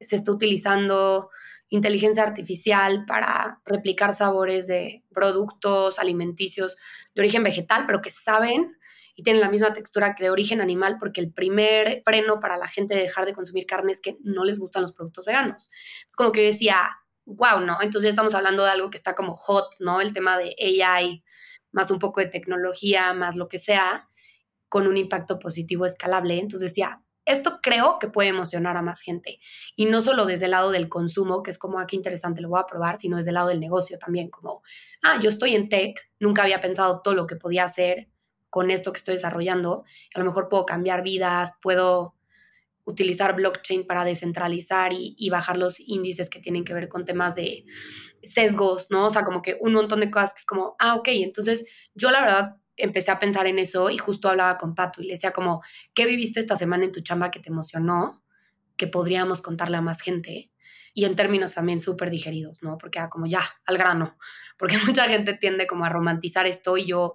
se 0.00 0.16
está 0.16 0.32
utilizando 0.32 1.30
inteligencia 1.68 2.22
artificial 2.22 3.04
para 3.06 3.60
replicar 3.64 4.14
sabores 4.14 4.66
de 4.66 5.04
productos 5.12 5.98
alimenticios 5.98 6.76
de 7.14 7.22
origen 7.22 7.42
vegetal, 7.42 7.84
pero 7.86 8.02
que 8.02 8.10
saben 8.10 8.76
y 9.16 9.22
tienen 9.22 9.40
la 9.40 9.50
misma 9.50 9.72
textura 9.72 10.14
que 10.14 10.24
de 10.24 10.30
origen 10.30 10.60
animal, 10.60 10.96
porque 10.98 11.20
el 11.20 11.32
primer 11.32 12.02
freno 12.04 12.40
para 12.40 12.56
la 12.56 12.68
gente 12.68 12.94
de 12.94 13.02
dejar 13.02 13.26
de 13.26 13.32
consumir 13.32 13.64
carne 13.64 13.92
es 13.92 14.00
que 14.00 14.16
no 14.22 14.44
les 14.44 14.58
gustan 14.58 14.82
los 14.82 14.92
productos 14.92 15.24
veganos. 15.24 15.70
Es 16.08 16.16
como 16.16 16.32
que 16.32 16.42
yo 16.42 16.50
decía, 16.50 16.90
wow, 17.24 17.60
¿no? 17.60 17.78
Entonces 17.80 18.04
ya 18.04 18.10
estamos 18.10 18.34
hablando 18.34 18.64
de 18.64 18.70
algo 18.70 18.90
que 18.90 18.96
está 18.96 19.14
como 19.14 19.36
hot, 19.36 19.66
¿no? 19.78 20.00
El 20.00 20.12
tema 20.12 20.36
de 20.36 20.56
AI, 20.58 21.22
más 21.70 21.90
un 21.90 22.00
poco 22.00 22.20
de 22.20 22.26
tecnología, 22.26 23.14
más 23.14 23.36
lo 23.36 23.48
que 23.48 23.58
sea, 23.58 24.08
con 24.68 24.88
un 24.88 24.96
impacto 24.96 25.38
positivo 25.38 25.86
escalable. 25.86 26.38
Entonces 26.38 26.70
decía, 26.70 27.03
esto 27.24 27.60
creo 27.62 27.98
que 27.98 28.08
puede 28.08 28.28
emocionar 28.28 28.76
a 28.76 28.82
más 28.82 29.00
gente. 29.00 29.38
Y 29.76 29.86
no 29.86 30.00
solo 30.00 30.26
desde 30.26 30.46
el 30.46 30.52
lado 30.52 30.70
del 30.70 30.88
consumo, 30.88 31.42
que 31.42 31.50
es 31.50 31.58
como, 31.58 31.78
ah, 31.78 31.86
qué 31.86 31.96
interesante, 31.96 32.42
lo 32.42 32.48
voy 32.48 32.60
a 32.60 32.66
probar, 32.66 32.98
sino 32.98 33.16
desde 33.16 33.30
el 33.30 33.34
lado 33.34 33.48
del 33.48 33.60
negocio 33.60 33.98
también, 33.98 34.28
como, 34.28 34.62
ah, 35.02 35.18
yo 35.20 35.28
estoy 35.28 35.54
en 35.54 35.68
tech, 35.68 36.10
nunca 36.20 36.42
había 36.42 36.60
pensado 36.60 37.00
todo 37.02 37.14
lo 37.14 37.26
que 37.26 37.36
podía 37.36 37.64
hacer 37.64 38.08
con 38.50 38.70
esto 38.70 38.92
que 38.92 38.98
estoy 38.98 39.14
desarrollando. 39.14 39.84
A 40.14 40.18
lo 40.18 40.24
mejor 40.26 40.48
puedo 40.48 40.66
cambiar 40.66 41.02
vidas, 41.02 41.52
puedo 41.62 42.14
utilizar 42.84 43.34
blockchain 43.34 43.86
para 43.86 44.04
descentralizar 44.04 44.92
y, 44.92 45.16
y, 45.18 45.30
bajar 45.30 45.56
los 45.56 45.80
índices 45.80 46.28
que 46.28 46.38
tienen 46.38 46.64
que 46.64 46.74
ver 46.74 46.88
con 46.88 47.06
temas 47.06 47.34
de 47.34 47.64
sesgos, 48.22 48.88
¿no? 48.90 49.06
O 49.06 49.10
sea, 49.10 49.24
como 49.24 49.40
que 49.40 49.56
un 49.60 49.72
montón 49.72 50.00
de 50.00 50.10
cosas 50.10 50.34
que 50.34 50.40
es 50.40 50.46
como, 50.46 50.76
ah, 50.78 50.94
ok, 50.96 51.08
entonces 51.08 51.64
yo 51.94 52.10
la 52.10 52.20
verdad 52.20 52.56
empecé 52.76 53.10
a 53.10 53.18
pensar 53.18 53.46
en 53.46 53.58
eso 53.58 53.90
y 53.90 53.98
justo 53.98 54.28
hablaba 54.28 54.56
con 54.56 54.74
Pato 54.74 55.02
y 55.02 55.06
le 55.06 55.14
decía 55.14 55.32
como, 55.32 55.62
¿qué 55.94 56.06
viviste 56.06 56.40
esta 56.40 56.56
semana 56.56 56.84
en 56.84 56.92
tu 56.92 57.00
chamba 57.00 57.30
que 57.30 57.40
te 57.40 57.50
emocionó? 57.50 58.22
Que 58.76 58.86
podríamos 58.86 59.40
contarle 59.40 59.76
a 59.76 59.80
más 59.80 60.00
gente. 60.00 60.50
Y 60.92 61.04
en 61.06 61.16
términos 61.16 61.54
también 61.54 61.80
súper 61.80 62.10
digeridos, 62.10 62.62
¿no? 62.62 62.78
Porque 62.78 62.98
era 62.98 63.10
como 63.10 63.26
ya, 63.26 63.42
al 63.66 63.78
grano. 63.78 64.16
Porque 64.58 64.78
mucha 64.78 65.08
gente 65.08 65.34
tiende 65.34 65.66
como 65.66 65.84
a 65.84 65.88
romantizar 65.88 66.46
esto 66.46 66.76
y 66.76 66.86
yo, 66.86 67.14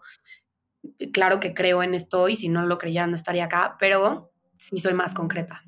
claro 1.13 1.39
que 1.39 1.54
creo 1.54 1.84
en 1.84 1.93
esto 1.93 2.28
y 2.28 2.36
si 2.36 2.50
no 2.50 2.65
lo 2.65 2.78
creyera 2.78 3.08
no 3.08 3.15
estaría 3.15 3.45
acá, 3.45 3.78
pero 3.80 4.34
sí 4.58 4.78
soy 4.78 4.93
más 4.93 5.13
concreta. 5.13 5.63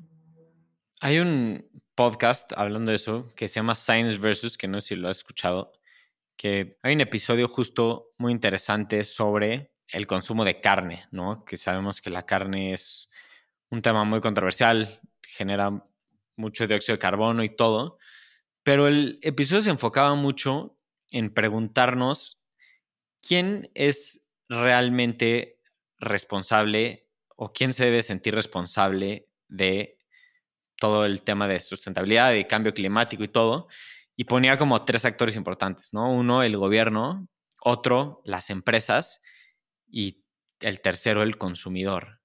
Hay 1.00 1.18
un 1.18 1.66
podcast 1.94 2.52
hablando 2.54 2.90
de 2.90 2.96
eso 2.96 3.32
que 3.34 3.48
se 3.48 3.56
llama 3.56 3.74
Science 3.74 4.18
Versus, 4.18 4.56
que 4.56 4.68
no 4.68 4.80
sé 4.80 4.88
si 4.88 4.96
lo 4.96 5.08
has 5.08 5.18
escuchado, 5.18 5.72
que 6.36 6.78
hay 6.82 6.94
un 6.94 7.00
episodio 7.00 7.48
justo 7.48 8.10
muy 8.18 8.32
interesante 8.32 9.04
sobre 9.04 9.71
el 9.92 10.06
consumo 10.06 10.44
de 10.44 10.60
carne, 10.60 11.06
¿no? 11.10 11.44
Que 11.44 11.56
sabemos 11.56 12.00
que 12.00 12.10
la 12.10 12.26
carne 12.26 12.72
es 12.72 13.10
un 13.70 13.82
tema 13.82 14.04
muy 14.04 14.20
controversial, 14.20 15.00
genera 15.22 15.84
mucho 16.36 16.66
dióxido 16.66 16.96
de 16.96 17.00
carbono 17.00 17.44
y 17.44 17.50
todo, 17.50 17.98
pero 18.62 18.88
el 18.88 19.18
episodio 19.22 19.62
se 19.62 19.70
enfocaba 19.70 20.14
mucho 20.14 20.78
en 21.10 21.32
preguntarnos 21.32 22.40
quién 23.20 23.70
es 23.74 24.28
realmente 24.48 25.60
responsable 25.98 27.08
o 27.36 27.52
quién 27.52 27.72
se 27.72 27.84
debe 27.84 28.02
sentir 28.02 28.34
responsable 28.34 29.28
de 29.48 29.98
todo 30.78 31.04
el 31.04 31.22
tema 31.22 31.46
de 31.48 31.60
sustentabilidad, 31.60 32.32
de 32.32 32.46
cambio 32.46 32.74
climático 32.74 33.22
y 33.22 33.28
todo. 33.28 33.68
Y 34.16 34.24
ponía 34.24 34.58
como 34.58 34.84
tres 34.84 35.04
actores 35.04 35.36
importantes, 35.36 35.92
¿no? 35.92 36.12
Uno, 36.12 36.42
el 36.42 36.56
gobierno, 36.56 37.28
otro, 37.62 38.20
las 38.24 38.50
empresas 38.50 39.20
y 39.92 40.24
el 40.60 40.80
tercero, 40.80 41.22
el 41.22 41.38
consumidor. 41.38 42.20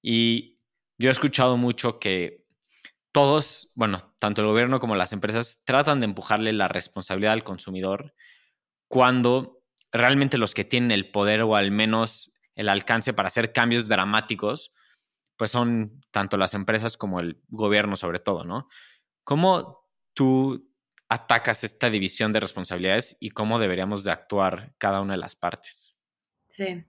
Y 0.00 0.60
yo 0.98 1.08
he 1.08 1.12
escuchado 1.12 1.56
mucho 1.56 1.98
que 1.98 2.44
todos, 3.10 3.72
bueno, 3.74 4.14
tanto 4.20 4.42
el 4.42 4.48
gobierno 4.48 4.78
como 4.78 4.94
las 4.94 5.12
empresas 5.12 5.62
tratan 5.64 6.00
de 6.00 6.04
empujarle 6.04 6.52
la 6.52 6.68
responsabilidad 6.68 7.32
al 7.32 7.42
consumidor 7.42 8.14
cuando 8.88 9.62
realmente 9.90 10.38
los 10.38 10.54
que 10.54 10.64
tienen 10.64 10.90
el 10.90 11.10
poder 11.10 11.42
o 11.42 11.56
al 11.56 11.70
menos 11.70 12.32
el 12.54 12.68
alcance 12.68 13.12
para 13.12 13.28
hacer 13.28 13.52
cambios 13.52 13.88
dramáticos, 13.88 14.72
pues 15.36 15.50
son 15.50 16.00
tanto 16.10 16.36
las 16.36 16.54
empresas 16.54 16.96
como 16.96 17.20
el 17.20 17.40
gobierno 17.48 17.96
sobre 17.96 18.18
todo, 18.18 18.44
¿no? 18.44 18.68
¿Cómo 19.24 19.86
tú 20.14 20.70
atacas 21.08 21.64
esta 21.64 21.90
división 21.90 22.32
de 22.32 22.40
responsabilidades 22.40 23.16
y 23.20 23.30
cómo 23.30 23.58
deberíamos 23.58 24.04
de 24.04 24.10
actuar 24.10 24.74
cada 24.78 25.00
una 25.00 25.14
de 25.14 25.20
las 25.20 25.36
partes? 25.36 25.97
Sí, 26.58 26.84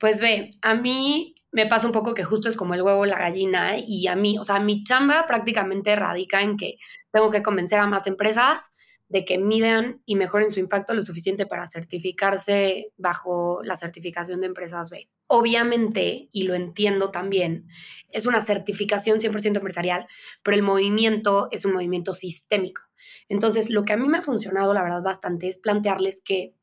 pues 0.00 0.20
ve, 0.20 0.50
a 0.60 0.74
mí 0.74 1.36
me 1.52 1.66
pasa 1.66 1.86
un 1.86 1.92
poco 1.92 2.14
que 2.14 2.24
justo 2.24 2.48
es 2.48 2.56
como 2.56 2.74
el 2.74 2.82
huevo 2.82 3.06
la 3.06 3.16
gallina 3.16 3.76
y 3.78 4.08
a 4.08 4.16
mí, 4.16 4.38
o 4.40 4.44
sea, 4.44 4.58
mi 4.58 4.82
chamba 4.82 5.28
prácticamente 5.28 5.94
radica 5.94 6.42
en 6.42 6.56
que 6.56 6.78
tengo 7.12 7.30
que 7.30 7.44
convencer 7.44 7.78
a 7.78 7.86
más 7.86 8.08
empresas 8.08 8.72
de 9.08 9.24
que 9.24 9.38
midan 9.38 10.02
y 10.04 10.16
mejoren 10.16 10.50
su 10.50 10.58
impacto 10.58 10.94
lo 10.94 11.02
suficiente 11.02 11.46
para 11.46 11.68
certificarse 11.68 12.92
bajo 12.96 13.60
la 13.62 13.76
certificación 13.76 14.40
de 14.40 14.48
empresas 14.48 14.90
B. 14.90 15.08
Obviamente, 15.28 16.28
y 16.32 16.42
lo 16.42 16.54
entiendo 16.56 17.12
también, 17.12 17.68
es 18.08 18.26
una 18.26 18.40
certificación 18.40 19.20
100% 19.20 19.58
empresarial, 19.58 20.08
pero 20.42 20.56
el 20.56 20.64
movimiento 20.64 21.46
es 21.52 21.64
un 21.64 21.74
movimiento 21.74 22.14
sistémico. 22.14 22.82
Entonces, 23.28 23.70
lo 23.70 23.84
que 23.84 23.92
a 23.92 23.96
mí 23.96 24.08
me 24.08 24.18
ha 24.18 24.22
funcionado, 24.22 24.74
la 24.74 24.82
verdad, 24.82 25.04
bastante 25.04 25.46
es 25.46 25.58
plantearles 25.58 26.20
que 26.20 26.56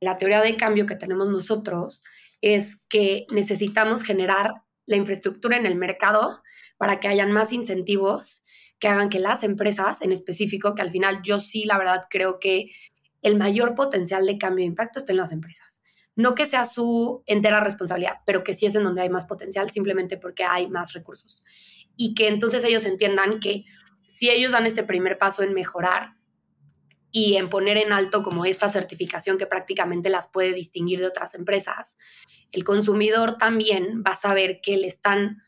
la 0.00 0.16
teoría 0.16 0.40
de 0.40 0.56
cambio 0.56 0.86
que 0.86 0.96
tenemos 0.96 1.28
nosotros 1.28 2.02
es 2.40 2.76
que 2.88 3.26
necesitamos 3.30 4.02
generar 4.02 4.62
la 4.86 4.96
infraestructura 4.96 5.56
en 5.56 5.66
el 5.66 5.74
mercado 5.74 6.42
para 6.76 7.00
que 7.00 7.08
hayan 7.08 7.32
más 7.32 7.52
incentivos 7.52 8.44
que 8.78 8.88
hagan 8.88 9.10
que 9.10 9.18
las 9.18 9.42
empresas 9.42 10.02
en 10.02 10.12
específico, 10.12 10.74
que 10.74 10.82
al 10.82 10.92
final 10.92 11.20
yo 11.22 11.40
sí, 11.40 11.64
la 11.64 11.78
verdad, 11.78 12.04
creo 12.08 12.38
que 12.38 12.70
el 13.22 13.36
mayor 13.36 13.74
potencial 13.74 14.24
de 14.26 14.38
cambio 14.38 14.62
de 14.62 14.68
impacto 14.68 15.00
está 15.00 15.12
en 15.12 15.18
las 15.18 15.32
empresas. 15.32 15.80
No 16.14 16.34
que 16.34 16.46
sea 16.46 16.64
su 16.64 17.22
entera 17.26 17.60
responsabilidad, 17.60 18.20
pero 18.24 18.44
que 18.44 18.54
sí 18.54 18.66
es 18.66 18.74
en 18.74 18.84
donde 18.84 19.02
hay 19.02 19.10
más 19.10 19.26
potencial, 19.26 19.70
simplemente 19.70 20.16
porque 20.16 20.44
hay 20.44 20.68
más 20.68 20.92
recursos. 20.92 21.42
Y 21.96 22.14
que 22.14 22.28
entonces 22.28 22.64
ellos 22.64 22.86
entiendan 22.86 23.40
que 23.40 23.64
si 24.04 24.30
ellos 24.30 24.52
dan 24.52 24.66
este 24.66 24.84
primer 24.84 25.18
paso 25.18 25.42
en 25.42 25.54
mejorar 25.54 26.17
y 27.10 27.36
en 27.36 27.48
poner 27.48 27.76
en 27.76 27.92
alto 27.92 28.22
como 28.22 28.44
esta 28.44 28.68
certificación 28.68 29.38
que 29.38 29.46
prácticamente 29.46 30.10
las 30.10 30.28
puede 30.28 30.52
distinguir 30.52 31.00
de 31.00 31.06
otras 31.06 31.34
empresas, 31.34 31.96
el 32.52 32.64
consumidor 32.64 33.38
también 33.38 34.02
va 34.06 34.12
a 34.12 34.16
saber 34.16 34.60
que 34.62 34.76
le 34.76 34.86
están 34.86 35.42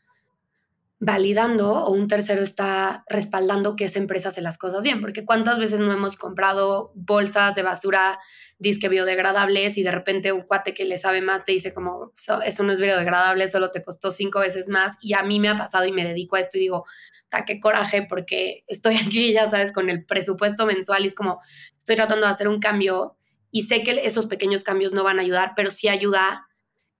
validando 1.03 1.73
o 1.73 1.91
un 1.91 2.07
tercero 2.07 2.43
está 2.43 3.03
respaldando 3.09 3.75
que 3.75 3.85
esa 3.85 3.97
empresa 3.97 4.29
hace 4.29 4.39
las 4.39 4.59
cosas 4.59 4.83
bien, 4.83 5.01
porque 5.01 5.25
cuántas 5.25 5.57
veces 5.57 5.79
no 5.79 5.91
hemos 5.91 6.15
comprado 6.15 6.91
bolsas 6.93 7.55
de 7.55 7.63
basura 7.63 8.19
disque 8.59 8.87
biodegradables 8.87 9.79
y 9.79 9.83
de 9.83 9.91
repente 9.91 10.31
un 10.31 10.43
cuate 10.43 10.75
que 10.75 10.85
le 10.85 10.99
sabe 10.99 11.21
más 11.21 11.43
te 11.43 11.53
dice 11.53 11.73
como, 11.73 12.13
eso 12.45 12.63
no 12.63 12.71
es 12.71 12.79
biodegradable, 12.79 13.47
solo 13.47 13.71
te 13.71 13.81
costó 13.81 14.11
cinco 14.11 14.41
veces 14.41 14.69
más 14.69 14.99
y 15.01 15.15
a 15.15 15.23
mí 15.23 15.39
me 15.39 15.49
ha 15.49 15.57
pasado 15.57 15.87
y 15.87 15.91
me 15.91 16.05
dedico 16.05 16.35
a 16.35 16.39
esto 16.39 16.59
y 16.59 16.61
digo, 16.61 16.85
ta, 17.29 17.45
qué 17.45 17.59
coraje 17.59 18.05
porque 18.07 18.63
estoy 18.67 18.97
aquí, 18.97 19.33
ya 19.33 19.49
sabes, 19.49 19.73
con 19.73 19.89
el 19.89 20.05
presupuesto 20.05 20.67
mensual 20.67 21.03
y 21.03 21.07
es 21.07 21.15
como, 21.15 21.41
estoy 21.79 21.95
tratando 21.95 22.27
de 22.27 22.31
hacer 22.31 22.47
un 22.47 22.59
cambio 22.59 23.17
y 23.49 23.63
sé 23.63 23.81
que 23.81 24.01
esos 24.03 24.27
pequeños 24.27 24.61
cambios 24.61 24.93
no 24.93 25.03
van 25.03 25.17
a 25.17 25.23
ayudar, 25.23 25.53
pero 25.55 25.71
sí 25.71 25.87
ayuda 25.87 26.45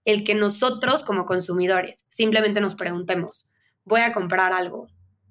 el 0.04 0.24
que 0.24 0.34
nosotros 0.34 1.04
como 1.04 1.24
consumidores 1.24 2.04
simplemente 2.08 2.60
nos 2.60 2.74
preguntemos, 2.74 3.46
voy 3.84 4.00
a 4.00 4.12
comprar 4.12 4.52
algo, 4.52 4.88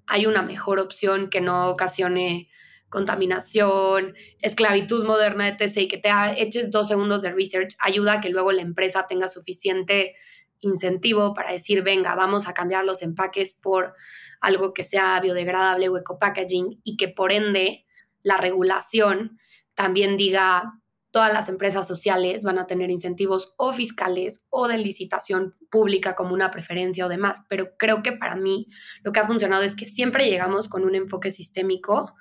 hay 0.08 0.26
una 0.26 0.42
mejor 0.42 0.80
opción 0.80 1.30
que 1.30 1.42
no 1.42 1.70
ocasione 1.70 2.50
contaminación, 2.90 4.16
esclavitud 4.40 5.06
moderna, 5.06 5.48
etc. 5.48 5.78
Y 5.78 5.88
que 5.88 5.98
te 5.98 6.10
eches 6.38 6.72
dos 6.72 6.90
segundos 6.90 7.22
de 7.22 7.32
research 7.32 7.76
ayuda 7.80 8.14
a 8.14 8.22
que 8.22 8.30
luego 8.30 8.52
la 8.52 8.62
empresa 8.62 9.08
tenga 9.08 9.30
suficiente 9.30 10.16
incentivo 10.60 11.34
para 11.34 11.52
decir, 11.52 11.82
venga, 11.82 12.14
vamos 12.16 12.48
a 12.48 12.54
cambiar 12.54 12.86
los 12.86 13.02
empaques 13.02 13.54
por 13.54 13.96
algo 14.42 14.74
que 14.74 14.84
sea 14.84 15.20
biodegradable 15.20 15.90
o 15.90 15.98
eco-packaging 15.98 16.82
y 16.84 16.98
que 16.98 17.08
por 17.08 17.32
ende 17.32 17.86
la 18.22 18.38
regulación 18.38 19.40
también 19.74 20.18
diga, 20.18 20.81
todas 21.12 21.32
las 21.34 21.50
empresas 21.50 21.88
sociales 21.88 22.44
van 22.44 22.58
a 22.58 22.68
tener 22.68 22.90
incentivos 22.90 23.54
o 23.58 23.74
fiscales 23.74 24.46
o 24.50 24.68
de 24.68 24.78
licitación 24.78 25.56
pública 25.70 26.16
como 26.16 26.34
una 26.34 26.52
preferencia 26.52 27.06
o 27.06 27.10
demás, 27.10 27.44
pero 27.50 27.76
creo 27.78 28.02
que 28.02 28.14
para 28.14 28.36
mí 28.36 28.68
lo 29.04 29.12
que 29.12 29.20
ha 29.20 29.28
funcionado 29.28 29.64
es 29.64 29.76
que 29.76 29.86
siempre 29.86 30.30
llegamos 30.30 30.70
con 30.70 30.84
un 30.84 30.96
enfoque 30.96 31.30
sistémico, 31.30 32.16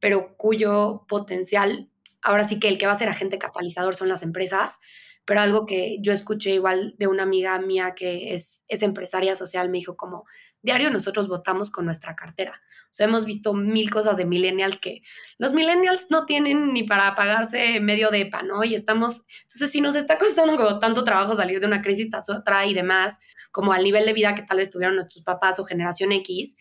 pero 0.00 0.36
cuyo 0.36 1.04
potencial, 1.06 1.90
ahora 2.22 2.48
sí 2.48 2.58
que 2.58 2.68
el 2.68 2.78
que 2.78 2.86
va 2.86 2.92
a 2.92 2.98
ser 2.98 3.08
agente 3.08 3.38
catalizador 3.38 3.94
son 3.94 4.08
las 4.08 4.22
empresas, 4.22 4.78
pero 5.26 5.40
algo 5.40 5.66
que 5.66 5.98
yo 6.00 6.12
escuché 6.12 6.50
igual 6.54 6.94
de 6.98 7.06
una 7.06 7.22
amiga 7.24 7.58
mía 7.60 7.94
que 7.94 8.34
es, 8.34 8.64
es 8.68 8.82
empresaria 8.82 9.36
social, 9.36 9.68
me 9.68 9.78
dijo 9.78 9.96
como, 9.96 10.24
diario 10.62 10.90
nosotros 10.90 11.28
votamos 11.28 11.70
con 11.70 11.84
nuestra 11.84 12.16
cartera. 12.16 12.60
O 12.90 12.92
sea, 12.92 13.06
hemos 13.06 13.24
visto 13.24 13.54
mil 13.54 13.88
cosas 13.88 14.16
de 14.16 14.24
millennials 14.24 14.80
que 14.80 15.02
los 15.38 15.52
millennials 15.52 16.08
no 16.10 16.26
tienen 16.26 16.72
ni 16.72 16.82
para 16.82 17.14
pagarse 17.14 17.78
medio 17.78 18.10
de 18.10 18.22
EPA, 18.22 18.42
¿no? 18.42 18.64
Y 18.64 18.74
estamos, 18.74 19.22
entonces 19.42 19.70
si 19.70 19.80
nos 19.80 19.94
está 19.94 20.18
costando 20.18 20.56
como 20.56 20.80
tanto 20.80 21.04
trabajo 21.04 21.36
salir 21.36 21.60
de 21.60 21.66
una 21.66 21.82
crisis 21.82 22.10
tras 22.10 22.28
otra 22.28 22.66
y 22.66 22.74
demás, 22.74 23.20
como 23.52 23.72
al 23.72 23.84
nivel 23.84 24.06
de 24.06 24.12
vida 24.12 24.34
que 24.34 24.42
tal 24.42 24.58
vez 24.58 24.70
tuvieron 24.70 24.96
nuestros 24.96 25.22
papás 25.22 25.60
o 25.60 25.64
generación 25.64 26.10
X, 26.10 26.56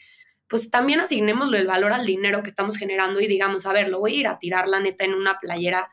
pues 0.48 0.70
también 0.70 1.00
asignémoslo 1.00 1.58
el 1.58 1.65
valor 1.68 1.94
al 1.94 2.06
dinero 2.06 2.44
que 2.44 2.50
estamos 2.50 2.78
generando 2.78 3.20
y 3.22 3.28
digamos, 3.28 3.65
a 3.65 3.74
ver, 3.74 3.89
lo 3.89 4.00
voy 4.00 4.15
a 4.15 4.20
ir 4.20 4.28
a 4.28 4.39
tirar 4.39 4.68
la 4.68 4.80
neta 4.80 5.06
en 5.06 5.15
una 5.15 5.39
playera 5.39 5.88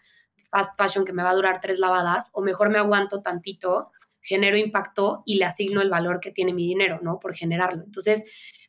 fast 0.50 0.70
fashion 0.78 1.04
que 1.04 1.12
me 1.12 1.22
va 1.22 1.30
a 1.30 1.34
durar 1.34 1.60
tres 1.60 1.78
lavadas, 1.78 2.30
o 2.32 2.42
mejor 2.42 2.70
me 2.70 2.78
aguanto 2.78 3.20
tantito, 3.20 3.90
genero 4.22 4.56
impacto 4.56 5.22
y 5.24 5.36
le 5.36 5.44
asigno 5.44 5.82
el 5.82 5.90
valor 5.90 6.20
que 6.20 6.30
tiene 6.30 6.52
mi 6.52 6.66
dinero, 6.66 6.98
¿no? 7.02 7.18
Por 7.18 7.34
generarlo. 7.34 7.84
Entonces, 7.84 8.24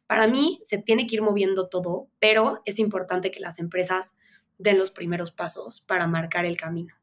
para 0.07 0.27
mí 0.27 0.59
se 0.63 0.81
tiene 0.81 1.05
que 1.05 1.15
ir 1.15 1.21
moviendo 1.21 1.69
todo, 1.69 2.09
pero 2.19 2.61
es 2.65 2.79
importante 2.79 3.31
que 3.31 3.39
las 3.39 3.59
empresas 3.59 4.15
den 4.57 4.79
los 4.79 4.91
primeros 4.91 5.31
pasos 5.31 5.81
para 5.81 6.07
marcar 6.07 6.45
el 6.45 6.57
camino. 6.57 6.95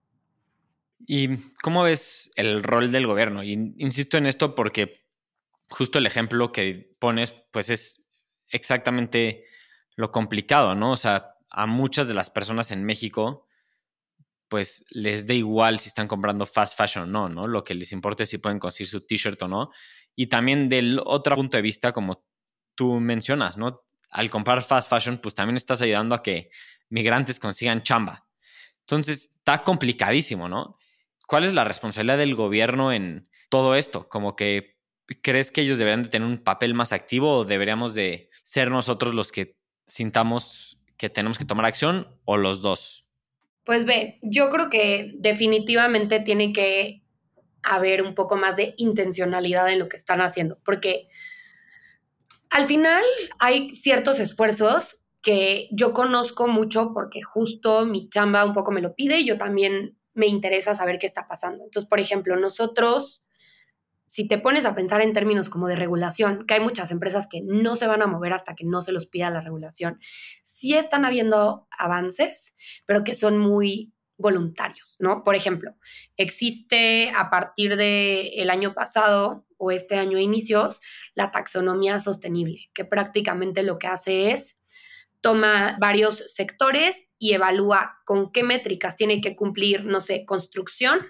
¿Y 1.07 1.37
cómo 1.62 1.83
ves 1.83 2.31
el 2.35 2.62
rol 2.62 2.90
del 2.90 3.07
gobierno? 3.07 3.45
Y 3.45 3.53
insisto 3.77 4.17
en 4.17 4.27
esto 4.27 4.55
porque 4.55 5.03
justo 5.69 5.99
el 5.99 6.07
ejemplo 6.07 6.51
que 6.51 6.97
pones, 6.99 7.35
pues 7.51 7.69
es 7.69 8.09
exactamente 8.49 9.45
lo 9.97 10.11
complicado, 10.11 10.75
¿no? 10.75 10.93
O 10.93 10.97
sea, 10.97 11.37
a 11.51 11.67
muchas 11.67 12.09
de 12.09 12.14
las 12.14 12.31
personas 12.31 12.71
en 12.71 12.85
México 12.85 13.47
pues 14.49 14.85
les 14.90 15.27
da 15.27 15.35
igual 15.35 15.81
si 15.81 15.88
están 15.88 16.07
comprando 16.07 16.47
fast 16.47 16.77
fashion 16.77 17.05
o 17.05 17.07
no, 17.07 17.29
¿no? 17.29 17.49
Lo 17.49 17.64
que 17.64 17.75
les 17.75 17.93
importa 17.93 18.23
es 18.23 18.29
si 18.29 18.38
pueden 18.38 18.59
conseguir 18.59 18.88
su 18.88 19.01
t-shirt 19.01 19.43
o 19.43 19.49
no. 19.49 19.71
Y 20.14 20.29
también 20.29 20.69
del 20.69 21.01
otro 21.05 21.35
punto 21.35 21.57
de 21.57 21.62
vista, 21.62 21.93
como 21.93 22.25
tú 22.74 23.00
mencionas, 23.00 23.56
¿no? 23.56 23.82
Al 24.10 24.30
comprar 24.30 24.62
fast 24.62 24.88
fashion, 24.88 25.18
pues 25.18 25.34
también 25.34 25.56
estás 25.56 25.82
ayudando 25.82 26.14
a 26.14 26.22
que 26.22 26.50
migrantes 26.88 27.40
consigan 27.40 27.82
chamba. 27.82 28.26
Entonces, 28.80 29.30
está 29.38 29.64
complicadísimo, 29.64 30.48
¿no? 30.48 30.78
¿Cuál 31.26 31.44
es 31.44 31.54
la 31.54 31.64
responsabilidad 31.64 32.18
del 32.18 32.34
gobierno 32.34 32.92
en 32.92 33.28
todo 33.48 33.74
esto? 33.74 34.08
Como 34.08 34.37
que, 34.37 34.76
¿crees 35.22 35.50
que 35.50 35.62
ellos 35.62 35.78
deberían 35.78 36.02
de 36.02 36.08
tener 36.08 36.28
un 36.28 36.38
papel 36.38 36.74
más 36.74 36.92
activo 36.92 37.38
o 37.38 37.44
deberíamos 37.44 37.94
de 37.94 38.30
ser 38.42 38.70
nosotros 38.70 39.14
los 39.14 39.32
que 39.32 39.56
sintamos 39.87 40.78
que 40.96 41.10
tenemos 41.10 41.38
que 41.38 41.44
tomar 41.44 41.66
acción 41.66 42.18
o 42.24 42.37
los 42.37 42.62
dos? 42.62 43.08
Pues 43.64 43.87
ve, 43.87 44.18
yo 44.22 44.50
creo 44.50 44.68
que 44.68 45.12
definitivamente 45.16 46.20
tiene 46.20 46.52
que 46.52 47.02
haber 47.62 48.02
un 48.02 48.14
poco 48.14 48.37
más 48.37 48.56
de 48.56 48.74
intencionalidad 48.76 49.70
en 49.70 49.78
lo 49.78 49.88
que 49.88 49.96
están 49.96 50.20
haciendo, 50.20 50.58
porque 50.64 51.08
al 52.55 52.67
final 52.67 53.03
hay 53.40 53.75
ciertos 53.75 54.21
esfuerzos 54.21 55.03
que 55.23 55.69
yo 55.73 55.93
conozco 55.93 56.47
mucho 56.47 56.93
porque 56.95 57.21
justo 57.21 57.85
mi 57.85 58.09
chamba 58.09 58.45
un 58.45 58.53
poco 58.53 58.71
me 58.71 58.81
lo 58.81 58.95
pide 58.95 59.19
y 59.19 59.27
yo 59.27 59.37
también 59.38 59.99
me 60.12 60.29
interesa 60.29 60.73
saber 60.77 61.01
qué 61.01 61.09
está 61.09 61.27
pasando. 61.27 61.64
Entonces, 61.64 61.88
por 61.88 61.99
ejemplo, 61.99 62.37
nosotros, 62.37 63.25
si 64.07 64.29
te 64.29 64.38
pones 64.38 64.67
a 64.67 64.77
pensar 64.77 65.01
en 65.01 65.12
términos 65.12 65.49
como 65.49 65.67
de 65.67 65.75
regulación, 65.75 66.47
que 66.47 66.55
hay 66.55 66.61
muchas 66.61 66.93
empresas 66.93 67.27
que 67.29 67.40
no 67.43 67.75
se 67.75 67.88
van 67.88 68.03
a 68.03 68.07
mover 68.07 68.33
hasta 68.33 68.55
que 68.55 68.64
no 68.64 68.83
se 68.83 68.93
los 68.93 69.07
pida 69.07 69.31
la 69.31 69.40
regulación, 69.40 69.99
sí 70.45 70.75
están 70.75 71.05
habiendo 71.05 71.67
avances, 71.77 72.55
pero 72.87 73.03
que 73.03 73.14
son 73.14 73.37
muy 73.37 73.93
voluntarios, 74.17 74.95
¿no? 75.01 75.25
Por 75.25 75.35
ejemplo, 75.35 75.75
existe 76.17 77.11
a 77.17 77.31
partir 77.31 77.77
del 77.77 78.31
el 78.33 78.49
año 78.49 78.75
pasado 78.75 79.45
este 79.70 79.96
año 79.96 80.18
inicios 80.18 80.81
la 81.14 81.31
taxonomía 81.31 81.98
sostenible, 81.98 82.70
que 82.74 82.85
prácticamente 82.85 83.62
lo 83.62 83.79
que 83.79 83.87
hace 83.87 84.31
es 84.31 84.61
toma 85.20 85.79
varios 85.81 86.22
sectores 86.27 87.07
y 87.18 87.33
evalúa 87.33 87.96
con 88.05 88.31
qué 88.31 88.42
métricas 88.42 88.94
tiene 88.94 89.22
que 89.22 89.35
cumplir, 89.35 89.87
no 89.87 90.03
sé, 90.03 90.27
construcción 90.27 91.00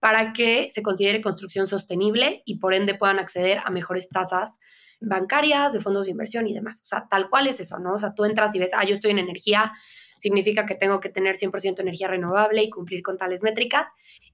para 0.00 0.32
que 0.32 0.70
se 0.72 0.82
considere 0.82 1.20
construcción 1.20 1.68
sostenible 1.68 2.42
y 2.44 2.58
por 2.58 2.74
ende 2.74 2.96
puedan 2.96 3.20
acceder 3.20 3.60
a 3.64 3.70
mejores 3.70 4.08
tasas 4.08 4.58
bancarias, 5.00 5.72
de 5.72 5.78
fondos 5.78 6.06
de 6.06 6.10
inversión 6.10 6.48
y 6.48 6.54
demás. 6.54 6.80
O 6.82 6.86
sea, 6.86 7.06
tal 7.08 7.30
cual 7.30 7.46
es 7.46 7.60
eso, 7.60 7.78
¿no? 7.78 7.94
O 7.94 7.98
sea, 7.98 8.12
tú 8.14 8.24
entras 8.24 8.54
y 8.54 8.58
ves, 8.58 8.72
ah, 8.74 8.84
yo 8.84 8.94
estoy 8.94 9.12
en 9.12 9.18
energía, 9.18 9.72
significa 10.18 10.66
que 10.66 10.74
tengo 10.74 11.00
que 11.00 11.08
tener 11.08 11.36
100% 11.36 11.80
energía 11.80 12.08
renovable 12.08 12.62
y 12.62 12.70
cumplir 12.70 13.02
con 13.02 13.16
tales 13.16 13.42
métricas. 13.42 13.86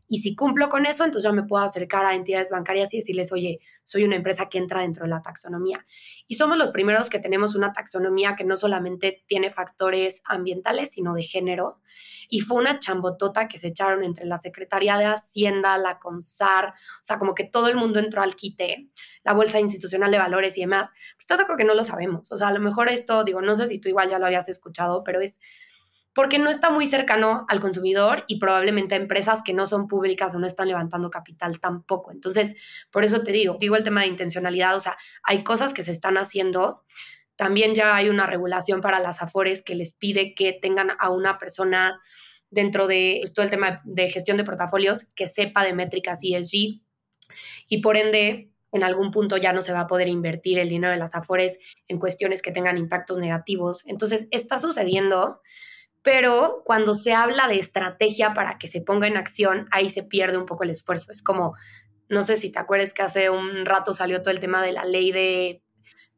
Y 0.08 0.18
si 0.18 0.36
cumplo 0.36 0.68
con 0.68 0.86
eso, 0.86 1.04
entonces 1.04 1.24
ya 1.24 1.32
me 1.32 1.42
puedo 1.42 1.64
acercar 1.64 2.04
a 2.04 2.14
entidades 2.14 2.50
bancarias 2.50 2.94
y 2.94 2.98
decirles, 2.98 3.32
oye, 3.32 3.58
soy 3.84 4.04
una 4.04 4.16
empresa 4.16 4.48
que 4.48 4.58
entra 4.58 4.82
dentro 4.82 5.04
de 5.04 5.10
la 5.10 5.22
taxonomía. 5.22 5.84
Y 6.28 6.36
somos 6.36 6.56
los 6.56 6.70
primeros 6.70 7.10
que 7.10 7.18
tenemos 7.18 7.54
una 7.54 7.72
taxonomía 7.72 8.36
que 8.36 8.44
no 8.44 8.56
solamente 8.56 9.24
tiene 9.26 9.50
factores 9.50 10.22
ambientales, 10.24 10.92
sino 10.92 11.14
de 11.14 11.24
género. 11.24 11.80
Y 12.28 12.40
fue 12.40 12.58
una 12.58 12.78
chambotota 12.78 13.48
que 13.48 13.58
se 13.58 13.68
echaron 13.68 14.04
entre 14.04 14.26
la 14.26 14.38
Secretaría 14.38 14.96
de 14.98 15.06
Hacienda, 15.06 15.76
la 15.78 15.98
CONSAR, 15.98 16.68
o 16.68 17.04
sea, 17.04 17.18
como 17.18 17.34
que 17.34 17.44
todo 17.44 17.68
el 17.68 17.76
mundo 17.76 17.98
entró 17.98 18.22
al 18.22 18.36
quite, 18.36 18.88
la 19.24 19.32
Bolsa 19.32 19.60
Institucional 19.60 20.10
de 20.10 20.18
Valores 20.18 20.56
y 20.56 20.60
demás. 20.60 20.92
Pero 20.92 21.20
estás 21.20 21.38
de 21.38 21.56
que 21.56 21.64
no 21.64 21.74
lo 21.74 21.84
sabemos. 21.84 22.30
O 22.30 22.36
sea, 22.36 22.48
a 22.48 22.52
lo 22.52 22.60
mejor 22.60 22.88
esto, 22.88 23.24
digo, 23.24 23.40
no 23.42 23.54
sé 23.54 23.66
si 23.66 23.78
tú 23.80 23.88
igual 23.88 24.08
ya 24.08 24.18
lo 24.18 24.26
habías 24.26 24.48
escuchado, 24.48 25.02
pero 25.04 25.20
es 25.20 25.40
porque 26.16 26.38
no 26.38 26.48
está 26.48 26.70
muy 26.70 26.86
cercano 26.86 27.44
al 27.46 27.60
consumidor 27.60 28.24
y 28.26 28.38
probablemente 28.38 28.94
empresas 28.94 29.42
que 29.44 29.52
no 29.52 29.66
son 29.66 29.86
públicas 29.86 30.34
o 30.34 30.38
no 30.38 30.46
están 30.46 30.66
levantando 30.66 31.10
capital 31.10 31.60
tampoco. 31.60 32.10
Entonces, 32.10 32.56
por 32.90 33.04
eso 33.04 33.22
te 33.22 33.32
digo, 33.32 33.58
digo 33.60 33.76
el 33.76 33.82
tema 33.82 34.00
de 34.00 34.06
intencionalidad, 34.06 34.74
o 34.74 34.80
sea, 34.80 34.96
hay 35.22 35.44
cosas 35.44 35.74
que 35.74 35.82
se 35.82 35.92
están 35.92 36.16
haciendo. 36.16 36.82
También 37.36 37.74
ya 37.74 37.94
hay 37.94 38.08
una 38.08 38.26
regulación 38.26 38.80
para 38.80 38.98
las 38.98 39.20
afores 39.20 39.62
que 39.62 39.74
les 39.74 39.92
pide 39.92 40.34
que 40.34 40.54
tengan 40.54 40.92
a 40.98 41.10
una 41.10 41.38
persona 41.38 42.00
dentro 42.48 42.86
de 42.86 43.20
todo 43.34 43.44
el 43.44 43.50
tema 43.50 43.82
de 43.84 44.08
gestión 44.08 44.38
de 44.38 44.44
portafolios 44.44 45.04
que 45.14 45.28
sepa 45.28 45.64
de 45.64 45.74
métricas 45.74 46.20
ESG 46.22 46.80
y 47.68 47.82
por 47.82 47.98
ende 47.98 48.50
en 48.72 48.84
algún 48.84 49.10
punto 49.10 49.36
ya 49.36 49.52
no 49.52 49.60
se 49.60 49.74
va 49.74 49.80
a 49.80 49.86
poder 49.86 50.08
invertir 50.08 50.58
el 50.58 50.70
dinero 50.70 50.92
de 50.92 50.98
las 50.98 51.14
afores 51.14 51.58
en 51.88 51.98
cuestiones 51.98 52.40
que 52.40 52.52
tengan 52.52 52.78
impactos 52.78 53.18
negativos. 53.18 53.84
Entonces, 53.86 54.28
está 54.30 54.58
sucediendo, 54.58 55.42
pero 56.06 56.62
cuando 56.64 56.94
se 56.94 57.14
habla 57.14 57.48
de 57.48 57.58
estrategia 57.58 58.32
para 58.32 58.58
que 58.58 58.68
se 58.68 58.80
ponga 58.80 59.08
en 59.08 59.16
acción, 59.16 59.66
ahí 59.72 59.88
se 59.88 60.04
pierde 60.04 60.38
un 60.38 60.46
poco 60.46 60.62
el 60.62 60.70
esfuerzo. 60.70 61.10
Es 61.10 61.20
como, 61.20 61.56
no 62.08 62.22
sé 62.22 62.36
si 62.36 62.52
te 62.52 62.60
acuerdas 62.60 62.94
que 62.94 63.02
hace 63.02 63.28
un 63.28 63.66
rato 63.66 63.92
salió 63.92 64.22
todo 64.22 64.30
el 64.30 64.38
tema 64.38 64.62
de 64.62 64.70
la 64.70 64.84
ley 64.84 65.10
de 65.10 65.64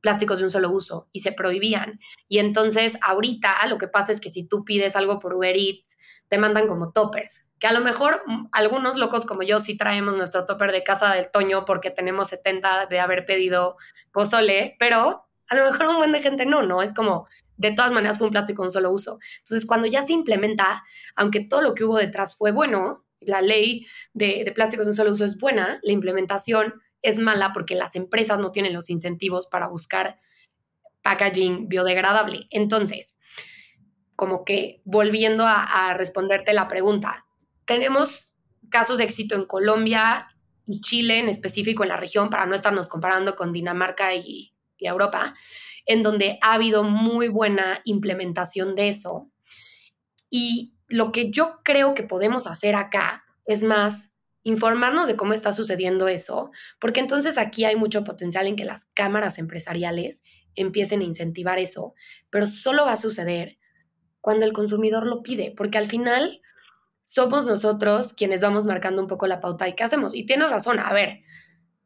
plásticos 0.02 0.40
de 0.40 0.44
un 0.44 0.50
solo 0.50 0.70
uso 0.70 1.08
y 1.10 1.20
se 1.20 1.32
prohibían. 1.32 2.00
Y 2.28 2.36
entonces 2.36 2.98
ahorita 3.00 3.64
lo 3.66 3.78
que 3.78 3.88
pasa 3.88 4.12
es 4.12 4.20
que 4.20 4.28
si 4.28 4.46
tú 4.46 4.62
pides 4.62 4.94
algo 4.94 5.20
por 5.20 5.32
Uber 5.32 5.56
Eats, 5.56 5.96
te 6.28 6.36
mandan 6.36 6.68
como 6.68 6.92
toppers, 6.92 7.46
que 7.58 7.66
a 7.66 7.72
lo 7.72 7.80
mejor 7.80 8.22
mm, 8.26 8.48
algunos 8.52 8.96
locos 8.96 9.24
como 9.24 9.42
yo 9.42 9.58
sí 9.58 9.78
traemos 9.78 10.18
nuestro 10.18 10.44
topper 10.44 10.70
de 10.70 10.84
casa 10.84 11.14
del 11.14 11.30
Toño 11.30 11.64
porque 11.64 11.90
tenemos 11.90 12.28
70 12.28 12.88
de 12.88 13.00
haber 13.00 13.24
pedido 13.24 13.78
pozole, 14.12 14.76
pero 14.78 15.27
a 15.48 15.54
lo 15.54 15.64
mejor 15.64 15.86
un 15.88 15.96
buen 15.96 16.12
de 16.12 16.22
gente 16.22 16.46
no, 16.46 16.62
¿no? 16.62 16.82
Es 16.82 16.92
como, 16.92 17.26
de 17.56 17.72
todas 17.72 17.92
maneras 17.92 18.18
fue 18.18 18.26
un 18.26 18.32
plástico 18.32 18.62
un 18.62 18.70
solo 18.70 18.90
uso. 18.90 19.18
Entonces, 19.38 19.66
cuando 19.66 19.86
ya 19.86 20.02
se 20.02 20.12
implementa, 20.12 20.84
aunque 21.16 21.40
todo 21.40 21.62
lo 21.62 21.74
que 21.74 21.84
hubo 21.84 21.96
detrás 21.96 22.36
fue 22.36 22.52
bueno, 22.52 23.04
la 23.20 23.40
ley 23.40 23.86
de, 24.12 24.42
de 24.44 24.52
plásticos 24.52 24.86
de 24.86 24.90
un 24.90 24.96
solo 24.96 25.12
uso 25.12 25.24
es 25.24 25.38
buena, 25.38 25.80
la 25.82 25.92
implementación 25.92 26.74
es 27.02 27.18
mala 27.18 27.52
porque 27.52 27.74
las 27.74 27.96
empresas 27.96 28.38
no 28.38 28.52
tienen 28.52 28.74
los 28.74 28.90
incentivos 28.90 29.46
para 29.46 29.68
buscar 29.68 30.18
packaging 31.02 31.68
biodegradable. 31.68 32.46
Entonces, 32.50 33.16
como 34.16 34.44
que 34.44 34.82
volviendo 34.84 35.46
a, 35.46 35.62
a 35.62 35.94
responderte 35.94 36.52
la 36.52 36.68
pregunta, 36.68 37.26
tenemos 37.64 38.28
casos 38.68 38.98
de 38.98 39.04
éxito 39.04 39.34
en 39.34 39.46
Colombia 39.46 40.28
y 40.66 40.80
Chile 40.80 41.18
en 41.18 41.28
específico 41.28 41.82
en 41.82 41.88
la 41.88 41.96
región, 41.96 42.28
para 42.28 42.44
no 42.44 42.54
estarnos 42.54 42.88
comparando 42.88 43.36
con 43.36 43.52
Dinamarca 43.52 44.14
y, 44.14 44.52
y 44.78 44.86
Europa, 44.86 45.34
en 45.86 46.02
donde 46.02 46.38
ha 46.40 46.54
habido 46.54 46.84
muy 46.84 47.28
buena 47.28 47.80
implementación 47.84 48.74
de 48.74 48.88
eso. 48.88 49.30
Y 50.30 50.74
lo 50.88 51.12
que 51.12 51.30
yo 51.30 51.60
creo 51.64 51.94
que 51.94 52.02
podemos 52.02 52.46
hacer 52.46 52.74
acá 52.74 53.24
es 53.44 53.62
más 53.62 54.12
informarnos 54.42 55.08
de 55.08 55.16
cómo 55.16 55.32
está 55.32 55.52
sucediendo 55.52 56.08
eso, 56.08 56.50
porque 56.80 57.00
entonces 57.00 57.36
aquí 57.38 57.64
hay 57.64 57.76
mucho 57.76 58.04
potencial 58.04 58.46
en 58.46 58.56
que 58.56 58.64
las 58.64 58.86
cámaras 58.94 59.38
empresariales 59.38 60.22
empiecen 60.54 61.00
a 61.00 61.04
incentivar 61.04 61.58
eso, 61.58 61.94
pero 62.30 62.46
solo 62.46 62.86
va 62.86 62.92
a 62.92 62.96
suceder 62.96 63.58
cuando 64.20 64.44
el 64.44 64.52
consumidor 64.52 65.06
lo 65.06 65.22
pide, 65.22 65.52
porque 65.56 65.78
al 65.78 65.86
final 65.86 66.40
somos 67.02 67.46
nosotros 67.46 68.12
quienes 68.12 68.42
vamos 68.42 68.66
marcando 68.66 69.00
un 69.00 69.08
poco 69.08 69.26
la 69.26 69.40
pauta 69.40 69.68
y 69.68 69.74
qué 69.74 69.84
hacemos. 69.84 70.14
Y 70.14 70.26
tienes 70.26 70.50
razón, 70.50 70.78
a 70.78 70.92
ver, 70.92 71.20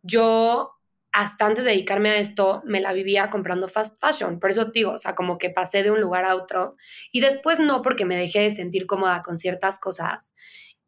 yo 0.03 0.73
hasta 1.13 1.45
antes 1.45 1.65
de 1.65 1.73
dedicarme 1.73 2.11
a 2.11 2.17
esto, 2.17 2.63
me 2.65 2.81
la 2.81 2.95
vivía 2.95 3.29
comprando 3.29 3.69
fast 3.69 3.99
fashion. 4.01 4.41
Por 4.41 4.51
eso 4.51 4.67
digo, 4.67 4.93
o 4.93 4.99
sea, 4.99 5.15
como 5.15 5.37
que 5.37 5.51
pasé 5.51 5.83
de 5.83 5.91
un 5.91 6.01
lugar 6.01 6.25
a 6.25 6.35
otro. 6.35 6.77
Y 7.13 7.21
después 7.21 7.61
no, 7.61 7.83
porque 7.83 8.07
me 8.07 8.17
dejé 8.17 8.41
de 8.41 8.51
sentir 8.51 8.87
cómoda 8.87 9.23
con 9.23 9.37
ciertas 9.37 9.79
cosas. 9.79 10.35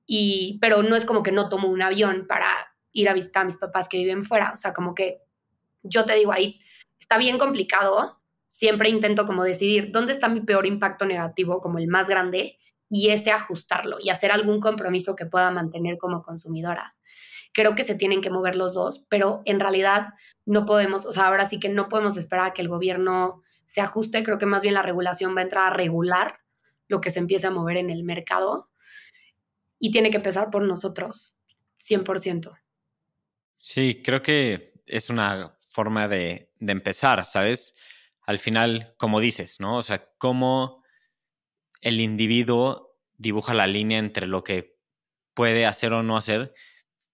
Y, 0.06 0.58
pero 0.62 0.82
no 0.82 0.96
es 0.96 1.04
como 1.04 1.22
que 1.22 1.30
no 1.30 1.50
tomo 1.50 1.68
un 1.68 1.82
avión 1.82 2.26
para 2.26 2.46
ir 2.92 3.08
a 3.10 3.12
visitar 3.12 3.42
a 3.42 3.46
mis 3.46 3.58
papás 3.58 3.88
que 3.88 3.98
viven 3.98 4.22
fuera. 4.22 4.52
O 4.52 4.56
sea, 4.56 4.72
como 4.72 4.94
que 4.94 5.20
yo 5.82 6.06
te 6.06 6.14
digo 6.14 6.32
ahí, 6.32 6.58
está 6.98 7.18
bien 7.18 7.38
complicado. 7.38 8.18
Siempre 8.48 8.88
intento 8.88 9.26
como 9.26 9.44
decidir 9.44 9.92
dónde 9.92 10.12
está 10.12 10.28
mi 10.28 10.40
peor 10.40 10.64
impacto 10.64 11.04
negativo, 11.04 11.60
como 11.60 11.78
el 11.78 11.86
más 11.86 12.08
grande, 12.08 12.58
y 12.88 13.10
ese 13.10 13.30
ajustarlo 13.30 13.98
y 14.00 14.08
hacer 14.10 14.30
algún 14.30 14.60
compromiso 14.60 15.16
que 15.16 15.26
pueda 15.26 15.50
mantener 15.50 15.98
como 15.98 16.22
consumidora 16.22 16.94
creo 17.54 17.74
que 17.74 17.84
se 17.84 17.94
tienen 17.94 18.20
que 18.20 18.30
mover 18.30 18.56
los 18.56 18.74
dos, 18.74 19.06
pero 19.08 19.40
en 19.46 19.60
realidad 19.60 20.08
no 20.44 20.66
podemos, 20.66 21.06
o 21.06 21.12
sea, 21.12 21.28
ahora 21.28 21.48
sí 21.48 21.58
que 21.58 21.68
no 21.70 21.88
podemos 21.88 22.16
esperar 22.18 22.46
a 22.46 22.52
que 22.52 22.60
el 22.60 22.68
gobierno 22.68 23.42
se 23.64 23.80
ajuste, 23.80 24.24
creo 24.24 24.38
que 24.38 24.44
más 24.44 24.62
bien 24.62 24.74
la 24.74 24.82
regulación 24.82 25.34
va 25.34 25.40
a 25.40 25.44
entrar 25.44 25.72
a 25.72 25.74
regular 25.74 26.40
lo 26.88 27.00
que 27.00 27.10
se 27.10 27.20
empiece 27.20 27.46
a 27.46 27.50
mover 27.50 27.78
en 27.78 27.90
el 27.90 28.02
mercado 28.02 28.70
y 29.78 29.92
tiene 29.92 30.10
que 30.10 30.16
empezar 30.16 30.50
por 30.50 30.64
nosotros, 30.64 31.34
100%. 31.78 32.58
Sí, 33.56 34.02
creo 34.04 34.20
que 34.20 34.74
es 34.84 35.08
una 35.08 35.56
forma 35.70 36.08
de, 36.08 36.52
de 36.58 36.72
empezar, 36.72 37.24
¿sabes? 37.24 37.76
Al 38.22 38.38
final, 38.40 38.94
como 38.98 39.20
dices, 39.20 39.60
¿no? 39.60 39.78
O 39.78 39.82
sea, 39.82 40.10
cómo 40.18 40.82
el 41.80 42.00
individuo 42.00 42.96
dibuja 43.16 43.54
la 43.54 43.68
línea 43.68 43.98
entre 43.98 44.26
lo 44.26 44.42
que 44.42 44.76
puede 45.34 45.66
hacer 45.66 45.92
o 45.92 46.02
no 46.02 46.16
hacer 46.16 46.52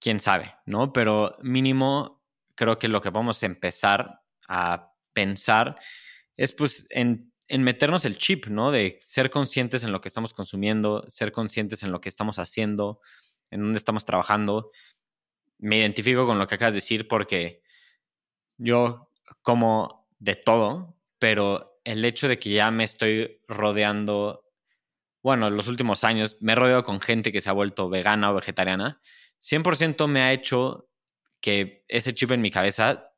quién 0.00 0.18
sabe, 0.18 0.54
¿no? 0.66 0.92
Pero 0.92 1.36
mínimo 1.42 2.22
creo 2.54 2.78
que 2.78 2.88
lo 2.88 3.00
que 3.00 3.10
vamos 3.10 3.42
a 3.42 3.46
empezar 3.46 4.22
a 4.48 4.92
pensar 5.12 5.78
es 6.36 6.52
pues 6.52 6.86
en, 6.90 7.32
meternos 7.48 8.04
el 8.04 8.16
chip, 8.16 8.46
¿no? 8.46 8.70
De 8.70 8.98
ser 9.02 9.30
conscientes 9.30 9.84
en 9.84 9.92
lo 9.92 10.00
que 10.00 10.08
estamos 10.08 10.32
consumiendo, 10.34 11.04
ser 11.08 11.32
conscientes 11.32 11.82
en 11.82 11.92
lo 11.92 12.00
que 12.00 12.08
estamos 12.08 12.38
haciendo, 12.38 13.00
en 13.50 13.60
dónde 13.60 13.78
estamos 13.78 14.04
trabajando. 14.04 14.70
Me 15.58 15.78
identifico 15.78 16.26
con 16.26 16.38
lo 16.38 16.46
que 16.46 16.54
acabas 16.54 16.74
de 16.74 16.78
decir 16.78 17.08
porque 17.08 17.62
yo 18.56 19.10
como 19.42 20.08
de 20.18 20.34
todo, 20.34 20.96
pero 21.18 21.80
el 21.84 22.04
hecho 22.04 22.28
de 22.28 22.38
que 22.38 22.50
ya 22.50 22.70
me 22.70 22.84
estoy 22.84 23.40
rodeando, 23.48 24.44
bueno, 25.22 25.48
en 25.48 25.56
los 25.56 25.66
últimos 25.68 26.04
años 26.04 26.36
me 26.40 26.52
he 26.52 26.56
rodeado 26.56 26.84
con 26.84 27.00
gente 27.00 27.32
que 27.32 27.40
se 27.40 27.50
ha 27.50 27.54
vuelto 27.54 27.88
vegana 27.88 28.30
o 28.30 28.34
vegetariana 28.34 29.00
100% 29.40 30.07
me 30.09 30.20
ha 30.20 30.33
hecho 30.33 30.88
que 31.40 31.85
ese 31.88 32.14
chip 32.14 32.31
en 32.33 32.42
mi 32.42 32.50
cabeza 32.50 33.12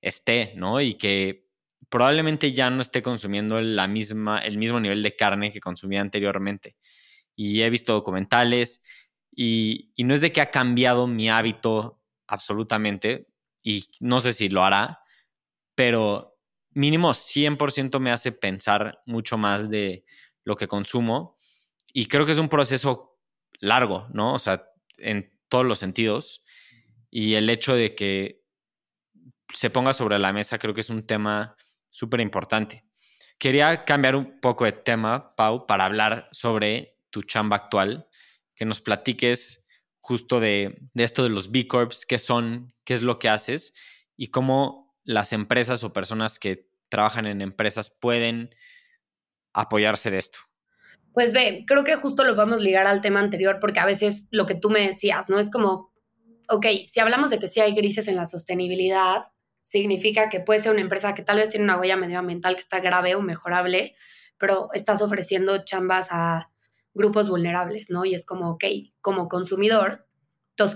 esté, 0.00 0.52
¿no? 0.56 0.80
Y 0.80 0.94
que 0.94 1.48
probablemente 1.88 2.52
ya 2.52 2.70
no 2.70 2.82
esté 2.82 3.02
consumiendo 3.02 3.60
la 3.60 3.86
misma, 3.86 4.38
el 4.38 4.58
mismo 4.58 4.80
nivel 4.80 5.02
de 5.02 5.16
carne 5.16 5.52
que 5.52 5.60
consumía 5.60 6.00
anteriormente. 6.00 6.76
Y 7.34 7.62
he 7.62 7.70
visto 7.70 7.92
documentales 7.92 8.82
y, 9.34 9.92
y 9.96 10.04
no 10.04 10.14
es 10.14 10.20
de 10.20 10.32
que 10.32 10.40
ha 10.40 10.50
cambiado 10.50 11.06
mi 11.06 11.30
hábito 11.30 12.02
absolutamente 12.26 13.28
y 13.62 13.86
no 14.00 14.20
sé 14.20 14.32
si 14.32 14.48
lo 14.48 14.64
hará, 14.64 15.00
pero 15.74 16.38
mínimo 16.70 17.14
100% 17.14 17.98
me 18.00 18.10
hace 18.10 18.32
pensar 18.32 19.02
mucho 19.06 19.38
más 19.38 19.70
de 19.70 20.04
lo 20.44 20.56
que 20.56 20.68
consumo 20.68 21.38
y 21.92 22.06
creo 22.06 22.26
que 22.26 22.32
es 22.32 22.38
un 22.38 22.48
proceso 22.48 23.18
largo, 23.60 24.08
¿no? 24.12 24.34
O 24.34 24.38
sea, 24.38 24.66
en 24.98 25.33
todos 25.54 25.64
los 25.64 25.78
sentidos. 25.78 26.42
Y 27.12 27.34
el 27.34 27.48
hecho 27.48 27.76
de 27.76 27.94
que 27.94 28.42
se 29.54 29.70
ponga 29.70 29.92
sobre 29.92 30.18
la 30.18 30.32
mesa 30.32 30.58
creo 30.58 30.74
que 30.74 30.80
es 30.80 30.90
un 30.90 31.06
tema 31.06 31.54
súper 31.90 32.20
importante. 32.20 32.84
Quería 33.38 33.84
cambiar 33.84 34.16
un 34.16 34.40
poco 34.40 34.64
de 34.64 34.72
tema, 34.72 35.36
Pau, 35.36 35.64
para 35.68 35.84
hablar 35.84 36.26
sobre 36.32 36.98
tu 37.10 37.22
chamba 37.22 37.54
actual, 37.54 38.08
que 38.56 38.64
nos 38.64 38.80
platiques 38.80 39.64
justo 40.00 40.40
de, 40.40 40.76
de 40.92 41.04
esto 41.04 41.22
de 41.22 41.28
los 41.28 41.52
B 41.52 41.68
Corps, 41.68 42.04
qué 42.04 42.18
son, 42.18 42.74
qué 42.82 42.94
es 42.94 43.02
lo 43.02 43.20
que 43.20 43.28
haces 43.28 43.74
y 44.16 44.32
cómo 44.32 44.98
las 45.04 45.32
empresas 45.32 45.84
o 45.84 45.92
personas 45.92 46.40
que 46.40 46.68
trabajan 46.88 47.26
en 47.26 47.42
empresas 47.42 47.90
pueden 48.00 48.52
apoyarse 49.52 50.10
de 50.10 50.18
esto. 50.18 50.40
Pues 51.14 51.32
ve, 51.32 51.64
creo 51.66 51.84
que 51.84 51.94
justo 51.94 52.24
lo 52.24 52.34
vamos 52.34 52.58
a 52.58 52.62
ligar 52.62 52.88
al 52.88 53.00
tema 53.00 53.20
anterior 53.20 53.58
porque 53.60 53.80
a 53.80 53.86
veces 53.86 54.26
lo 54.30 54.46
que 54.46 54.56
tú 54.56 54.68
me 54.68 54.80
decías, 54.80 55.30
¿no? 55.30 55.38
Es 55.38 55.48
como, 55.48 55.92
ok, 56.48 56.66
si 56.86 56.98
hablamos 56.98 57.30
de 57.30 57.38
que 57.38 57.46
sí 57.48 57.60
hay 57.60 57.72
grises 57.72 58.08
en 58.08 58.16
la 58.16 58.26
sostenibilidad, 58.26 59.22
significa 59.62 60.28
que 60.28 60.40
puede 60.40 60.58
ser 60.60 60.72
una 60.72 60.80
empresa 60.80 61.14
que 61.14 61.22
tal 61.22 61.36
vez 61.36 61.50
tiene 61.50 61.64
una 61.64 61.78
huella 61.78 61.96
medioambiental 61.96 62.56
que 62.56 62.62
está 62.62 62.80
grave 62.80 63.14
o 63.14 63.22
mejorable, 63.22 63.94
pero 64.38 64.68
estás 64.74 65.02
ofreciendo 65.02 65.64
chambas 65.64 66.08
a 66.10 66.50
grupos 66.94 67.28
vulnerables, 67.28 67.90
¿no? 67.90 68.04
Y 68.04 68.14
es 68.14 68.26
como, 68.26 68.50
ok, 68.50 68.64
como 69.00 69.28
consumidor, 69.28 70.06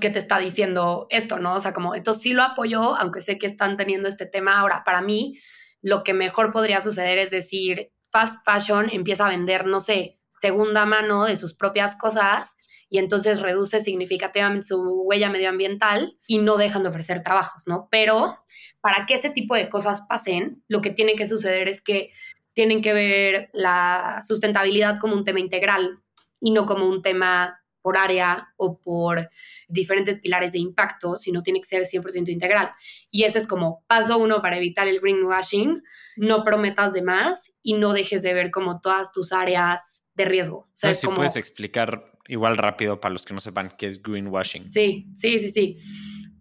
¿qué 0.00 0.10
te 0.10 0.20
está 0.20 0.38
diciendo 0.38 1.08
esto, 1.10 1.38
no? 1.38 1.54
O 1.54 1.60
sea, 1.60 1.72
como, 1.72 1.94
entonces 1.94 2.22
sí 2.22 2.32
lo 2.32 2.42
apoyo, 2.42 2.96
aunque 2.96 3.20
sé 3.20 3.38
que 3.38 3.46
están 3.46 3.76
teniendo 3.76 4.08
este 4.08 4.26
tema. 4.26 4.58
Ahora, 4.60 4.82
para 4.84 5.02
mí, 5.02 5.38
lo 5.82 6.02
que 6.04 6.14
mejor 6.14 6.50
podría 6.52 6.80
suceder 6.80 7.18
es 7.18 7.30
decir, 7.30 7.92
fast 8.10 8.36
fashion 8.44 8.88
empieza 8.90 9.26
a 9.26 9.30
vender, 9.30 9.66
no 9.66 9.80
sé, 9.80 10.17
segunda 10.40 10.86
mano 10.86 11.24
de 11.24 11.36
sus 11.36 11.54
propias 11.54 11.96
cosas 11.96 12.56
y 12.90 12.98
entonces 12.98 13.40
reduce 13.40 13.80
significativamente 13.80 14.68
su 14.68 15.02
huella 15.04 15.30
medioambiental 15.30 16.18
y 16.26 16.38
no 16.38 16.56
dejan 16.56 16.82
de 16.82 16.88
ofrecer 16.88 17.22
trabajos, 17.22 17.64
¿no? 17.66 17.88
Pero 17.90 18.38
para 18.80 19.06
que 19.06 19.14
ese 19.14 19.30
tipo 19.30 19.54
de 19.54 19.68
cosas 19.68 20.02
pasen, 20.08 20.64
lo 20.68 20.80
que 20.80 20.90
tiene 20.90 21.14
que 21.14 21.26
suceder 21.26 21.68
es 21.68 21.82
que 21.82 22.12
tienen 22.54 22.82
que 22.82 22.92
ver 22.92 23.50
la 23.52 24.22
sustentabilidad 24.26 24.98
como 24.98 25.14
un 25.14 25.24
tema 25.24 25.40
integral 25.40 26.02
y 26.40 26.50
no 26.50 26.66
como 26.66 26.86
un 26.86 27.02
tema 27.02 27.60
por 27.82 27.96
área 27.96 28.52
o 28.56 28.80
por 28.80 29.30
diferentes 29.68 30.20
pilares 30.20 30.52
de 30.52 30.58
impacto, 30.58 31.16
sino 31.16 31.42
tiene 31.42 31.60
que 31.60 31.68
ser 31.68 31.84
100% 31.84 32.28
integral. 32.28 32.72
Y 33.10 33.24
ese 33.24 33.38
es 33.38 33.46
como 33.46 33.84
paso 33.86 34.18
uno 34.18 34.42
para 34.42 34.56
evitar 34.56 34.88
el 34.88 35.00
greenwashing, 35.00 35.82
no 36.16 36.42
prometas 36.42 36.92
de 36.92 37.02
más 37.02 37.52
y 37.62 37.74
no 37.74 37.92
dejes 37.92 38.22
de 38.22 38.34
ver 38.34 38.50
como 38.50 38.80
todas 38.80 39.12
tus 39.12 39.32
áreas 39.32 39.80
de 40.18 40.26
riesgo. 40.26 40.58
O 40.58 40.70
sea, 40.74 40.92
si 40.92 41.06
puedes 41.06 41.36
explicar 41.36 42.12
igual 42.26 42.58
rápido 42.58 43.00
para 43.00 43.14
los 43.14 43.24
que 43.24 43.32
no 43.32 43.40
sepan 43.40 43.72
qué 43.78 43.86
es 43.86 44.02
greenwashing. 44.02 44.68
Sí, 44.68 45.06
sí, 45.14 45.38
sí, 45.38 45.48
sí. 45.48 45.78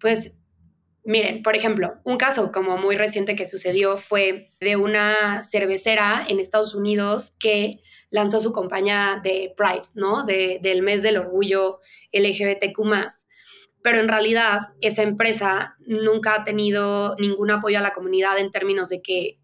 Pues 0.02 0.34
miren, 1.06 1.42
por 1.44 1.56
ejemplo, 1.56 1.94
un 2.04 2.18
caso 2.18 2.52
como 2.52 2.78
muy 2.78 2.98
reciente 2.98 3.36
que 3.36 3.46
sucedió 3.46 3.96
fue 3.96 4.48
de 4.60 4.76
una 4.76 5.42
cervecera 5.44 6.26
en 6.28 6.42
Estados 6.42 6.76
Unidos 6.76 7.38
que 7.40 7.80
lanzó 8.10 8.42
su 8.42 8.52
campaña 8.52 9.22
de 9.24 9.54
Pride, 9.56 9.88
¿no? 9.94 10.26
De, 10.26 10.60
del 10.62 10.82
mes 10.82 11.04
del 11.04 11.18
orgullo 11.18 11.80
LGBTQ 12.12 12.80
pero 13.84 14.00
en 14.00 14.10
realidad 14.10 14.60
esa 14.82 15.04
empresa 15.04 15.78
nunca 15.86 16.36
ha 16.36 16.44
tenido 16.44 17.16
ningún 17.20 17.52
apoyo 17.52 17.78
a 17.78 17.82
la 17.82 17.94
comunidad 17.94 18.38
en 18.38 18.52
términos 18.52 18.90
de 18.90 19.02
que 19.02 19.40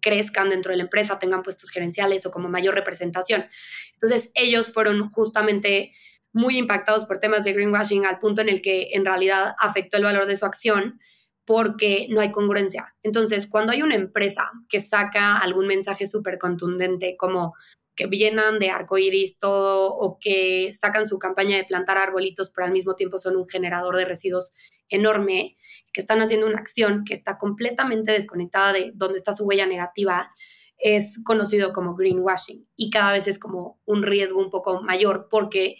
crezcan 0.00 0.50
dentro 0.50 0.72
de 0.72 0.78
la 0.78 0.84
empresa, 0.84 1.18
tengan 1.18 1.42
puestos 1.42 1.70
gerenciales 1.70 2.26
o 2.26 2.30
como 2.30 2.48
mayor 2.48 2.74
representación. 2.74 3.46
Entonces, 3.92 4.30
ellos 4.34 4.72
fueron 4.72 5.10
justamente 5.10 5.92
muy 6.32 6.58
impactados 6.58 7.06
por 7.06 7.18
temas 7.18 7.44
de 7.44 7.52
greenwashing 7.52 8.06
al 8.06 8.18
punto 8.18 8.40
en 8.40 8.48
el 8.48 8.62
que 8.62 8.90
en 8.92 9.04
realidad 9.04 9.54
afectó 9.58 9.96
el 9.96 10.04
valor 10.04 10.26
de 10.26 10.36
su 10.36 10.46
acción 10.46 11.00
porque 11.44 12.06
no 12.10 12.20
hay 12.20 12.30
congruencia. 12.30 12.94
Entonces, 13.02 13.48
cuando 13.48 13.72
hay 13.72 13.82
una 13.82 13.96
empresa 13.96 14.52
que 14.68 14.80
saca 14.80 15.36
algún 15.36 15.66
mensaje 15.66 16.06
súper 16.06 16.38
contundente 16.38 17.16
como 17.16 17.54
que 17.96 18.06
llenan 18.06 18.58
de 18.58 18.70
arcoiris 18.70 19.38
todo 19.38 19.92
o 19.92 20.18
que 20.18 20.72
sacan 20.72 21.06
su 21.06 21.18
campaña 21.18 21.56
de 21.56 21.64
plantar 21.64 21.98
arbolitos, 21.98 22.50
pero 22.50 22.66
al 22.66 22.72
mismo 22.72 22.94
tiempo 22.94 23.18
son 23.18 23.36
un 23.36 23.48
generador 23.48 23.96
de 23.96 24.04
residuos 24.04 24.54
enorme, 24.88 25.56
que 25.92 26.00
están 26.00 26.20
haciendo 26.20 26.46
una 26.46 26.58
acción 26.58 27.04
que 27.04 27.14
está 27.14 27.38
completamente 27.38 28.12
desconectada 28.12 28.72
de 28.72 28.92
dónde 28.94 29.18
está 29.18 29.32
su 29.32 29.44
huella 29.44 29.66
negativa, 29.66 30.30
es 30.78 31.22
conocido 31.24 31.72
como 31.72 31.94
greenwashing 31.94 32.66
y 32.74 32.90
cada 32.90 33.12
vez 33.12 33.28
es 33.28 33.38
como 33.38 33.80
un 33.84 34.02
riesgo 34.02 34.40
un 34.40 34.50
poco 34.50 34.82
mayor 34.82 35.28
porque 35.30 35.76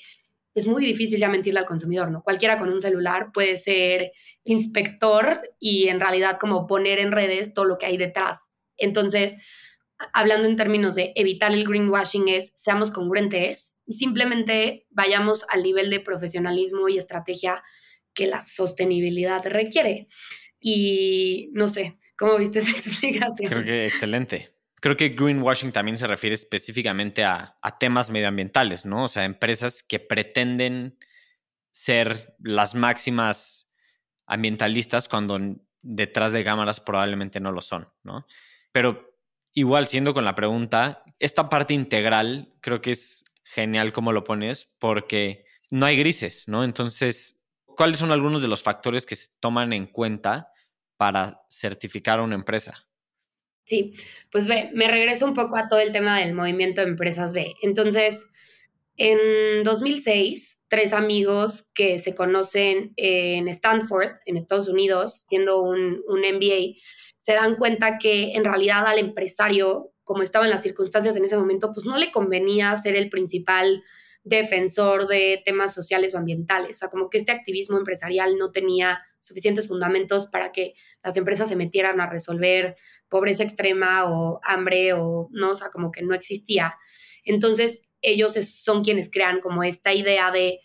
es 0.55 0.67
muy 0.67 0.85
difícil 0.85 1.19
ya 1.19 1.29
mentirle 1.29 1.61
al 1.61 1.67
consumidor, 1.67 2.11
¿no? 2.11 2.23
Cualquiera 2.23 2.59
con 2.59 2.71
un 2.71 2.81
celular 2.81 3.31
puede 3.33 3.57
ser 3.57 4.13
inspector 4.45 5.41
y 5.59 5.89
en 5.89 6.01
realidad 6.01 6.39
como 6.39 6.67
poner 6.67 6.99
en 6.99 7.13
redes 7.13 7.55
todo 7.55 7.65
lo 7.65 7.79
que 7.79 7.87
hay 7.87 7.97
detrás. 7.97 8.53
Entonces, 8.77 9.37
hablando 10.13 10.49
en 10.49 10.57
términos 10.57 10.95
de 10.95 11.13
evitar 11.15 11.53
el 11.53 11.67
greenwashing 11.67 12.29
es 12.29 12.53
seamos 12.57 12.91
congruentes 12.91 13.77
y 13.87 13.95
simplemente 13.95 14.87
vayamos 14.91 15.45
al 15.49 15.63
nivel 15.63 15.91
de 15.91 16.01
profesionalismo 16.01 16.89
y 16.89 16.99
estrategia 16.99 17.63
que 18.15 18.27
la 18.27 18.43
sostenibilidad 18.43 19.45
requiere. 19.47 20.09
Y 20.61 21.51
no 21.53 21.69
sé, 21.69 21.99
¿cómo 22.17 22.37
viste 22.37 22.61
esa 22.61 22.71
explicación? 22.77 23.49
Creo 23.49 23.65
que 23.65 23.87
excelente. 23.87 24.51
Creo 24.81 24.97
que 24.97 25.11
greenwashing 25.11 25.73
también 25.73 25.99
se 25.99 26.07
refiere 26.07 26.35
específicamente 26.35 27.23
a, 27.23 27.59
a 27.61 27.79
temas 27.79 28.11
medioambientales, 28.11 28.87
¿no? 28.87 29.05
O 29.05 29.09
sea, 29.09 29.25
empresas 29.25 29.83
que 29.83 30.01
pretenden 30.01 30.99
ser 31.73 32.35
las 32.39 32.75
máximas 32.75 33.75
ambientalistas 34.27 35.09
cuando 35.09 35.39
detrás 35.83 36.33
de 36.33 36.45
cámaras 36.45 36.81
probablemente 36.81 37.41
no 37.41 37.53
lo 37.53 37.63
son, 37.63 37.89
¿no? 38.03 38.27
Pero 38.73 39.19
igual 39.53 39.87
siendo 39.87 40.15
con 40.15 40.25
la 40.25 40.35
pregunta, 40.35 41.03
esta 41.19 41.49
parte 41.49 41.75
integral 41.75 42.55
creo 42.61 42.81
que 42.81 42.93
es 42.93 43.25
genial 43.45 43.93
como 43.93 44.13
lo 44.13 44.25
pones 44.25 44.65
porque 44.79 45.45
no 45.71 45.87
hay 45.87 45.97
grises, 45.97 46.49
¿no? 46.49 46.65
Entonces, 46.65 47.40
¿cuáles 47.81 47.97
son 47.97 48.13
algunos 48.13 48.43
de 48.43 48.49
los 48.49 48.63
factores 48.63 49.07
que 49.07 49.17
se 49.17 49.29
toman 49.41 49.73
en 49.73 49.87
cuenta 49.87 50.53
para 50.99 51.41
certificar 51.49 52.19
a 52.19 52.23
una 52.23 52.35
empresa? 52.35 52.87
Sí, 53.65 53.95
pues 54.31 54.47
ve, 54.47 54.69
me 54.75 54.87
regreso 54.87 55.25
un 55.25 55.33
poco 55.33 55.57
a 55.57 55.67
todo 55.67 55.81
el 55.81 55.91
tema 55.91 56.19
del 56.19 56.35
movimiento 56.35 56.83
de 56.83 56.89
empresas 56.89 57.33
B. 57.33 57.55
Entonces, 57.63 58.27
en 58.99 59.65
2006, 59.65 60.61
tres 60.69 60.93
amigos 60.93 61.71
que 61.73 61.99
se 61.99 62.15
conocen 62.15 62.93
en 62.99 63.49
Stanford, 63.49 64.11
en 64.27 64.37
Estados 64.37 64.69
Unidos, 64.69 65.25
siendo 65.27 65.63
un, 65.63 66.03
un 66.07 66.21
MBA, 66.21 66.77
se 67.19 67.33
dan 67.33 67.55
cuenta 67.55 67.97
que 67.97 68.35
en 68.35 68.45
realidad 68.45 68.87
al 68.87 68.99
empresario, 68.99 69.95
como 70.05 70.23
estaban 70.23 70.51
las 70.51 70.63
circunstancias 70.63 71.17
en 71.17 71.25
ese 71.25 71.39
momento, 71.39 71.73
pues 71.73 71.87
no 71.87 71.97
le 71.97 72.13
convenía 72.13 72.77
ser 72.77 72.95
el 72.95 73.09
principal 73.09 73.83
defensor 74.23 75.07
de 75.07 75.43
temas 75.45 75.73
sociales 75.73 76.15
o 76.15 76.19
ambientales. 76.19 76.77
O 76.77 76.79
sea, 76.81 76.89
como 76.89 77.09
que 77.09 77.19
este 77.19 77.33
activismo 77.33 77.79
empresarial 77.79 78.37
no 78.39 78.53
tenía 78.53 79.03
suficientes 79.19 79.69
fundamentos 79.69 80.27
para 80.27 80.53
que 80.53 80.75
las 81.03 81.17
empresas 81.17 81.49
se 81.49 81.57
metieran 81.57 82.01
a 82.01 82.09
resolver 82.09 82.77
pobreza 83.09 83.43
extrema 83.43 84.05
o 84.05 84.41
hambre 84.43 84.93
o 84.93 85.29
no, 85.33 85.51
o 85.51 85.55
sea, 85.55 85.71
como 85.71 85.91
que 85.91 86.03
no 86.03 86.15
existía. 86.15 86.77
Entonces, 87.25 87.83
ellos 88.03 88.33
son 88.33 88.83
quienes 88.83 89.11
crean 89.11 89.41
como 89.41 89.63
esta 89.63 89.93
idea 89.93 90.31
de 90.31 90.61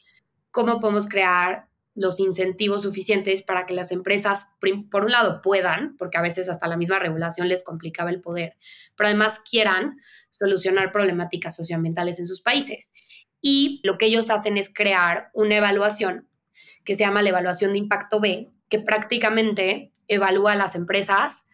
cómo 0.51 0.79
podemos 0.79 1.07
crear 1.07 1.67
los 1.95 2.19
incentivos 2.19 2.81
suficientes 2.81 3.41
para 3.41 3.65
que 3.65 3.73
las 3.73 3.91
empresas, 3.91 4.47
por 4.91 5.05
un 5.05 5.11
lado, 5.11 5.41
puedan, 5.41 5.95
porque 5.97 6.17
a 6.17 6.21
veces 6.21 6.49
hasta 6.49 6.67
la 6.67 6.77
misma 6.77 6.99
regulación 6.99 7.47
les 7.47 7.63
complicaba 7.63 8.09
el 8.09 8.21
poder, 8.21 8.57
pero 8.97 9.07
además 9.07 9.39
quieran 9.49 9.97
solucionar 10.29 10.91
problemáticas 10.91 11.55
socioambientales 11.55 12.19
en 12.19 12.27
sus 12.27 12.41
países 12.41 12.91
y 13.47 13.79
lo 13.83 13.99
que 13.99 14.07
ellos 14.07 14.31
hacen 14.31 14.57
es 14.57 14.73
crear 14.73 15.29
una 15.31 15.57
evaluación 15.57 16.27
que 16.83 16.95
se 16.95 17.01
llama 17.01 17.21
la 17.21 17.29
evaluación 17.29 17.73
de 17.73 17.77
impacto 17.77 18.19
B, 18.19 18.51
que 18.69 18.79
prácticamente 18.79 19.93
evalúa 20.07 20.53
a 20.53 20.55
las 20.55 20.73
empresas 20.73 21.45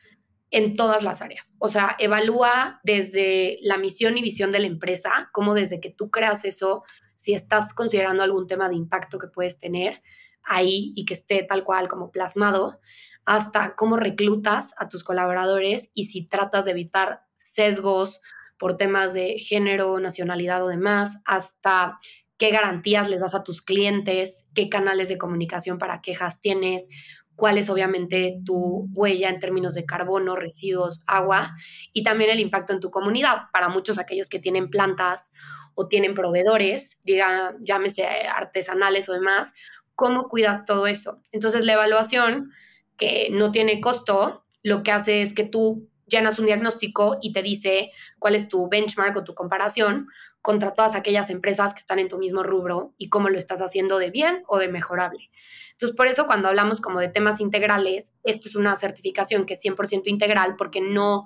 en 0.52 0.78
todas 0.78 1.04
las 1.04 1.22
áreas. 1.22 1.54
O 1.60 1.68
sea, 1.68 1.98
evalúa 2.00 2.80
desde 2.86 3.60
la 3.62 3.78
misión 3.78 4.18
y 4.18 4.22
visión 4.22 4.52
de 4.52 4.62
la 4.62 4.68
empresa, 4.68 5.30
como 5.34 5.54
desde 5.54 5.82
que 5.82 5.90
tú 5.90 6.10
creas 6.10 6.46
eso, 6.46 6.86
si 7.18 7.34
estás 7.34 7.74
considerando 7.74 8.24
algún 8.24 8.48
tema 8.48 8.70
de 8.70 8.76
impacto 8.76 9.20
que 9.20 9.28
puedes 9.28 9.60
tener 9.60 10.02
ahí 10.44 10.94
y 10.96 11.04
que 11.04 11.16
esté 11.16 11.44
tal 11.44 11.66
cual 11.66 11.90
como 11.90 12.10
plasmado, 12.10 12.80
hasta 13.26 13.76
cómo 13.76 13.98
reclutas 13.98 14.74
a 14.78 14.88
tus 14.88 15.04
colaboradores 15.04 15.92
y 15.94 16.06
si 16.06 16.26
tratas 16.26 16.64
de 16.64 16.72
evitar 16.72 17.26
sesgos 17.36 18.22
por 18.62 18.78
temas 18.78 19.16
de 19.16 19.40
género, 19.40 20.00
nacionalidad 20.00 20.64
o 20.64 20.68
demás, 20.68 21.18
hasta 21.26 21.98
qué 22.38 22.52
garantías 22.52 23.10
les 23.10 23.20
das 23.20 23.34
a 23.34 23.42
tus 23.42 23.64
clientes, 23.64 24.48
qué 24.54 24.70
canales 24.70 25.10
de 25.10 25.18
comunicación 25.18 25.80
para 25.80 26.00
quejas 26.02 26.42
tienes, 26.42 26.88
cuál 27.36 27.58
es 27.58 27.72
obviamente 27.72 28.40
tu 28.46 28.88
huella 28.94 29.30
en 29.30 29.40
términos 29.40 29.74
de 29.74 29.88
carbono, 29.88 30.36
residuos, 30.36 31.02
agua 31.08 31.56
y 31.92 32.04
también 32.04 32.30
el 32.30 32.40
impacto 32.40 32.72
en 32.72 32.80
tu 32.80 32.92
comunidad. 32.92 33.50
Para 33.52 33.68
muchos 33.68 33.98
aquellos 33.98 34.30
que 34.30 34.38
tienen 34.38 34.70
plantas 34.70 35.32
o 35.74 35.88
tienen 35.88 36.14
proveedores, 36.14 37.00
diga, 37.04 37.56
llámese 37.62 38.06
artesanales 38.06 39.10
o 39.10 39.14
demás, 39.14 39.54
¿cómo 39.96 40.30
cuidas 40.30 40.66
todo 40.66 40.86
eso? 40.86 41.20
Entonces 41.32 41.66
la 41.66 41.74
evaluación, 41.74 42.52
que 42.96 43.30
no 43.32 43.52
tiene 43.52 43.82
costo, 43.82 44.46
lo 44.62 44.84
que 44.84 44.92
hace 44.92 45.24
es 45.24 45.34
que 45.34 45.46
tú 45.46 45.90
llenas 46.12 46.38
un 46.38 46.46
diagnóstico 46.46 47.18
y 47.22 47.32
te 47.32 47.42
dice 47.42 47.92
cuál 48.20 48.36
es 48.36 48.50
tu 48.50 48.70
benchmark 48.70 49.18
o 49.18 49.24
tu 49.24 49.34
comparación 49.34 50.08
contra 50.42 50.74
todas 50.74 50.96
aquellas 50.96 51.30
empresas 51.30 51.74
que 51.74 51.80
están 51.80 52.00
en 52.00 52.08
tu 52.08 52.18
mismo 52.18 52.44
rubro 52.44 52.94
y 52.98 53.10
cómo 53.10 53.30
lo 53.30 53.40
estás 53.40 53.62
haciendo 53.62 53.98
de 53.98 54.12
bien 54.12 54.44
o 54.48 54.58
de 54.58 54.68
mejorable. 54.68 55.32
Entonces, 55.72 55.96
por 55.96 56.08
eso 56.08 56.28
cuando 56.28 56.48
hablamos 56.48 56.82
como 56.82 57.00
de 57.00 57.10
temas 57.10 57.40
integrales, 57.40 58.14
esto 58.24 58.50
es 58.50 58.56
una 58.56 58.76
certificación 58.76 59.46
que 59.46 59.54
es 59.54 59.64
100% 59.64 60.04
integral 60.06 60.56
porque 60.58 60.82
no, 60.82 61.26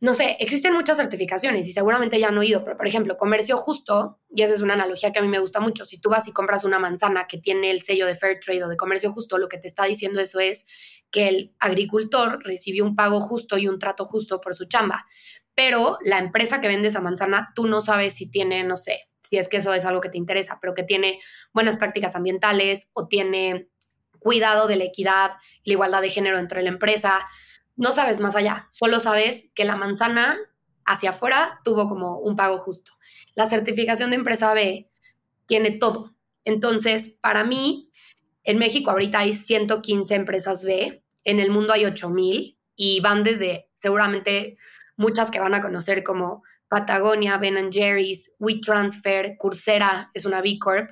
no 0.00 0.14
sé, 0.14 0.36
existen 0.38 0.74
muchas 0.74 0.96
certificaciones 0.96 1.66
y 1.66 1.72
seguramente 1.72 2.20
ya 2.20 2.28
han 2.28 2.38
oído, 2.38 2.64
pero 2.64 2.76
por 2.76 2.86
ejemplo, 2.86 3.16
comercio 3.16 3.56
justo, 3.56 4.20
y 4.30 4.42
esa 4.42 4.54
es 4.54 4.62
una 4.62 4.74
analogía 4.74 5.10
que 5.10 5.18
a 5.18 5.22
mí 5.22 5.28
me 5.28 5.40
gusta 5.40 5.58
mucho, 5.58 5.86
si 5.86 6.00
tú 6.00 6.08
vas 6.08 6.28
y 6.28 6.32
compras 6.32 6.62
una 6.62 6.78
manzana 6.78 7.26
que 7.26 7.38
tiene 7.38 7.72
el 7.72 7.80
sello 7.80 8.06
de 8.06 8.14
Fair 8.14 8.38
Trade 8.38 8.64
o 8.64 8.68
de 8.68 8.76
comercio 8.76 9.12
justo, 9.12 9.38
lo 9.38 9.48
que 9.48 9.58
te 9.58 9.66
está 9.66 9.84
diciendo 9.86 10.20
eso 10.20 10.38
es 10.38 10.66
que 11.10 11.28
el 11.28 11.54
agricultor 11.58 12.38
recibió 12.44 12.84
un 12.84 12.94
pago 12.94 13.20
justo 13.20 13.58
y 13.58 13.66
un 13.66 13.80
trato 13.80 14.04
justo 14.04 14.40
por 14.40 14.54
su 14.54 14.66
chamba, 14.66 15.04
pero 15.54 15.98
la 16.04 16.18
empresa 16.18 16.60
que 16.60 16.68
vende 16.68 16.88
esa 16.88 17.00
manzana, 17.00 17.46
tú 17.56 17.66
no 17.66 17.80
sabes 17.80 18.12
si 18.14 18.30
tiene, 18.30 18.62
no 18.62 18.76
sé, 18.76 19.08
si 19.20 19.36
es 19.36 19.48
que 19.48 19.56
eso 19.56 19.74
es 19.74 19.84
algo 19.84 20.00
que 20.00 20.10
te 20.10 20.18
interesa, 20.18 20.58
pero 20.60 20.74
que 20.74 20.84
tiene 20.84 21.18
buenas 21.52 21.76
prácticas 21.76 22.14
ambientales 22.14 22.88
o 22.92 23.08
tiene 23.08 23.68
cuidado 24.20 24.68
de 24.68 24.76
la 24.76 24.84
equidad 24.84 25.32
y 25.64 25.70
la 25.70 25.74
igualdad 25.74 26.02
de 26.02 26.10
género 26.10 26.38
entre 26.38 26.62
la 26.62 26.68
empresa 26.68 27.26
no 27.78 27.92
sabes 27.92 28.18
más 28.20 28.34
allá, 28.36 28.66
solo 28.70 29.00
sabes 29.00 29.46
que 29.54 29.64
la 29.64 29.76
manzana 29.76 30.36
hacia 30.84 31.10
afuera 31.10 31.60
tuvo 31.64 31.88
como 31.88 32.18
un 32.18 32.34
pago 32.34 32.58
justo. 32.58 32.92
La 33.34 33.46
certificación 33.46 34.10
de 34.10 34.16
empresa 34.16 34.52
B 34.52 34.90
tiene 35.46 35.70
todo. 35.70 36.14
Entonces, 36.44 37.16
para 37.20 37.44
mí, 37.44 37.90
en 38.42 38.58
México 38.58 38.90
ahorita 38.90 39.20
hay 39.20 39.32
115 39.32 40.14
empresas 40.14 40.64
B, 40.64 41.04
en 41.24 41.40
el 41.40 41.50
mundo 41.50 41.72
hay 41.72 41.84
8000 41.84 42.58
y 42.74 43.00
van 43.00 43.22
desde 43.22 43.70
seguramente 43.74 44.58
muchas 44.96 45.30
que 45.30 45.40
van 45.40 45.54
a 45.54 45.62
conocer 45.62 46.02
como 46.02 46.42
Patagonia, 46.68 47.38
Ben 47.38 47.72
Jerry's, 47.72 48.32
WeTransfer, 48.38 49.36
Coursera 49.36 50.10
es 50.14 50.24
una 50.24 50.42
B 50.42 50.58
Corp, 50.58 50.90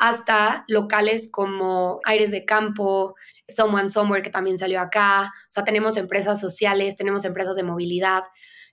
hasta 0.00 0.64
locales 0.66 1.28
como 1.30 2.00
Aires 2.04 2.30
de 2.30 2.46
Campo, 2.46 3.14
Someone 3.46 3.90
Somewhere, 3.90 4.22
que 4.22 4.30
también 4.30 4.56
salió 4.56 4.80
acá. 4.80 5.30
O 5.48 5.52
sea, 5.52 5.62
tenemos 5.62 5.98
empresas 5.98 6.40
sociales, 6.40 6.96
tenemos 6.96 7.26
empresas 7.26 7.54
de 7.54 7.64
movilidad. 7.64 8.22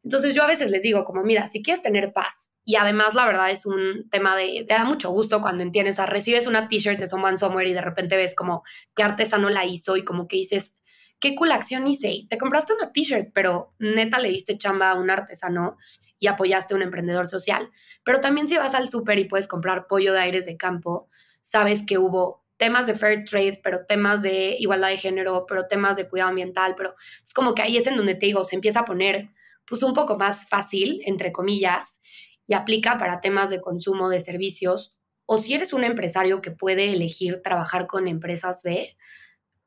Entonces 0.03 0.34
yo 0.34 0.43
a 0.43 0.47
veces 0.47 0.71
les 0.71 0.82
digo 0.82 1.03
como, 1.03 1.23
mira, 1.23 1.49
si 1.49 1.61
quieres 1.61 1.84
tener 1.84 2.13
paz, 2.13 2.53
y 2.63 2.78
además 2.78 3.13
la 3.13 3.25
verdad 3.25 3.51
es 3.51 3.65
un 3.65 4.09
tema 4.09 4.38
de, 4.38 4.65
te 4.67 4.73
da 4.73 4.86
mucho 4.86 5.09
gusto 5.09 5.41
cuando 5.41 5.63
entiendes, 5.63 5.95
o 5.95 5.97
sea, 5.97 6.05
recibes 6.05 6.47
una 6.47 6.69
t-shirt 6.69 6.97
de 6.97 7.07
Someone 7.07 7.38
Somewhere 7.38 7.69
y 7.69 7.73
de 7.73 7.82
repente 7.82 8.15
ves 8.15 8.34
como 8.34 8.63
qué 8.95 9.03
artesano 9.03 9.49
la 9.49 9.65
hizo 9.65 9.97
y 9.97 10.05
como 10.05 10.30
que 10.30 10.38
dices, 10.38 10.75
qué 11.19 11.36
cool 11.36 11.51
acción 11.51 11.88
hice. 11.88 12.25
Te 12.30 12.38
compraste 12.38 12.73
una 12.73 12.93
t-shirt, 12.93 13.32
pero 13.34 13.73
neta 13.80 14.19
le 14.19 14.30
diste 14.30 14.57
chamba 14.57 14.91
a 14.91 14.95
un 14.95 15.09
artesano 15.09 15.78
y 16.20 16.28
apoyaste 16.28 16.74
a 16.74 16.78
un 16.78 16.84
emprendedor 16.84 17.28
social. 17.28 17.70
Pero 18.03 18.22
también 18.22 18.47
si 18.47 18.57
vas 18.57 18.74
al 18.74 18.89
súper 18.89 19.20
y 19.20 19.26
puedes 19.26 19.47
comprar 19.47 19.88
pollo 19.88 20.13
de 20.13 20.20
aires 20.20 20.45
de 20.45 20.57
campo, 20.57 21.09
sabes 21.41 21.84
que 21.86 21.97
hubo 21.97 22.43
temas 22.57 22.88
de 22.88 22.95
fair 22.95 23.24
trade, 23.24 23.59
pero 23.63 23.86
temas 23.86 24.22
de 24.24 24.55
igualdad 24.59 24.89
de 24.89 24.97
género, 24.97 25.45
pero 25.47 25.68
temas 25.68 25.95
de 25.95 26.09
cuidado 26.09 26.30
ambiental, 26.30 26.74
pero 26.76 26.95
es 27.24 27.34
como 27.34 27.53
que 27.53 27.61
ahí 27.61 27.78
es 27.78 27.88
en 27.88 27.95
donde 27.95 28.15
te 28.15 28.26
digo, 28.26 28.43
se 28.43 28.55
empieza 28.55 28.82
a 28.82 28.86
poner 28.86 29.30
pues 29.68 29.84
un 29.84 29.93
poco 29.93 30.18
más 30.18 30.47
fácil, 30.49 31.01
entre 31.05 31.32
comillas, 31.32 31.99
y 32.47 32.53
aplica 32.53 32.97
para 32.97 33.22
temas 33.22 33.49
de 33.49 33.61
consumo 33.61 34.09
de 34.09 34.22
servicios. 34.22 34.95
O 35.26 35.38
si 35.38 35.53
eres 35.53 35.74
un 35.74 35.84
empresario 35.84 36.41
que 36.41 36.51
puede 36.51 36.93
elegir 36.93 37.41
trabajar 37.43 37.86
con 37.86 38.07
empresas 38.07 38.63
B, 38.63 38.97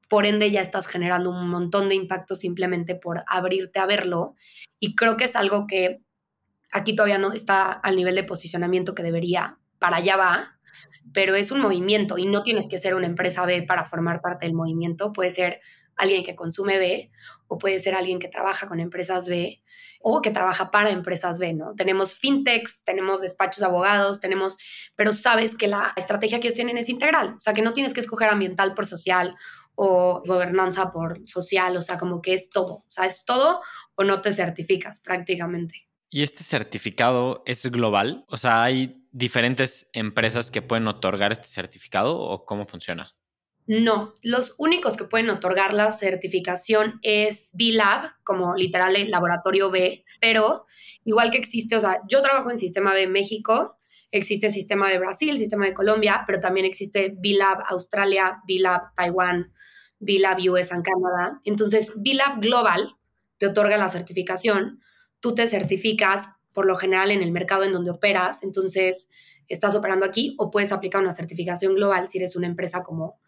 por 0.08 0.26
ende 0.26 0.50
ya 0.50 0.62
estás 0.62 0.86
generando 0.86 1.30
un 1.30 1.48
montón 1.48 1.88
de 1.88 1.94
impacto 1.94 2.34
simplemente 2.34 2.96
por 2.96 3.22
abrirte 3.28 3.78
a 3.78 3.86
verlo. 3.86 4.34
Y 4.80 4.96
creo 4.96 5.16
que 5.16 5.24
es 5.24 5.36
algo 5.36 5.66
que 5.66 6.02
Aquí 6.72 6.94
todavía 6.94 7.18
no 7.18 7.32
está 7.32 7.72
al 7.72 7.96
nivel 7.96 8.14
de 8.14 8.24
posicionamiento 8.24 8.94
que 8.94 9.02
debería, 9.02 9.58
para 9.78 9.96
allá 9.96 10.16
va, 10.16 10.58
pero 11.12 11.34
es 11.34 11.50
un 11.50 11.60
movimiento 11.60 12.18
y 12.18 12.26
no 12.26 12.42
tienes 12.42 12.68
que 12.68 12.78
ser 12.78 12.94
una 12.94 13.06
empresa 13.06 13.44
B 13.46 13.62
para 13.62 13.84
formar 13.84 14.20
parte 14.20 14.46
del 14.46 14.54
movimiento. 14.54 15.12
Puede 15.12 15.30
ser 15.30 15.60
alguien 15.96 16.24
que 16.24 16.36
consume 16.36 16.78
B 16.78 17.10
o 17.48 17.58
puede 17.58 17.78
ser 17.78 17.94
alguien 17.94 18.18
que 18.18 18.28
trabaja 18.28 18.68
con 18.68 18.80
empresas 18.80 19.28
B 19.28 19.62
o 20.00 20.22
que 20.22 20.30
trabaja 20.30 20.70
para 20.70 20.90
empresas 20.90 21.38
B, 21.38 21.52
¿no? 21.52 21.74
Tenemos 21.74 22.14
fintechs, 22.14 22.84
tenemos 22.84 23.20
despachos 23.20 23.60
de 23.60 23.66
abogados, 23.66 24.20
tenemos, 24.20 24.56
pero 24.94 25.12
sabes 25.12 25.56
que 25.56 25.68
la 25.68 25.92
estrategia 25.96 26.40
que 26.40 26.48
ellos 26.48 26.54
tienen 26.54 26.78
es 26.78 26.88
integral, 26.88 27.34
o 27.36 27.40
sea, 27.40 27.52
que 27.52 27.62
no 27.62 27.74
tienes 27.74 27.92
que 27.92 28.00
escoger 28.00 28.28
ambiental 28.28 28.72
por 28.74 28.86
social 28.86 29.36
o 29.74 30.22
gobernanza 30.26 30.90
por 30.90 31.20
social, 31.28 31.76
o 31.76 31.82
sea, 31.82 31.98
como 31.98 32.22
que 32.22 32.34
es 32.34 32.48
todo, 32.48 32.76
o 32.76 32.84
sea, 32.88 33.04
es 33.04 33.24
todo 33.24 33.60
o 33.94 34.04
no 34.04 34.22
te 34.22 34.32
certificas 34.32 35.00
prácticamente. 35.00 35.89
¿Y 36.10 36.22
este 36.22 36.42
certificado 36.42 37.42
es 37.46 37.70
global? 37.70 38.24
O 38.28 38.36
sea, 38.36 38.64
¿hay 38.64 39.06
diferentes 39.12 39.88
empresas 39.92 40.50
que 40.50 40.60
pueden 40.60 40.88
otorgar 40.88 41.30
este 41.30 41.48
certificado 41.48 42.18
o 42.18 42.44
cómo 42.44 42.66
funciona? 42.66 43.14
No, 43.66 44.14
los 44.24 44.56
únicos 44.58 44.96
que 44.96 45.04
pueden 45.04 45.30
otorgar 45.30 45.72
la 45.72 45.92
certificación 45.92 46.98
es 47.02 47.52
B-Lab, 47.54 48.14
como 48.24 48.56
literal 48.56 48.96
el 48.96 49.12
laboratorio 49.12 49.70
B, 49.70 50.04
pero 50.20 50.66
igual 51.04 51.30
que 51.30 51.38
existe, 51.38 51.76
o 51.76 51.80
sea, 51.80 52.00
yo 52.08 52.20
trabajo 52.20 52.50
en 52.50 52.58
Sistema 52.58 52.92
B 52.92 53.06
México, 53.06 53.78
existe 54.10 54.50
Sistema 54.50 54.88
de 54.88 54.98
Brasil, 54.98 55.38
Sistema 55.38 55.66
de 55.66 55.74
Colombia, 55.74 56.24
pero 56.26 56.40
también 56.40 56.66
existe 56.66 57.14
B-Lab 57.16 57.62
Australia, 57.68 58.42
B-Lab 58.48 58.92
Taiwán, 58.96 59.52
B-Lab 60.00 60.38
US 60.50 60.72
en 60.72 60.82
Canadá. 60.82 61.40
Entonces, 61.44 61.92
B-Lab 61.96 62.40
Global 62.40 62.96
te 63.38 63.46
otorga 63.46 63.76
la 63.76 63.88
certificación, 63.88 64.80
tú 65.20 65.34
te 65.34 65.46
certificas 65.46 66.28
por 66.52 66.66
lo 66.66 66.76
general 66.76 67.10
en 67.10 67.22
el 67.22 67.30
mercado 67.30 67.64
en 67.64 67.72
donde 67.72 67.90
operas, 67.90 68.42
entonces 68.42 69.08
estás 69.48 69.74
operando 69.74 70.06
aquí 70.06 70.34
o 70.38 70.50
puedes 70.50 70.72
aplicar 70.72 71.00
una 71.00 71.12
certificación 71.12 71.74
global 71.74 72.08
si 72.08 72.18
eres 72.18 72.36
una 72.36 72.46
empresa 72.46 72.82
como, 72.82 73.20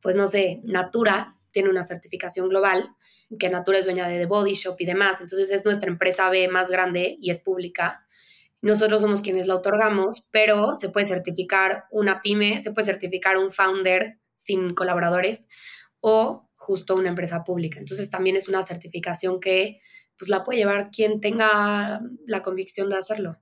pues 0.00 0.16
no 0.16 0.28
sé, 0.28 0.60
Natura 0.64 1.36
tiene 1.50 1.70
una 1.70 1.84
certificación 1.84 2.48
global, 2.48 2.90
que 3.38 3.48
Natura 3.48 3.78
es 3.78 3.84
dueña 3.84 4.08
de 4.08 4.18
The 4.18 4.26
Body 4.26 4.54
Shop 4.54 4.76
y 4.78 4.86
demás, 4.86 5.20
entonces 5.20 5.50
es 5.50 5.64
nuestra 5.64 5.90
empresa 5.90 6.28
B 6.30 6.48
más 6.48 6.68
grande 6.68 7.16
y 7.20 7.30
es 7.30 7.38
pública. 7.38 8.06
Nosotros 8.60 9.02
somos 9.02 9.20
quienes 9.20 9.46
la 9.46 9.56
otorgamos, 9.56 10.26
pero 10.30 10.74
se 10.76 10.88
puede 10.88 11.06
certificar 11.06 11.84
una 11.90 12.20
pyme, 12.20 12.60
se 12.60 12.72
puede 12.72 12.86
certificar 12.86 13.36
un 13.36 13.50
founder 13.50 14.18
sin 14.32 14.74
colaboradores 14.74 15.48
o 16.00 16.48
justo 16.54 16.96
una 16.96 17.08
empresa 17.08 17.44
pública. 17.44 17.78
Entonces 17.78 18.10
también 18.10 18.36
es 18.36 18.48
una 18.48 18.62
certificación 18.62 19.40
que 19.40 19.80
pues 20.18 20.28
la 20.28 20.44
puede 20.44 20.60
llevar 20.60 20.90
quien 20.90 21.20
tenga 21.20 22.00
la 22.26 22.42
convicción 22.42 22.88
de 22.90 22.96
hacerlo. 22.96 23.40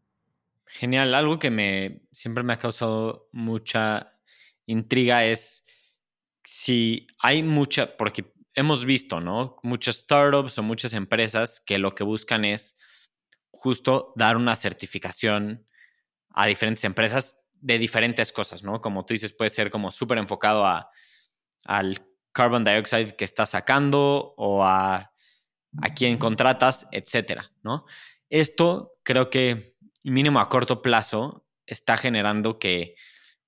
Genial, 0.66 1.14
algo 1.14 1.38
que 1.38 1.50
me 1.50 2.02
siempre 2.12 2.42
me 2.42 2.54
ha 2.54 2.58
causado 2.58 3.28
mucha 3.32 4.18
intriga 4.66 5.24
es 5.24 5.64
si 6.44 7.06
hay 7.18 7.42
mucha, 7.42 7.96
porque 7.96 8.32
hemos 8.54 8.84
visto, 8.84 9.20
¿no? 9.20 9.56
Muchas 9.62 9.96
startups 9.96 10.58
o 10.58 10.62
muchas 10.62 10.94
empresas 10.94 11.60
que 11.60 11.78
lo 11.78 11.94
que 11.94 12.04
buscan 12.04 12.44
es 12.44 12.76
justo 13.50 14.12
dar 14.16 14.36
una 14.36 14.56
certificación 14.56 15.66
a 16.30 16.46
diferentes 16.46 16.84
empresas 16.84 17.36
de 17.52 17.78
diferentes 17.78 18.32
cosas, 18.32 18.64
¿no? 18.64 18.80
Como 18.80 19.04
tú 19.04 19.14
dices, 19.14 19.32
puede 19.32 19.50
ser 19.50 19.70
como 19.70 19.92
súper 19.92 20.18
enfocado 20.18 20.66
a, 20.66 20.90
al 21.64 21.98
carbon 22.32 22.64
dioxide 22.64 23.14
que 23.14 23.24
está 23.24 23.46
sacando 23.46 24.34
o 24.36 24.64
a 24.64 25.11
a 25.80 25.94
quién 25.94 26.18
contratas, 26.18 26.86
etcétera, 26.92 27.52
¿no? 27.62 27.86
Esto 28.28 28.94
creo 29.02 29.30
que 29.30 29.76
mínimo 30.02 30.40
a 30.40 30.48
corto 30.48 30.82
plazo 30.82 31.46
está 31.66 31.96
generando 31.96 32.58
que 32.58 32.96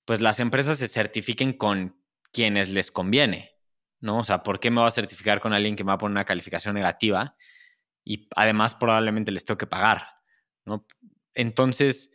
pues 0.04 0.20
las 0.20 0.40
empresas 0.40 0.78
se 0.78 0.88
certifiquen 0.88 1.52
con 1.52 2.00
quienes 2.32 2.68
les 2.68 2.90
conviene, 2.90 3.56
¿no? 4.00 4.18
O 4.18 4.24
sea, 4.24 4.42
¿por 4.42 4.60
qué 4.60 4.70
me 4.70 4.80
voy 4.80 4.88
a 4.88 4.92
certificar 4.92 5.40
con 5.40 5.52
alguien 5.52 5.76
que 5.76 5.84
me 5.84 5.88
va 5.88 5.94
a 5.94 5.98
poner 5.98 6.12
una 6.12 6.24
calificación 6.24 6.74
negativa? 6.74 7.36
Y 8.04 8.28
además 8.36 8.74
probablemente 8.74 9.32
les 9.32 9.44
tengo 9.44 9.58
que 9.58 9.66
pagar, 9.66 10.06
¿no? 10.64 10.86
Entonces, 11.34 12.12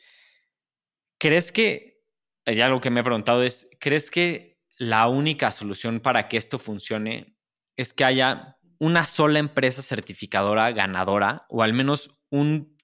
¿crees 1.18 1.51
que, 1.51 2.01
ya 2.45 2.66
algo 2.66 2.82
que 2.82 2.89
me 2.89 3.01
he 3.01 3.03
preguntado 3.03 3.43
es, 3.43 3.70
¿crees 3.80 4.12
que 4.12 4.60
la 4.78 5.07
única 5.07 5.51
solución 5.51 5.99
para 5.99 6.28
que 6.28 6.38
esto 6.38 6.60
funcione 6.60 7.36
es 7.76 7.93
que 7.93 8.03
haya 8.03 8.59
una 8.80 9.06
sola 9.06 9.40
empresa 9.40 9.82
certificadora 9.82 10.72
ganadora 10.72 11.46
o 11.50 11.62
al 11.62 11.74
menos 11.74 12.18
un 12.30 12.78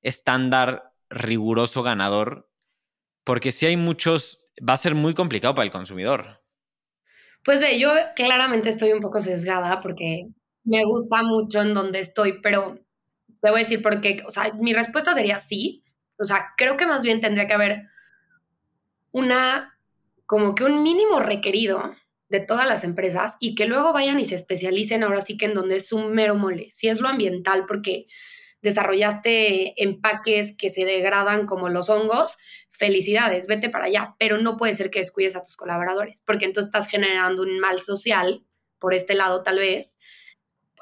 estándar 0.00 0.92
riguroso 1.10 1.82
ganador, 1.82 2.50
porque 3.24 3.52
si 3.52 3.66
hay 3.66 3.76
muchos, 3.76 4.40
va 4.68 4.72
a 4.72 4.78
ser 4.78 4.94
muy 4.94 5.14
complicado 5.14 5.54
para 5.54 5.66
el 5.66 5.72
consumidor. 5.72 6.42
Pues 7.44 7.60
ve, 7.60 7.78
yo 7.78 7.92
claramente 8.16 8.70
estoy 8.70 8.92
un 8.92 9.00
poco 9.00 9.20
sesgada 9.20 9.80
porque 9.80 10.28
me 10.64 10.84
gusta 10.84 11.22
mucho 11.22 11.60
en 11.60 11.74
donde 11.74 12.00
estoy, 12.00 12.40
pero 12.40 12.78
te 13.40 13.50
voy 13.50 13.60
a 13.60 13.64
decir 13.64 13.82
por 13.82 14.00
qué. 14.00 14.22
O 14.26 14.30
sea, 14.30 14.52
mi 14.54 14.72
respuesta 14.72 15.14
sería 15.14 15.38
sí. 15.38 15.84
O 16.18 16.24
sea, 16.24 16.52
creo 16.56 16.76
que 16.76 16.86
más 16.86 17.02
bien 17.02 17.20
tendría 17.20 17.46
que 17.46 17.54
haber 17.54 17.88
una, 19.10 19.76
como 20.26 20.54
que 20.54 20.64
un 20.64 20.82
mínimo 20.82 21.18
requerido 21.20 21.94
de 22.32 22.40
todas 22.40 22.66
las 22.66 22.82
empresas 22.82 23.34
y 23.38 23.54
que 23.54 23.66
luego 23.66 23.92
vayan 23.92 24.18
y 24.18 24.24
se 24.24 24.34
especialicen 24.34 25.04
ahora 25.04 25.20
sí 25.20 25.36
que 25.36 25.44
en 25.44 25.54
donde 25.54 25.76
es 25.76 25.92
un 25.92 26.12
mero 26.12 26.34
mole. 26.34 26.70
Si 26.72 26.88
es 26.88 26.98
lo 26.98 27.08
ambiental, 27.08 27.66
porque 27.68 28.06
desarrollaste 28.62 29.80
empaques 29.82 30.56
que 30.56 30.70
se 30.70 30.86
degradan 30.86 31.46
como 31.46 31.68
los 31.68 31.90
hongos, 31.90 32.38
felicidades, 32.70 33.46
vete 33.48 33.68
para 33.68 33.84
allá, 33.84 34.16
pero 34.18 34.38
no 34.38 34.56
puede 34.56 34.72
ser 34.72 34.90
que 34.90 35.00
descuides 35.00 35.36
a 35.36 35.42
tus 35.42 35.56
colaboradores, 35.56 36.22
porque 36.26 36.46
entonces 36.46 36.68
estás 36.68 36.88
generando 36.88 37.42
un 37.42 37.60
mal 37.60 37.80
social 37.80 38.46
por 38.78 38.94
este 38.94 39.14
lado 39.14 39.42
tal 39.42 39.58
vez 39.58 39.98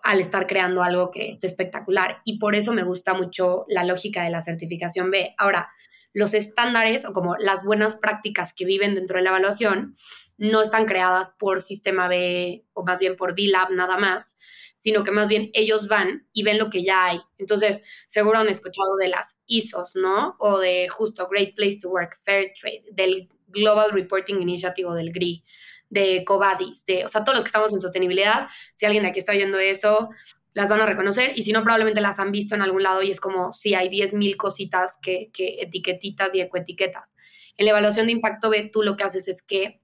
al 0.04 0.20
estar 0.20 0.46
creando 0.46 0.84
algo 0.84 1.10
que 1.10 1.28
esté 1.28 1.48
espectacular. 1.48 2.22
Y 2.24 2.38
por 2.38 2.54
eso 2.54 2.72
me 2.72 2.84
gusta 2.84 3.12
mucho 3.12 3.64
la 3.68 3.82
lógica 3.82 4.22
de 4.22 4.30
la 4.30 4.40
certificación 4.40 5.10
B. 5.10 5.34
Ahora, 5.36 5.70
los 6.12 6.32
estándares 6.32 7.04
o 7.04 7.12
como 7.12 7.36
las 7.36 7.64
buenas 7.64 7.96
prácticas 7.96 8.52
que 8.52 8.64
viven 8.64 8.94
dentro 8.94 9.16
de 9.16 9.24
la 9.24 9.30
evaluación 9.30 9.96
no 10.40 10.62
están 10.62 10.86
creadas 10.86 11.34
por 11.38 11.60
Sistema 11.60 12.08
B 12.08 12.64
o 12.72 12.82
más 12.82 12.98
bien 12.98 13.14
por 13.14 13.34
B-Lab 13.34 13.72
nada 13.72 13.98
más, 13.98 14.38
sino 14.78 15.04
que 15.04 15.10
más 15.10 15.28
bien 15.28 15.50
ellos 15.52 15.86
van 15.86 16.26
y 16.32 16.42
ven 16.42 16.58
lo 16.58 16.70
que 16.70 16.82
ya 16.82 17.04
hay. 17.04 17.20
Entonces, 17.36 17.82
seguro 18.08 18.38
han 18.38 18.48
escuchado 18.48 18.96
de 18.96 19.08
las 19.08 19.38
ISOs, 19.46 19.96
¿no? 19.96 20.36
O 20.38 20.58
de 20.58 20.88
justo 20.88 21.28
Great 21.28 21.54
Place 21.54 21.78
to 21.82 21.90
Work, 21.90 22.20
Fair 22.24 22.54
Trade, 22.58 22.84
del 22.90 23.28
Global 23.48 23.90
Reporting 23.92 24.40
Initiative 24.40 24.88
o 24.88 24.94
del 24.94 25.12
GRI, 25.12 25.44
de 25.90 26.24
Covadis, 26.24 26.86
de, 26.86 27.04
o 27.04 27.10
sea, 27.10 27.22
todos 27.22 27.36
los 27.36 27.44
que 27.44 27.48
estamos 27.48 27.74
en 27.74 27.80
sostenibilidad, 27.80 28.48
si 28.74 28.86
alguien 28.86 29.02
de 29.02 29.10
aquí 29.10 29.18
está 29.18 29.32
oyendo 29.32 29.58
eso, 29.58 30.08
las 30.54 30.70
van 30.70 30.80
a 30.80 30.86
reconocer 30.86 31.32
y 31.36 31.42
si 31.42 31.52
no, 31.52 31.62
probablemente 31.62 32.00
las 32.00 32.18
han 32.18 32.32
visto 32.32 32.54
en 32.54 32.62
algún 32.62 32.82
lado 32.82 33.02
y 33.02 33.10
es 33.10 33.20
como 33.20 33.52
si 33.52 33.74
hay 33.74 33.90
10.000 33.90 34.36
cositas 34.38 34.94
que, 35.02 35.30
que 35.34 35.58
etiquetitas 35.60 36.34
y 36.34 36.40
ecoetiquetas. 36.40 37.14
En 37.58 37.66
la 37.66 37.72
evaluación 37.72 38.06
de 38.06 38.12
impacto 38.12 38.48
B, 38.48 38.70
tú 38.72 38.82
lo 38.82 38.96
que 38.96 39.04
haces 39.04 39.28
es 39.28 39.42
que 39.42 39.82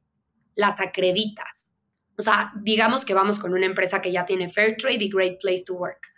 las 0.57 0.81
acreditas 0.81 1.67
o 2.19 2.23
sea, 2.23 2.53
digamos 2.63 3.05
que 3.05 3.15
vamos 3.15 3.39
con 3.39 3.53
una 3.53 3.67
empresa 3.67 4.01
que 4.01 4.13
ya 4.13 4.25
tiene 4.25 4.49
Fair 4.49 4.77
Trade 4.77 5.05
y 5.05 5.11
Great 5.11 5.41
Place 5.41 5.65
to 5.67 5.75
Work. 5.75 6.09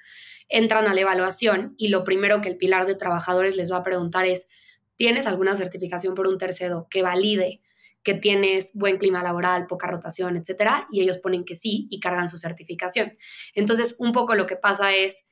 Entran 0.49 0.87
a 0.87 0.95
la 0.95 1.01
evaluación 1.01 1.75
y 1.77 1.89
lo 1.89 2.05
primero 2.05 2.41
que 2.41 2.49
el 2.49 2.57
pilar 2.57 2.87
de 2.87 2.95
trabajadores 2.95 3.57
les 3.57 3.71
va 3.71 3.79
a 3.79 3.83
preguntar 3.83 4.25
es, 4.25 4.49
¿tienes 4.97 5.27
alguna 5.27 5.57
certificación 5.57 6.15
por 6.15 6.27
un 6.27 6.39
tercero 6.39 6.87
que 6.91 7.03
valide 7.03 7.63
que 8.05 8.15
tienes 8.15 8.71
buen 8.75 8.97
clima 8.97 9.23
laboral, 9.23 9.67
poca 9.67 9.89
rotación, 9.89 10.37
etcétera? 10.37 10.87
Y 10.91 11.03
ellos 11.03 11.19
ponen 11.19 11.45
que 11.45 11.57
sí 11.57 11.89
y 11.91 12.01
cargan 12.01 12.29
su 12.29 12.39
certificación. 12.39 13.19
Entonces, 13.55 13.97
un 13.99 14.13
poco 14.13 14.35
lo 14.35 14.47
que 14.47 14.57
pasa 14.57 14.95
es, 14.95 15.27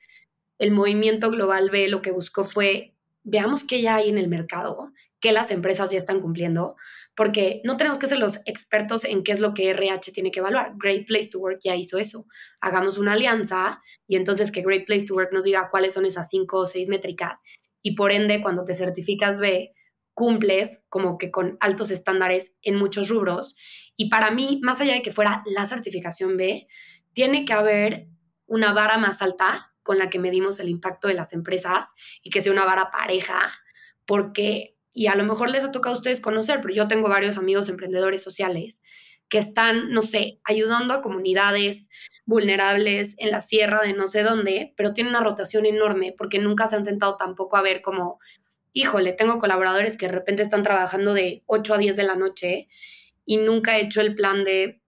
el 0.59 0.73
movimiento 0.73 1.31
global 1.31 1.71
B 1.71 1.89
lo 1.89 2.03
que 2.03 2.11
buscó 2.11 2.45
fue, 2.45 2.95
veamos 3.23 3.65
qué 3.65 3.83
ya 3.83 3.97
hay 3.97 4.09
en 4.09 4.19
el 4.19 4.29
mercado, 4.29 4.93
qué 5.21 5.33
las 5.33 5.51
empresas 5.51 5.91
ya 5.91 5.99
están 5.99 6.21
cumpliendo, 6.21 6.77
porque 7.17 7.63
no 7.65 7.77
tenemos 7.77 7.99
que 7.99 8.07
ser 8.07 8.19
los 8.19 8.39
expertos 8.45 9.05
en 9.05 9.25
qué 9.25 9.33
es 9.33 9.41
lo 9.41 9.55
que 9.55 9.71
RH 9.71 10.13
tiene 10.13 10.31
que 10.31 10.41
evaluar. 10.41 10.75
Great 10.77 11.07
Place 11.07 11.31
to 11.31 11.39
Work 11.39 11.61
ya 11.65 11.75
hizo 11.75 11.99
eso. 11.99 12.27
Hagamos 12.61 12.99
una 12.99 13.15
alianza 13.15 13.81
y 14.07 14.17
entonces 14.17 14.53
que 14.53 14.63
Great 14.63 14.87
Place 14.87 15.07
to 15.07 15.15
Work 15.15 15.33
nos 15.33 15.45
diga 15.45 15.71
cuáles 15.71 15.95
son 15.95 16.05
esas 16.05 16.29
cinco 16.29 16.59
o 16.59 16.67
seis 16.67 16.89
métricas 16.89 17.41
y 17.83 17.95
por 17.95 18.13
ende 18.13 18.43
cuando 18.43 18.65
te 18.65 18.75
certificas 18.75 19.41
B, 19.41 19.73
cumples 20.13 20.83
como 20.89 21.19
que 21.19 21.31
con 21.31 21.57
altos 21.61 21.91
estándares 21.91 22.53
en 22.63 22.77
muchos 22.77 23.09
rubros. 23.09 23.57
Y 23.97 24.11
para 24.11 24.31
mí, 24.31 24.61
más 24.63 24.81
allá 24.81 24.93
de 24.93 25.03
que 25.03 25.11
fuera 25.11 25.43
la 25.47 25.67
certificación 25.67 26.37
B, 26.37 26.67
tiene 27.13 27.45
que 27.45 27.53
haber 27.55 28.09
una 28.47 28.73
vara 28.73 28.99
más 28.99 29.23
alta 29.23 29.73
con 29.83 29.99
la 29.99 30.11
que 30.11 30.19
medimos 30.19 30.59
el 30.59 30.69
impacto 30.69 31.09
de 31.09 31.15
las 31.15 31.33
empresas 31.33 31.95
y 32.23 32.31
que 32.31 32.41
sea 32.41 32.53
una 32.53 32.65
vara 32.65 32.91
pareja, 32.91 33.41
porque 34.05 34.76
y 34.97 35.09
a 35.09 35.15
lo 35.15 35.25
mejor 35.25 35.51
les 35.51 35.63
ha 35.63 35.71
tocado 35.71 35.95
a 35.95 35.99
ustedes 35.99 36.23
conocer, 36.23 36.63
pero 36.63 36.73
yo 36.73 36.89
tengo 36.89 37.11
varios 37.11 37.37
amigos 37.37 37.69
emprendedores 37.69 38.23
sociales 38.23 38.81
que 39.29 39.37
están, 39.37 39.91
no 39.91 40.01
sé, 40.01 40.41
ayudando 40.43 40.95
a 40.95 41.03
comunidades 41.03 41.91
vulnerables 42.25 43.15
en 43.19 43.31
la 43.31 43.43
sierra 43.43 43.83
de 43.83 43.93
no 43.93 44.07
sé 44.07 44.23
dónde, 44.23 44.73
pero 44.75 44.95
tienen 44.95 45.11
una 45.11 45.23
rotación 45.23 45.67
enorme 45.67 46.15
porque 46.17 46.39
nunca 46.39 46.67
se 46.67 46.77
han 46.77 46.85
sentado 46.85 47.19
tampoco 47.19 47.59
a 47.59 47.63
ver 47.63 47.83
como, 47.83 48.21
híjole, 48.73 49.13
tengo 49.13 49.39
colaboradores 49.39 49.99
que 49.99 50.07
de 50.07 50.13
repente 50.13 50.43
están 50.43 50.63
trabajando 50.63 51.13
de 51.13 51.43
8 51.45 51.75
a 51.75 51.79
10 51.79 51.95
de 51.95 52.03
la 52.03 52.15
noche 52.15 52.69
y 53.27 53.37
nunca 53.37 53.77
he 53.77 53.83
hecho 53.83 54.01
el 54.01 54.15
plan 54.15 54.45
de, 54.45 54.81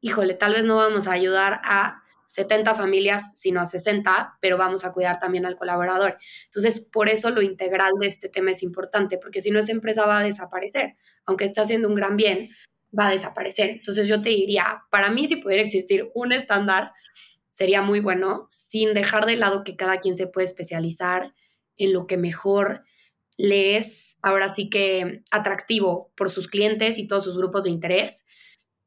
híjole, 0.00 0.34
tal 0.34 0.52
vez 0.52 0.64
no 0.64 0.76
vamos 0.76 1.08
a 1.08 1.12
ayudar 1.12 1.60
a 1.64 2.04
70 2.36 2.74
familias, 2.74 3.30
sino 3.32 3.62
a 3.62 3.66
60, 3.66 4.36
pero 4.42 4.58
vamos 4.58 4.84
a 4.84 4.92
cuidar 4.92 5.18
también 5.18 5.46
al 5.46 5.56
colaborador. 5.56 6.18
Entonces, 6.44 6.80
por 6.80 7.08
eso 7.08 7.30
lo 7.30 7.40
integral 7.40 7.92
de 7.98 8.08
este 8.08 8.28
tema 8.28 8.50
es 8.50 8.62
importante, 8.62 9.16
porque 9.16 9.40
si 9.40 9.50
no, 9.50 9.58
esa 9.58 9.72
empresa 9.72 10.04
va 10.04 10.18
a 10.18 10.22
desaparecer. 10.22 10.96
Aunque 11.24 11.46
esté 11.46 11.62
haciendo 11.62 11.88
un 11.88 11.94
gran 11.94 12.18
bien, 12.18 12.50
va 12.96 13.08
a 13.08 13.10
desaparecer. 13.10 13.70
Entonces, 13.70 14.06
yo 14.06 14.20
te 14.20 14.28
diría, 14.28 14.82
para 14.90 15.08
mí, 15.08 15.26
si 15.26 15.36
pudiera 15.36 15.62
existir 15.62 16.10
un 16.14 16.32
estándar, 16.32 16.92
sería 17.48 17.80
muy 17.80 18.00
bueno, 18.00 18.46
sin 18.50 18.92
dejar 18.92 19.24
de 19.24 19.36
lado 19.36 19.64
que 19.64 19.76
cada 19.76 19.98
quien 19.98 20.18
se 20.18 20.26
puede 20.26 20.44
especializar 20.46 21.32
en 21.78 21.94
lo 21.94 22.06
que 22.06 22.18
mejor 22.18 22.84
le 23.38 23.78
es, 23.78 24.18
ahora 24.20 24.50
sí 24.50 24.68
que 24.68 25.22
atractivo 25.30 26.12
por 26.18 26.28
sus 26.28 26.48
clientes 26.48 26.98
y 26.98 27.06
todos 27.06 27.24
sus 27.24 27.38
grupos 27.38 27.64
de 27.64 27.70
interés 27.70 28.26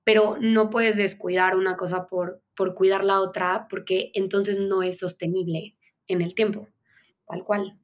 pero 0.09 0.37
no 0.41 0.71
puedes 0.71 0.97
descuidar 0.97 1.55
una 1.55 1.77
cosa 1.77 2.07
por, 2.07 2.41
por 2.59 2.75
cuidar 2.75 3.05
la 3.05 3.21
otra 3.21 3.67
porque 3.69 4.11
entonces 4.13 4.59
no 4.59 4.83
es 4.83 4.97
sostenible 4.97 5.77
en 6.07 6.21
el 6.21 6.35
tiempo, 6.35 6.67
tal 7.25 7.45
cual. 7.45 7.79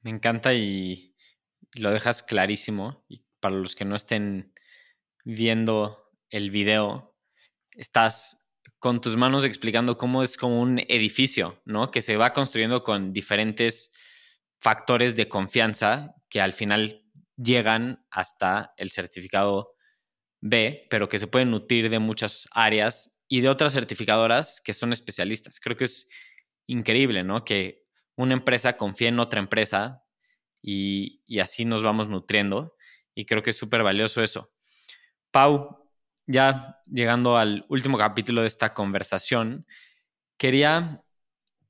Me 0.00 0.10
encanta 0.10 0.54
y 0.54 1.16
lo 1.74 1.90
dejas 1.90 2.22
clarísimo. 2.22 3.04
Y 3.08 3.24
para 3.40 3.56
los 3.56 3.74
que 3.74 3.84
no 3.84 3.96
estén 3.96 4.54
viendo 5.24 6.08
el 6.30 6.52
video, 6.52 7.16
estás 7.72 8.48
con 8.78 9.00
tus 9.00 9.16
manos 9.16 9.44
explicando 9.44 9.98
cómo 9.98 10.22
es 10.22 10.36
como 10.36 10.62
un 10.62 10.78
edificio, 10.86 11.60
¿no? 11.64 11.90
Que 11.90 12.00
se 12.00 12.16
va 12.16 12.32
construyendo 12.32 12.84
con 12.84 13.12
diferentes 13.12 13.90
factores 14.60 15.16
de 15.16 15.28
confianza 15.28 16.14
que 16.28 16.40
al 16.40 16.52
final 16.52 17.04
llegan 17.34 18.06
hasta 18.08 18.72
el 18.76 18.92
certificado 18.92 19.74
B, 20.40 20.86
pero 20.90 21.08
que 21.08 21.18
se 21.18 21.26
pueden 21.26 21.50
nutrir 21.50 21.90
de 21.90 21.98
muchas 21.98 22.46
áreas 22.52 23.18
y 23.32 23.40
de 23.40 23.48
otras 23.48 23.72
certificadoras 23.72 24.60
que 24.62 24.74
son 24.74 24.92
especialistas. 24.92 25.58
Creo 25.58 25.74
que 25.74 25.84
es 25.86 26.06
increíble, 26.66 27.24
¿no? 27.24 27.46
Que 27.46 27.82
una 28.14 28.34
empresa 28.34 28.76
confíe 28.76 29.08
en 29.08 29.20
otra 29.20 29.40
empresa 29.40 30.02
y, 30.60 31.22
así 31.40 31.64
nos 31.64 31.82
vamos 31.82 32.08
nutriendo 32.08 32.76
y 33.14 33.24
creo 33.24 33.42
que 33.42 33.48
es 33.48 33.56
súper 33.56 33.82
valioso 33.82 34.22
eso. 34.22 34.52
Pau, 35.30 35.88
ya 36.26 36.76
llegando 36.84 37.38
al 37.38 37.64
último 37.70 37.96
capítulo 37.96 38.42
de 38.42 38.48
esta 38.48 38.74
conversación, 38.74 39.66
quería 40.36 41.02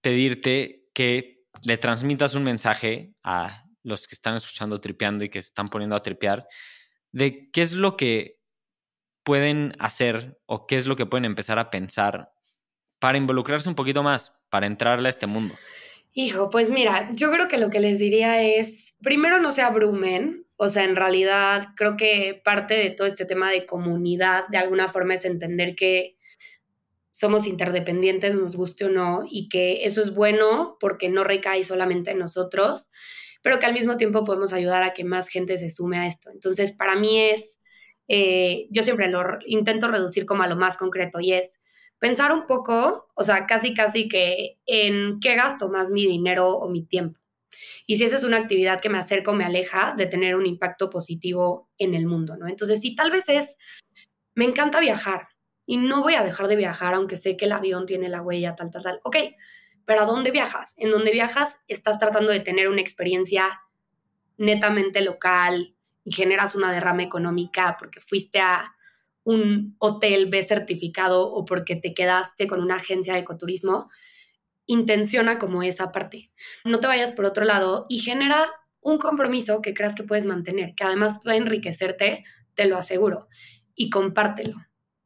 pedirte 0.01 0.89
que 0.93 1.45
le 1.63 1.79
transmitas 1.79 2.35
un 2.35 2.43
mensaje 2.43 3.15
a 3.23 3.67
los 3.85 4.09
que 4.09 4.17
están 4.17 4.35
escuchando 4.35 4.81
tripeando 4.81 5.23
y 5.23 5.29
que 5.29 5.41
se 5.41 5.47
están 5.47 5.69
poniendo 5.69 5.95
a 5.95 6.03
tripear 6.03 6.45
de 7.13 7.53
qué 7.53 7.63
es 7.63 7.71
lo 7.71 7.97
que 7.97 8.42
pueden 9.25 9.75
hacer 9.79 10.41
o 10.47 10.67
qué 10.67 10.77
es 10.77 10.87
lo 10.87 10.97
que 10.97 11.07
pueden 11.07 11.25
empezar 11.25 11.59
a 11.59 11.71
pensar 11.71 12.33
para 12.99 13.19
involucrarse 13.19 13.69
un 13.69 13.75
poquito 13.75 14.03
más, 14.03 14.33
para 14.49 14.67
entrarle 14.67 15.09
a 15.09 15.11
este 15.11 15.27
mundo? 15.27 15.55
Hijo, 16.13 16.51
pues 16.51 16.69
mira, 16.69 17.11
yo 17.15 17.31
creo 17.31 17.49
que 17.49 17.59
lo 17.59 17.71
que 17.71 17.81
les 17.81 17.99
diría 17.99 18.43
es, 18.43 18.95
primero 19.03 19.41
no 19.41 19.51
se 19.51 19.63
abrumen, 19.63 20.47
o 20.57 20.69
sea, 20.69 20.85
en 20.85 20.95
realidad 20.95 21.69
creo 21.75 21.97
que 21.97 22.41
parte 22.45 22.75
de 22.75 22.91
todo 22.91 23.07
este 23.07 23.25
tema 23.25 23.51
de 23.51 23.65
comunidad, 23.65 24.47
de 24.49 24.59
alguna 24.59 24.89
forma, 24.89 25.15
es 25.15 25.25
entender 25.25 25.75
que 25.75 26.19
somos 27.13 27.47
interdependientes, 27.47 28.35
nos 28.35 28.57
guste 28.57 28.85
o 28.85 28.89
no, 28.91 29.25
y 29.29 29.49
que 29.49 29.85
eso 29.85 30.03
es 30.03 30.15
bueno 30.15 30.77
porque 30.79 31.09
no 31.09 31.25
recae 31.25 31.65
solamente 31.65 32.11
en 32.11 32.19
nosotros, 32.19 32.91
pero 33.43 33.59
que 33.59 33.67
al 33.67 33.75
mismo 33.75 33.97
tiempo 33.97 34.25
podemos 34.25 34.53
ayudar 34.53 34.83
a 34.83 34.93
que 34.93 35.05
más 35.05 35.29
gente 35.29 35.57
se 35.57 35.71
sume 35.71 35.99
a 35.99 36.07
esto. 36.07 36.31
Entonces, 36.31 36.75
para 36.75 36.95
mí 36.95 37.19
es 37.19 37.62
eh, 38.09 38.67
yo 38.71 38.83
siempre 38.83 39.09
lo 39.09 39.23
intento 39.47 39.89
reducir 39.89 40.27
como 40.27 40.43
a 40.43 40.49
lo 40.49 40.57
más 40.57 40.77
concreto 40.77 41.21
y 41.21 41.33
es 41.33 41.61
pensar 41.99 42.33
un 42.33 42.47
poco, 42.47 43.07
o 43.15 43.25
sea, 43.25 43.47
casi 43.47 43.75
casi 43.75 44.09
que 44.09 44.59
en 44.67 45.21
qué 45.21 45.37
gasto 45.37 45.69
más 45.69 45.91
mi 45.91 46.05
dinero 46.05 46.49
o 46.49 46.69
mi 46.69 46.83
tiempo. 46.83 47.21
Y 47.87 47.97
si 47.97 48.05
esa 48.05 48.17
es 48.17 48.25
una 48.25 48.39
actividad 48.39 48.81
que 48.81 48.89
me 48.89 48.99
acerca 48.99 49.31
o 49.31 49.35
me 49.35 49.45
aleja 49.45 49.95
de 49.97 50.07
tener 50.07 50.35
un 50.35 50.47
impacto 50.47 50.91
positivo 50.91 51.69
en 51.79 51.95
el 51.95 52.07
mundo, 52.07 52.37
¿no? 52.37 52.49
Entonces, 52.49 52.81
si 52.81 52.97
tal 52.97 53.11
vez 53.11 53.29
es, 53.29 53.57
me 54.35 54.45
encanta 54.45 54.81
viajar 54.81 55.29
y 55.67 55.77
no 55.77 56.03
voy 56.03 56.15
a 56.15 56.25
dejar 56.25 56.49
de 56.49 56.57
viajar 56.57 56.95
aunque 56.95 57.17
sé 57.17 57.37
que 57.37 57.45
el 57.45 57.53
avión 57.53 57.87
tiene 57.87 58.09
la 58.09 58.23
huella 58.23 58.57
tal, 58.57 58.71
tal, 58.71 58.83
tal. 58.83 59.01
Ok, 59.05 59.17
pero 59.85 60.03
¿a 60.03 60.07
dónde 60.07 60.31
viajas? 60.31 60.73
En 60.77 60.91
donde 60.91 61.13
viajas 61.13 61.57
estás 61.69 61.99
tratando 61.99 62.33
de 62.33 62.41
tener 62.41 62.69
una 62.69 62.81
experiencia 62.81 63.61
netamente 64.39 65.03
local, 65.03 65.77
y 66.05 66.13
generas 66.13 66.55
una 66.55 66.73
derrama 66.73 67.03
económica 67.03 67.77
porque 67.79 68.01
fuiste 68.01 68.41
a 68.41 68.75
un 69.25 69.77
hotel 69.79 70.27
B 70.27 70.43
certificado 70.43 71.31
o 71.31 71.45
porque 71.45 71.77
te 71.77 71.95
quedaste 71.95 72.47
con 72.49 72.61
una 72.61 72.77
agencia 72.77 73.15
de 73.15 73.21
ecoturismo, 73.21 73.89
intenciona 74.67 75.39
como 75.39 75.63
esa 75.63 75.93
parte. 75.93 76.33
No 76.65 76.81
te 76.81 76.87
vayas 76.87 77.13
por 77.13 77.25
otro 77.25 77.45
lado 77.45 77.87
y 77.89 77.99
genera 77.99 78.51
un 78.81 78.99
compromiso 78.99 79.63
que 79.63 79.75
creas 79.75 79.95
que 79.95 80.03
puedes 80.03 80.25
mantener, 80.25 80.75
que 80.75 80.85
además 80.85 81.21
puede 81.23 81.37
enriquecerte, 81.37 82.25
te 82.55 82.67
lo 82.67 82.77
aseguro, 82.77 83.29
y 83.75 83.91
compártelo. 83.91 84.57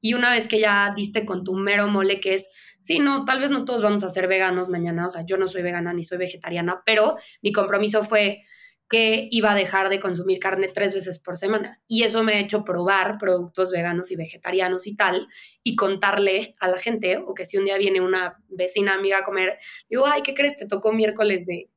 Y 0.00 0.14
una 0.14 0.30
vez 0.30 0.48
que 0.48 0.60
ya 0.60 0.92
diste 0.96 1.26
con 1.26 1.44
tu 1.44 1.54
mero 1.54 1.88
mole, 1.88 2.20
que 2.20 2.34
es, 2.34 2.48
sí, 2.82 3.00
no, 3.00 3.24
tal 3.24 3.40
vez 3.40 3.50
no 3.50 3.64
todos 3.64 3.82
vamos 3.82 4.02
a 4.04 4.10
ser 4.10 4.28
veganos 4.28 4.68
mañana, 4.68 5.06
o 5.06 5.10
sea, 5.10 5.26
yo 5.26 5.36
no 5.36 5.48
soy 5.48 5.62
vegana 5.62 5.92
ni 5.92 6.04
soy 6.04 6.18
vegetariana, 6.18 6.82
pero 6.86 7.16
mi 7.42 7.52
compromiso 7.52 8.02
fue 8.02 8.44
que 8.88 9.28
iba 9.30 9.52
a 9.52 9.54
dejar 9.54 9.88
de 9.88 10.00
consumir 10.00 10.38
carne 10.38 10.68
tres 10.68 10.94
veces 10.94 11.18
por 11.18 11.36
semana. 11.36 11.80
Y 11.88 12.04
eso 12.04 12.22
me 12.22 12.34
ha 12.34 12.40
hecho 12.40 12.64
probar 12.64 13.18
productos 13.18 13.70
veganos 13.70 14.10
y 14.10 14.16
vegetarianos 14.16 14.86
y 14.86 14.94
tal, 14.94 15.28
y 15.62 15.76
contarle 15.76 16.54
a 16.60 16.68
la 16.68 16.78
gente, 16.78 17.18
o 17.18 17.34
que 17.34 17.46
si 17.46 17.56
un 17.56 17.64
día 17.64 17.78
viene 17.78 18.00
una 18.00 18.42
vecina 18.48 18.94
amiga 18.94 19.18
a 19.18 19.24
comer, 19.24 19.58
digo, 19.90 20.06
ay, 20.06 20.22
¿qué 20.22 20.34
crees? 20.34 20.56
Te 20.56 20.66
tocó 20.66 20.92
miércoles 20.92 21.46
de 21.46 21.68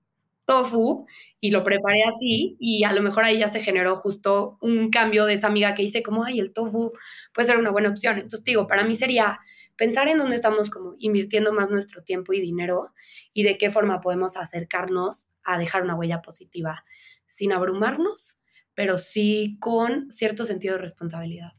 tofu 0.49 1.05
y 1.39 1.51
lo 1.51 1.64
preparé 1.64 2.03
así 2.03 2.57
y 2.60 2.84
a 2.84 2.91
lo 2.91 3.03
mejor 3.03 3.24
ahí 3.24 3.38
ya 3.38 3.49
se 3.49 3.62
generó 3.62 3.95
justo 3.95 4.57
un 4.62 4.89
cambio 4.89 5.26
de 5.26 5.36
esa 5.36 5.45
amiga 5.45 5.76
que 5.76 5.84
dice 5.84 6.01
como, 6.01 6.24
ay, 6.24 6.39
el 6.39 6.53
tofu 6.53 6.91
puede 7.34 7.47
ser 7.47 7.57
una 7.57 7.70
buena 7.70 7.89
opción. 7.89 8.16
Entonces 8.16 8.43
digo, 8.43 8.68
para 8.68 8.84
mí 8.84 8.95
sería 8.95 9.39
pensar 9.76 10.10
en 10.10 10.18
dónde 10.18 10.36
estamos 10.36 10.72
como 10.72 10.95
invirtiendo 10.97 11.53
más 11.53 11.70
nuestro 11.70 12.03
tiempo 12.03 12.34
y 12.34 12.41
dinero 12.41 12.93
y 13.32 13.43
de 13.43 13.60
qué 13.60 13.70
forma 13.70 14.01
podemos 14.01 14.38
acercarnos 14.38 15.29
a 15.44 15.58
dejar 15.58 15.84
una 15.84 15.96
huella 15.96 16.22
positiva 16.22 16.86
sin 17.28 17.52
abrumarnos, 17.52 18.44
pero 18.74 18.98
sí 18.98 19.58
con 19.60 20.12
cierto 20.12 20.46
sentido 20.46 20.76
de 20.76 20.82
responsabilidad. 20.82 21.54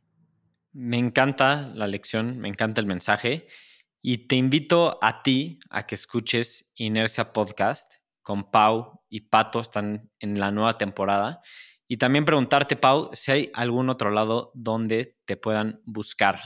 Me 0.72 0.99
encanta 0.99 1.72
la 1.74 1.87
lección, 1.87 2.39
me 2.39 2.49
encanta 2.49 2.81
el 2.81 2.87
mensaje 2.87 3.49
y 4.03 4.28
te 4.28 4.37
invito 4.37 4.99
a 5.03 5.22
ti 5.22 5.59
a 5.68 5.87
que 5.87 5.95
escuches 5.95 6.72
Inercia 6.76 7.33
Podcast 7.33 7.93
con 8.22 8.51
Pau 8.51 9.03
y 9.09 9.22
Pato, 9.22 9.61
están 9.61 10.11
en 10.20 10.39
la 10.39 10.51
nueva 10.51 10.78
temporada. 10.78 11.43
Y 11.89 11.97
también 11.97 12.24
preguntarte, 12.24 12.76
Pau, 12.76 13.11
si 13.12 13.33
hay 13.33 13.51
algún 13.53 13.91
otro 13.91 14.11
lado 14.11 14.53
donde 14.55 15.18
te 15.24 15.37
puedan 15.37 15.83
buscar. 15.85 16.41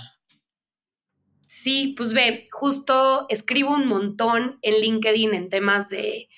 Sí, 1.46 1.94
pues 1.96 2.12
ve, 2.12 2.48
justo 2.50 3.26
escribo 3.28 3.74
un 3.74 3.86
montón 3.86 4.58
en 4.62 4.80
LinkedIn 4.80 5.34
en 5.34 5.50
temas 5.50 5.90
de 5.90 6.28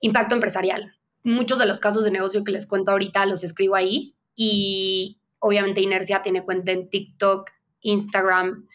impacto 0.00 0.34
empresarial. 0.34 0.94
Muchos 1.22 1.58
de 1.58 1.66
los 1.66 1.80
casos 1.80 2.04
de 2.04 2.10
negocio 2.10 2.44
que 2.44 2.52
les 2.52 2.66
cuento 2.66 2.92
ahorita 2.92 3.26
los 3.26 3.42
escribo 3.42 3.74
ahí 3.74 4.16
y 4.34 5.20
obviamente 5.38 5.80
Inercia 5.80 6.22
tiene 6.22 6.44
cuenta 6.44 6.72
en 6.72 6.88
TikTok, 6.88 7.50
Instagram 7.80 8.66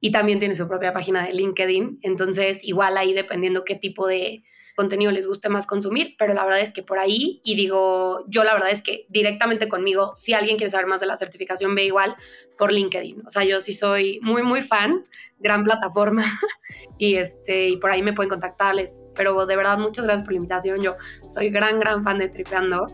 y 0.00 0.12
también 0.12 0.38
tiene 0.38 0.54
su 0.54 0.68
propia 0.68 0.92
página 0.92 1.26
de 1.26 1.34
LinkedIn. 1.34 2.00
Entonces, 2.02 2.60
igual 2.62 2.96
ahí 2.96 3.12
dependiendo 3.12 3.64
qué 3.64 3.74
tipo 3.74 4.06
de 4.06 4.44
contenido 4.78 5.10
les 5.10 5.26
guste 5.26 5.48
más 5.48 5.66
consumir, 5.66 6.14
pero 6.16 6.34
la 6.34 6.44
verdad 6.44 6.60
es 6.60 6.72
que 6.72 6.84
por 6.84 7.00
ahí, 7.00 7.40
y 7.42 7.56
digo, 7.56 8.24
yo 8.28 8.44
la 8.44 8.52
verdad 8.52 8.70
es 8.70 8.80
que 8.80 9.06
directamente 9.08 9.68
conmigo, 9.68 10.14
si 10.14 10.34
alguien 10.34 10.56
quiere 10.56 10.70
saber 10.70 10.86
más 10.86 11.00
de 11.00 11.06
la 11.06 11.16
certificación, 11.16 11.74
ve 11.74 11.86
igual 11.86 12.14
por 12.56 12.72
LinkedIn. 12.72 13.26
O 13.26 13.30
sea, 13.30 13.42
yo 13.42 13.60
sí 13.60 13.72
soy 13.72 14.20
muy, 14.22 14.44
muy 14.44 14.62
fan, 14.62 15.04
gran 15.38 15.64
plataforma, 15.64 16.24
y, 16.98 17.16
este, 17.16 17.68
y 17.68 17.76
por 17.76 17.90
ahí 17.90 18.02
me 18.02 18.12
pueden 18.12 18.30
contactarles. 18.30 19.06
Pero 19.14 19.46
de 19.46 19.56
verdad, 19.56 19.78
muchas 19.78 20.04
gracias 20.04 20.24
por 20.24 20.32
la 20.32 20.38
invitación. 20.38 20.82
Yo 20.82 20.96
soy 21.28 21.50
gran, 21.50 21.80
gran 21.80 22.04
fan 22.04 22.18
de 22.18 22.28
Tripeando. 22.28 22.86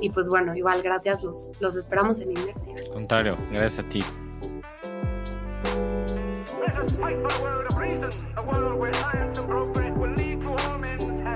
Y 0.00 0.10
pues 0.10 0.28
bueno, 0.28 0.56
igual, 0.56 0.82
gracias, 0.82 1.22
los, 1.22 1.50
los 1.60 1.76
esperamos 1.76 2.20
en 2.20 2.32
Inercia. 2.32 2.74
Al 2.76 2.90
contrario, 2.90 3.36
gracias 3.50 3.84
a 3.84 3.88
ti. 3.88 4.04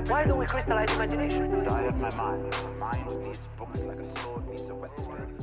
Why 0.07 0.23
don't 0.23 0.37
we 0.37 0.45
crystallize 0.45 0.93
imagination? 0.93 1.67
I 1.67 1.81
have 1.81 1.97
my 1.97 2.11
mind. 2.11 2.53
My 2.79 2.91
mind 2.93 3.23
needs 3.23 3.39
books 3.57 3.81
like 3.81 3.99
a 3.99 4.21
sword 4.21 4.47
needs 4.47 4.69
a 4.69 4.75
whetstone. 4.75 5.34